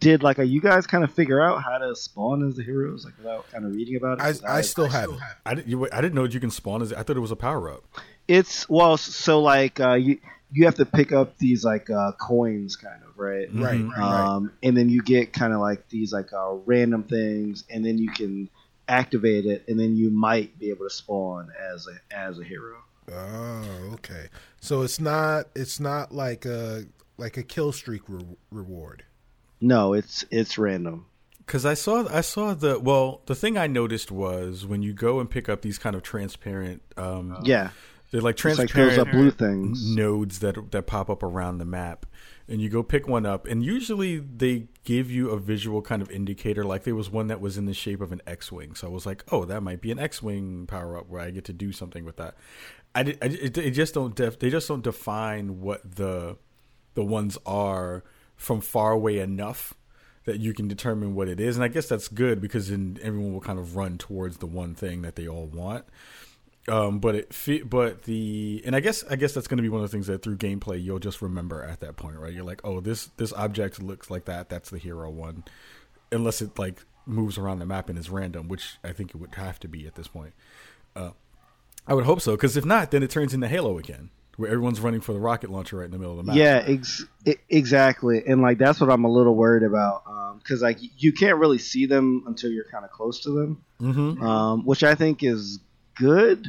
[0.00, 3.16] Did like, you guys kind of figure out how to spawn as the heroes, like
[3.18, 4.22] without kind of reading about it?
[4.22, 5.18] I, 'Cause I still haven't.
[5.44, 6.92] I, didn't- you, I didn't know you can spawn as.
[6.92, 7.82] I thought it was a power up.
[8.28, 10.20] It's well, so like uh, you
[10.52, 13.90] you have to pick up these like uh, coins, kind of right, Right, Mhm.
[13.90, 14.26] right, right.
[14.36, 17.98] um, and then you get kind of like these like uh, random things, and then
[17.98, 18.48] you can
[18.88, 22.78] activate it, and then you might be able to spawn as a as a hero.
[23.10, 24.28] Oh, okay.
[24.60, 26.84] So it's not it's not like a
[27.16, 29.04] like a kill streak re- reward.
[29.60, 31.06] No, it's it's random.
[31.38, 33.22] Because I saw, I saw the well.
[33.24, 36.82] The thing I noticed was when you go and pick up these kind of transparent,
[36.98, 37.70] um, Yeah,
[38.10, 39.94] they're like it's like transparent those uh, blue things.
[39.94, 42.06] nodes that that pop up around the map,
[42.48, 46.10] and you go pick one up, and usually they give you a visual kind of
[46.10, 46.64] indicator.
[46.64, 49.04] Like there was one that was in the shape of an X-wing, so I was
[49.04, 52.04] like, oh, that might be an X-wing power up where I get to do something
[52.04, 52.34] with that.
[52.94, 56.36] I, I it, it just don't def, they just don't define what the
[56.94, 58.04] the ones are
[58.36, 59.74] from far away enough
[60.24, 63.34] that you can determine what it is, and I guess that's good because then everyone
[63.34, 65.84] will kind of run towards the one thing that they all want.
[66.68, 69.68] Um, but it, fe- but the, and I guess, I guess that's going to be
[69.68, 72.32] one of the things that through gameplay you'll just remember at that point, right?
[72.32, 74.48] You're like, oh, this this object looks like that.
[74.48, 75.44] That's the hero one,
[76.12, 79.34] unless it like moves around the map and is random, which I think it would
[79.36, 80.34] have to be at this point.
[80.94, 81.10] Uh,
[81.86, 84.80] I would hope so, because if not, then it turns into Halo again, where everyone's
[84.80, 86.36] running for the rocket launcher right in the middle of the map.
[86.36, 87.06] Yeah, ex-
[87.48, 88.22] exactly.
[88.26, 90.02] And like that's what I'm a little worried about
[90.42, 94.22] because like you can't really see them until you're kind of close to them, Mm-hmm.
[94.22, 95.60] um, which I think is
[95.94, 96.46] good.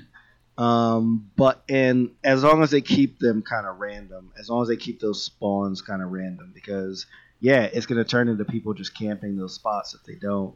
[0.60, 4.68] Um, but and as long as they keep them kind of random, as long as
[4.68, 7.06] they keep those spawns kind of random, because
[7.40, 10.54] yeah, it's gonna turn into people just camping those spots if they don't.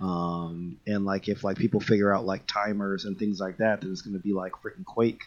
[0.00, 3.90] Um, and like if like people figure out like timers and things like that, then
[3.90, 5.22] it's gonna be like freaking Quake,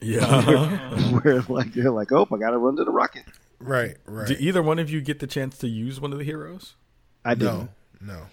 [0.00, 1.10] Yeah.
[1.20, 3.24] where like you're like, oh, I gotta run to the rocket.
[3.58, 4.28] Right, right.
[4.28, 6.74] Did either one of you get the chance to use one of the heroes?
[7.24, 7.70] I didn't.
[8.00, 8.26] no, no.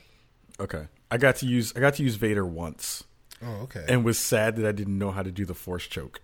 [0.59, 3.05] Okay, I got to use I got to use Vader once.
[3.43, 3.85] Oh, okay.
[3.87, 6.21] and was sad that I didn't know how to do the force choke.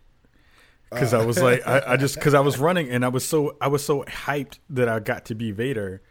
[0.89, 3.57] Because I was like, I, I just because I was running and I was so
[3.59, 6.01] I was so hyped that I got to be Vader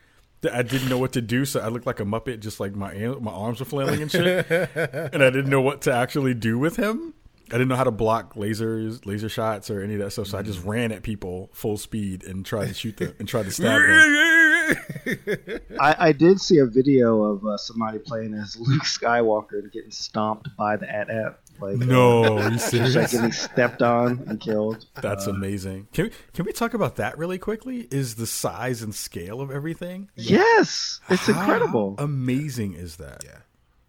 [0.42, 1.46] that I didn't know what to do.
[1.46, 4.46] So I looked like a muppet, just like my my arms were flailing and shit,
[4.50, 7.14] and I didn't know what to actually do with him.
[7.48, 10.26] I didn't know how to block lasers, laser shots, or any of that stuff.
[10.26, 13.44] So I just ran at people full speed and tried to shoot them and tried
[13.44, 14.35] to stab them.
[15.80, 19.90] I, I did see a video of uh, somebody playing as Luke Skywalker and getting
[19.90, 21.38] stomped by the AT-AT.
[21.60, 24.86] Like, No, are you just like getting stepped on and killed.
[25.00, 25.88] That's amazing.
[25.92, 27.88] Can we, can we talk about that really quickly?
[27.90, 30.10] Is the size and scale of everything?
[30.16, 31.94] Yes, it's How incredible.
[31.98, 33.22] amazing is that?
[33.24, 33.38] Yeah.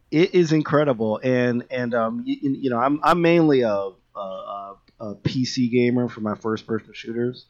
[0.10, 4.76] It is incredible, and and um, you, you know, I'm I'm mainly a, a, a,
[5.02, 7.46] a PC gamer for my first person shooters,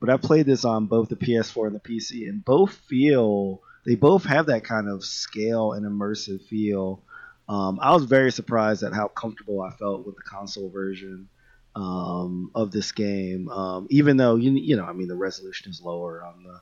[0.00, 3.94] but I played this on both the PS4 and the PC, and both feel they
[3.94, 7.02] both have that kind of scale and immersive feel.
[7.48, 11.28] Um, I was very surprised at how comfortable I felt with the console version
[11.74, 15.80] um, of this game, um, even though you you know, I mean, the resolution is
[15.80, 16.60] lower on the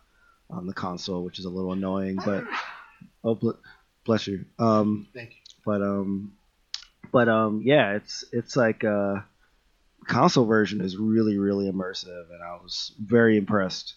[0.48, 2.44] on the console, which is a little annoying, but
[3.24, 3.50] oh, bl-
[4.04, 4.44] bless you.
[4.58, 5.36] Um, Thank you.
[5.64, 6.32] but um,
[7.12, 9.16] but um, yeah, it's it's like uh,
[10.07, 13.95] console version is really really immersive, and I was very impressed.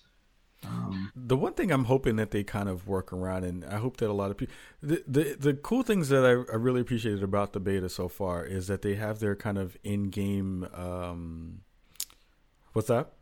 [0.65, 3.98] Um, The one thing I'm hoping that they kind of work around, and I hope
[3.98, 7.23] that a lot of people, the the, the cool things that I, I really appreciated
[7.23, 10.68] about the beta so far is that they have their kind of in-game.
[10.73, 11.61] Um,
[12.73, 13.14] what's that?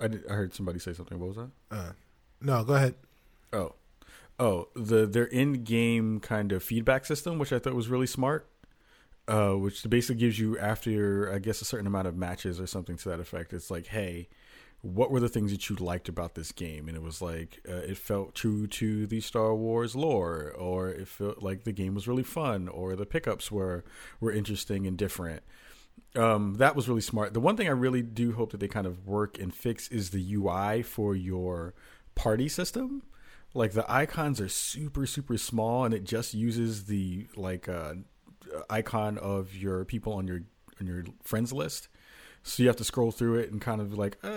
[0.00, 1.18] I, did, I heard somebody say something.
[1.18, 1.50] What was that?
[1.70, 1.92] Uh,
[2.40, 2.94] no, go ahead.
[3.52, 3.74] Oh,
[4.38, 8.49] oh, the their in-game kind of feedback system, which I thought was really smart.
[9.30, 12.96] Uh, which basically gives you after I guess, a certain amount of matches or something
[12.96, 13.52] to that effect.
[13.52, 14.28] It's like, hey,
[14.82, 16.88] what were the things that you liked about this game?
[16.88, 21.06] And it was like uh, it felt true to the Star Wars lore, or it
[21.06, 23.84] felt like the game was really fun, or the pickups were
[24.18, 25.44] were interesting and different.
[26.16, 27.32] Um, that was really smart.
[27.32, 30.10] The one thing I really do hope that they kind of work and fix is
[30.10, 31.72] the UI for your
[32.16, 33.04] party system.
[33.54, 37.94] Like the icons are super super small, and it just uses the like uh,
[38.68, 40.40] icon of your people on your
[40.80, 41.88] on your friends list.
[42.42, 44.28] So you have to scroll through it and kind of like, uh,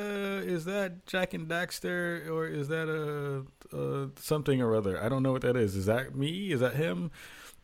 [0.43, 5.01] is that Jak and Daxter or is that a, a something or other?
[5.01, 5.77] I don't know what that is.
[5.77, 6.51] Is that me?
[6.51, 7.11] Is that him?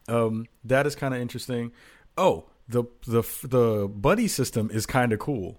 [0.07, 1.73] Um, that is kind of interesting.
[2.17, 5.57] Oh, the the the buddy system is kind of cool.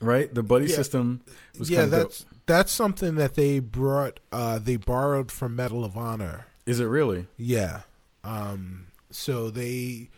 [0.00, 0.32] right?
[0.34, 0.76] The buddy Yeah.
[0.76, 1.22] system
[1.58, 4.20] was yeah, kind of that's that's something that they brought.
[4.30, 6.46] Uh, they borrowed from Medal of Honor.
[6.66, 7.26] Is it really?
[7.38, 7.80] Yeah.
[8.24, 10.10] Um, so they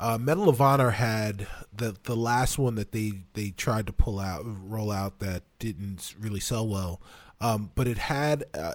[0.00, 4.18] uh, Medal of Honor had the the last one that they they tried to pull
[4.18, 7.02] out roll out that didn't really sell well.
[7.38, 8.72] Um, but it had uh,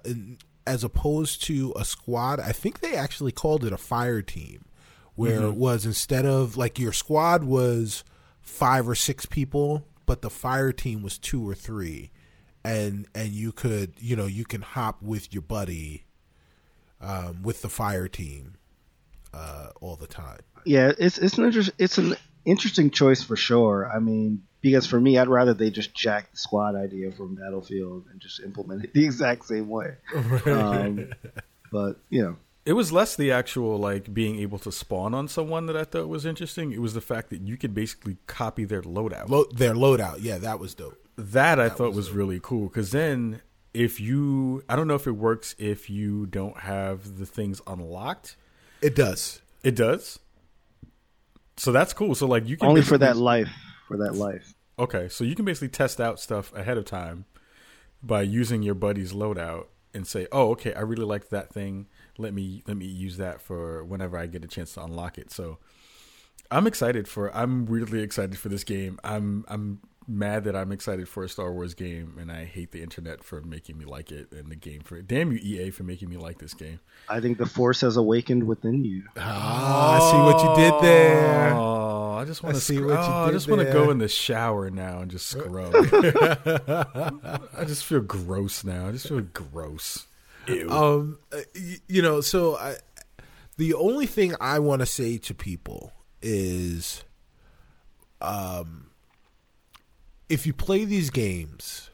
[0.68, 4.66] as opposed to a squad, I think they actually called it a fire team,
[5.16, 8.04] where it was instead of like your squad was
[8.42, 12.12] five or six people, but the fire team was two or three,
[12.64, 16.06] and and you could you know you can hop with your buddy
[17.02, 18.58] um, with the fire team
[19.36, 20.40] uh, all the time.
[20.66, 23.92] Yeah, it's it's an inter- it's an interesting choice for sure.
[23.94, 28.06] I mean, because for me, I'd rather they just jack the squad idea from Battlefield
[28.12, 29.96] and just implement it the exact same way.
[30.46, 31.12] Um,
[31.72, 35.66] but you know, It was less the actual like being able to spawn on someone
[35.68, 36.72] that I thought was interesting.
[36.72, 39.30] It was the fact that you could basically copy their loadout.
[39.30, 40.98] Lo- their loadout, yeah, that was dope.
[41.18, 43.42] that I thought was really cool because then
[43.74, 48.36] if you, I don't know if it works if you don't have the things unlocked.
[48.86, 49.42] It does.
[49.64, 50.20] It does.
[51.58, 52.14] So that's cool.
[52.14, 53.50] So like you can only for that life,
[53.88, 54.54] for that life.
[54.78, 57.26] Okay, so you can basically test out stuff ahead of time
[58.04, 61.88] by using your buddy's loadout and say, "Oh, okay, I really like that thing.
[62.20, 65.32] Let me let me use that for whenever I get a chance to unlock it."
[65.32, 65.58] So
[66.52, 69.00] I'm excited for I'm really excited for this game.
[69.04, 72.82] I'm I'm mad that I'm excited for a Star Wars game and I hate the
[72.84, 75.08] internet for making me like it and the game for it.
[75.08, 76.80] Damn you EA for making me like this game.
[77.10, 79.04] I think the Force has awakened within you.
[79.18, 81.54] Ah, I see what you did there.
[81.54, 82.62] Oh, I just want to.
[82.62, 85.10] see Scr- what you oh, I just want to go in the shower now and
[85.12, 85.74] just scrub.
[85.76, 88.88] I just feel gross now.
[88.88, 90.08] I just feel gross.
[90.48, 90.70] Ew.
[90.70, 91.40] Um, uh,
[91.88, 92.76] you know, so I,
[93.58, 95.92] the only thing I want to say to people
[96.22, 97.04] is,
[98.22, 98.88] um,
[100.30, 101.90] if you play these games,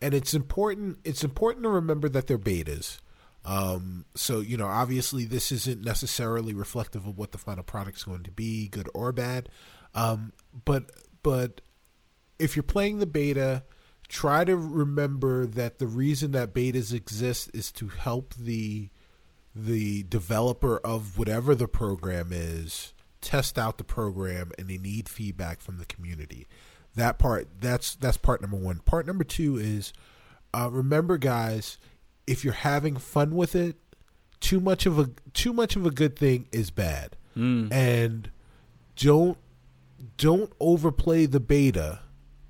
[0.00, 3.00] and it's important, it's important to remember that they're betas.
[3.44, 8.24] Um, so you know, obviously, this isn't necessarily reflective of what the final product's going
[8.24, 9.48] to be, good or bad.
[9.94, 10.32] Um,
[10.64, 10.90] but
[11.22, 11.60] but
[12.38, 13.64] if you're playing the beta,
[14.08, 18.90] try to remember that the reason that betas exist is to help the
[19.54, 25.60] the developer of whatever the program is test out the program and they need feedback
[25.60, 26.46] from the community.
[26.98, 28.80] That part that's that's part number 1.
[28.80, 29.92] Part number 2 is
[30.52, 31.78] uh, remember guys,
[32.26, 33.76] if you're having fun with it,
[34.40, 37.16] too much of a too much of a good thing is bad.
[37.72, 38.30] And
[38.96, 39.38] don't
[40.16, 42.00] don't overplay the beta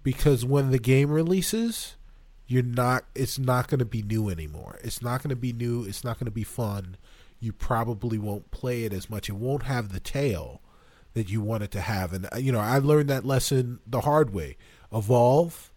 [0.03, 1.97] because when the game releases,
[2.47, 4.79] you're not it's not going to be new anymore.
[4.83, 6.97] It's not going to be new, it's not going to be fun.
[7.41, 9.29] You probably won't play it as much.
[9.29, 10.62] It won't have the tail
[11.14, 12.12] that you wanted to have.
[12.12, 14.56] And uh, you know, I learned that lesson the hard way.
[14.93, 15.72] Evolve,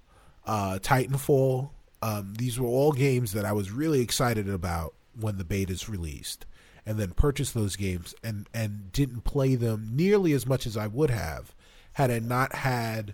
[0.46, 1.70] uh Titanfall,
[2.02, 6.46] um, these were all games that I was really excited about when the betas released
[6.86, 10.88] and then purchased those games and and didn't play them nearly as much as I
[10.88, 11.54] would have
[11.94, 13.14] had I not had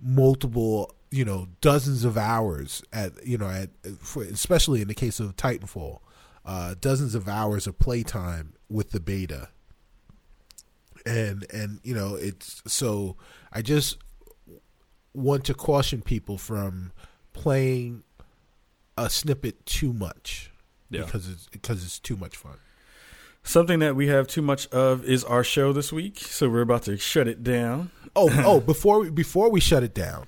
[0.00, 3.70] multiple you know dozens of hours at you know at
[4.00, 6.00] for, especially in the case of Titanfall
[6.44, 9.48] uh, dozens of hours of playtime with the beta
[11.06, 13.16] and and you know it's so
[13.52, 13.96] I just
[15.14, 16.92] want to caution people from
[17.32, 18.02] playing
[18.98, 20.50] a snippet too much
[20.90, 21.04] Yeah.
[21.04, 22.58] because it's because it's too much fun.
[23.42, 26.82] Something that we have too much of is our show this week, so we're about
[26.84, 27.90] to shut it down.
[28.16, 28.60] Oh, oh!
[28.60, 30.26] Before we, before we shut it down,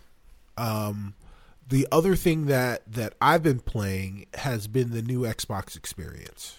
[0.57, 1.15] um,
[1.69, 6.59] the other thing that that I've been playing has been the new Xbox experience.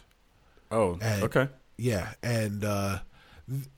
[0.69, 1.47] Oh, And- okay.
[1.77, 2.99] Yeah, and uh,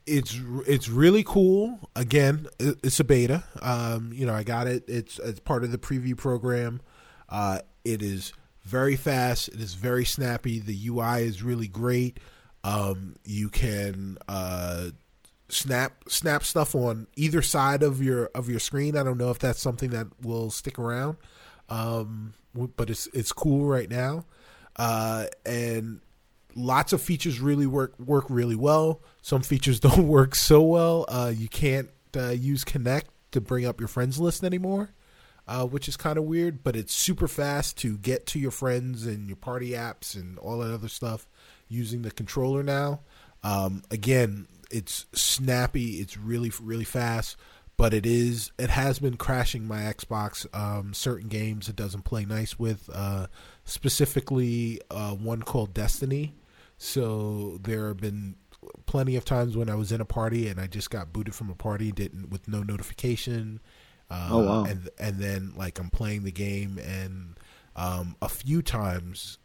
[0.06, 1.80] it's it's really cool.
[1.95, 3.43] Again, it's a beta.
[3.61, 4.84] Um, you know, I got it.
[4.88, 6.81] It's it's part of the preview program.
[7.30, 8.34] Uh, it is
[8.64, 9.48] very fast.
[9.49, 10.60] It is very snappy.
[10.60, 12.19] The UI is really great.
[12.64, 14.89] Um, you can uh,
[15.49, 18.98] snap snap stuff on either side of your of your screen.
[18.98, 21.18] I don't know if that's something that will stick around,
[21.69, 22.34] um,
[22.76, 24.26] but it's it's cool right now,
[24.76, 26.02] uh, and
[26.56, 29.02] lots of features really work work really well.
[29.22, 31.06] Some features don't work so well.
[31.07, 34.90] Uh, you can't uh, use Kinect to bring up your friends list anymore,
[35.48, 36.64] uh, which is kind of weird.
[36.64, 40.60] But it's super fast to get to your friends and your party apps and all
[40.60, 41.28] that other stuff
[41.68, 43.02] using the controller now.
[43.44, 45.99] Um, again, it's snappy.
[46.02, 47.38] It's really really fast.
[47.78, 48.52] But it is.
[48.60, 50.45] It has been crashing my Xbox.
[50.56, 52.88] Um, certain games it doesn't play nice with.
[52.94, 53.26] Uh,
[53.64, 56.36] specifically, uh, one called Destiny.
[56.84, 58.34] So there have been
[58.88, 61.52] plenty of times when I was in a party and I just got booted from
[61.52, 63.60] a party, didn't with no notification,
[64.10, 64.64] Uh, Oh, wow.
[64.64, 67.40] And and then like I'm playing the game, and
[67.76, 69.38] um, a few times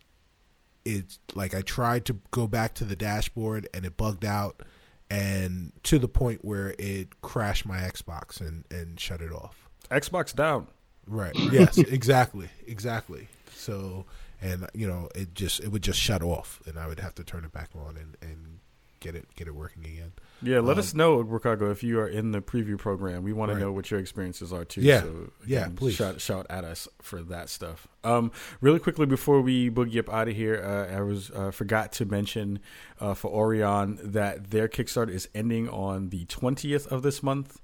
[0.86, 4.62] it's like I tried to go back to the dashboard and it bugged out,
[5.10, 9.68] and to the point where it crashed my Xbox and and shut it off.
[9.90, 10.68] Xbox down.
[11.06, 11.36] Right.
[11.52, 11.76] Yes.
[11.78, 12.48] exactly.
[12.66, 13.28] Exactly.
[13.54, 14.06] So,
[14.40, 17.24] and you know, it just it would just shut off, and I would have to
[17.24, 18.58] turn it back on and and
[19.00, 20.12] get it get it working again.
[20.42, 23.22] Yeah, let Um, us know, Ricardo, if you are in the preview program.
[23.22, 23.54] We want Right.
[23.58, 24.82] to know what your experiences are too.
[24.82, 25.00] Yeah.
[25.00, 25.94] so Yeah, please.
[25.94, 27.88] shout shout at us for that stuff.
[28.04, 28.30] Um,
[28.60, 32.04] really quickly before we boogie up out of here, uh, I was uh, forgot to
[32.04, 32.58] mention
[33.00, 37.60] uh, for Aurion that their Kickstarter is ending on the twentieth of this month.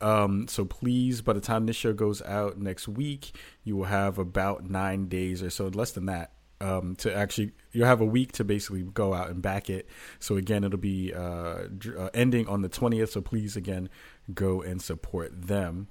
[0.00, 3.32] Um, so please, by the time this show goes out next week,
[3.64, 7.86] you will have about nine days or so, less than that, um, to actually you'll
[7.86, 9.88] have a week to basically go out and back it.
[10.20, 11.64] So again, it'll be uh,
[11.98, 13.10] uh, ending on the twentieth.
[13.10, 13.88] So please, again,
[14.32, 15.88] go and support them.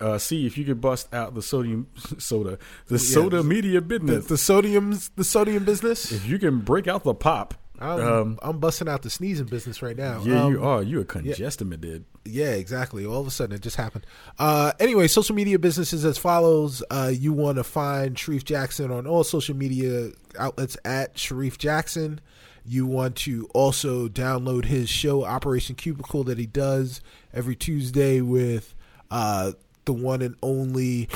[0.00, 1.86] Uh, see if you could bust out the sodium
[2.18, 4.26] soda, the soda media The, business.
[4.26, 6.10] the sodium's the sodium business.
[6.10, 9.80] if you can break out the pop, I'm, um, I'm busting out the sneezing business
[9.80, 10.20] right now.
[10.22, 10.82] yeah, Um, you are.
[10.82, 12.04] You a congested, dude.
[12.26, 13.06] Yeah, exactly.
[13.06, 14.06] All of a sudden, it just happened.
[14.38, 16.82] Uh, anyway, social media businesses as follows.
[16.90, 22.20] Uh, you want to find Shareef Jackson on all social media outlets at Shareef Jackson.
[22.66, 27.00] You want to also download his show Operation Cubicle that he does
[27.32, 28.74] every Tuesday with
[29.10, 29.52] uh,
[29.86, 31.08] the one and only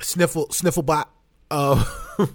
[0.00, 1.04] Sniffle Snifflebot
[1.52, 1.84] uh,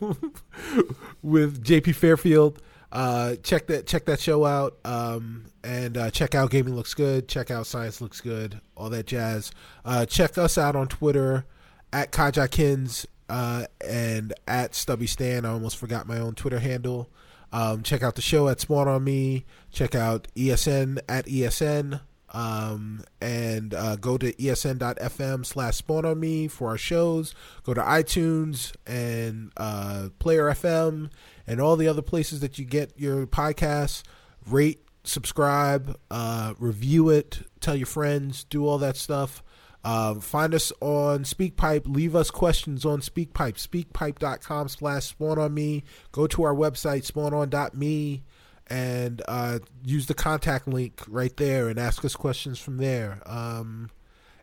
[1.22, 2.62] with JP Fairfield.
[2.92, 4.78] Uh, check that check that show out.
[4.86, 7.28] Um, and uh, check out Gaming Looks Good.
[7.28, 8.62] Check out Science Looks Good.
[8.78, 9.52] All that jazz.
[9.84, 11.46] Uh, check us out on Twitter
[11.92, 15.46] at Kajakins uh, and at Stubby Stan.
[15.46, 17.10] I almost forgot my own Twitter handle.
[17.52, 19.46] Um, check out the show at Spawn on Me.
[19.72, 22.02] Check out ESN at ESN.
[22.36, 27.34] Um, and uh, go to esn.fm slash spawn on me for our shows.
[27.64, 31.12] Go to iTunes and uh, Player FM
[31.48, 34.04] and all the other places that you get your podcasts.
[34.48, 39.44] Rate, subscribe, uh, review it, tell your friends, do all that stuff.
[39.84, 41.84] Uh, find us on SpeakPipe.
[41.86, 43.54] Leave us questions on SpeakPipe.
[43.56, 45.84] SpeakPipe.com slash spawn on me.
[46.12, 48.24] Go to our website, spawnon.me,
[48.66, 53.22] and uh, use the contact link right there and ask us questions from there.
[53.28, 53.92] Um,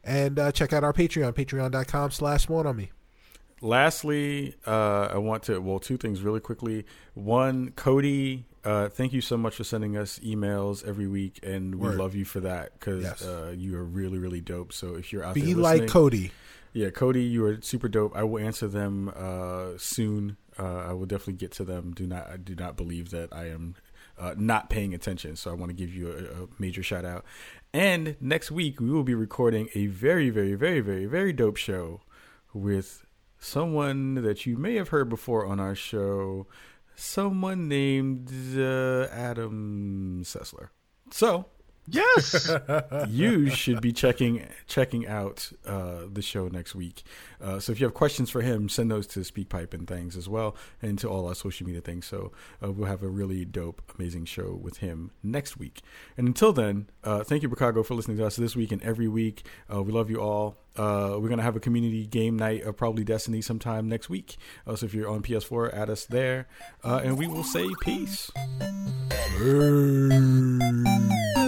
[0.04, 2.92] and uh, check out our Patreon, patreon.com slash spawn on me.
[3.62, 6.84] Lastly, uh, I want to well two things really quickly.
[7.14, 11.86] One, Cody, uh, thank you so much for sending us emails every week, and we
[11.88, 11.96] Word.
[11.98, 13.22] love you for that because Yes.
[13.24, 14.72] uh, you are really really dope.
[14.72, 16.32] So if you're out Be there like listening- Cody.
[16.72, 18.16] yeah, Cody, you are super dope.
[18.16, 20.38] I will answer them uh, soon.
[20.58, 21.92] Uh, I will definitely get to them.
[21.94, 23.76] Do not I do not believe that I am
[24.18, 25.36] uh, not paying attention.
[25.36, 27.24] So I want to give you a, a major shout out.
[27.72, 32.00] And next week we will be recording a very very very very very dope show
[32.52, 33.06] with
[33.42, 36.46] someone that you may have heard before on our show.
[36.94, 40.68] Someone named uh, Adam Sessler.
[41.10, 41.46] So
[41.88, 42.50] Yes.
[43.08, 47.02] you should be checking checking out uh, the show next week.
[47.40, 50.28] Uh, so if you have questions for him, send those to SpeakPipe and things as
[50.28, 52.06] well, and to all our social media things.
[52.06, 52.30] So
[52.62, 55.82] uh, we'll have a really dope, amazing show with him next week.
[56.16, 59.08] And until then, uh, thank you, Chicago, for listening to us this week and every
[59.08, 59.44] week.
[59.72, 60.58] Uh, we love you all.
[60.76, 64.36] Uh, we're gonna have a community game night of probably Destiny sometime next week.
[64.66, 66.46] Uh, so if you're on PS4, add us there,
[66.82, 68.30] uh, and we will say peace.
[69.38, 71.41] Peace.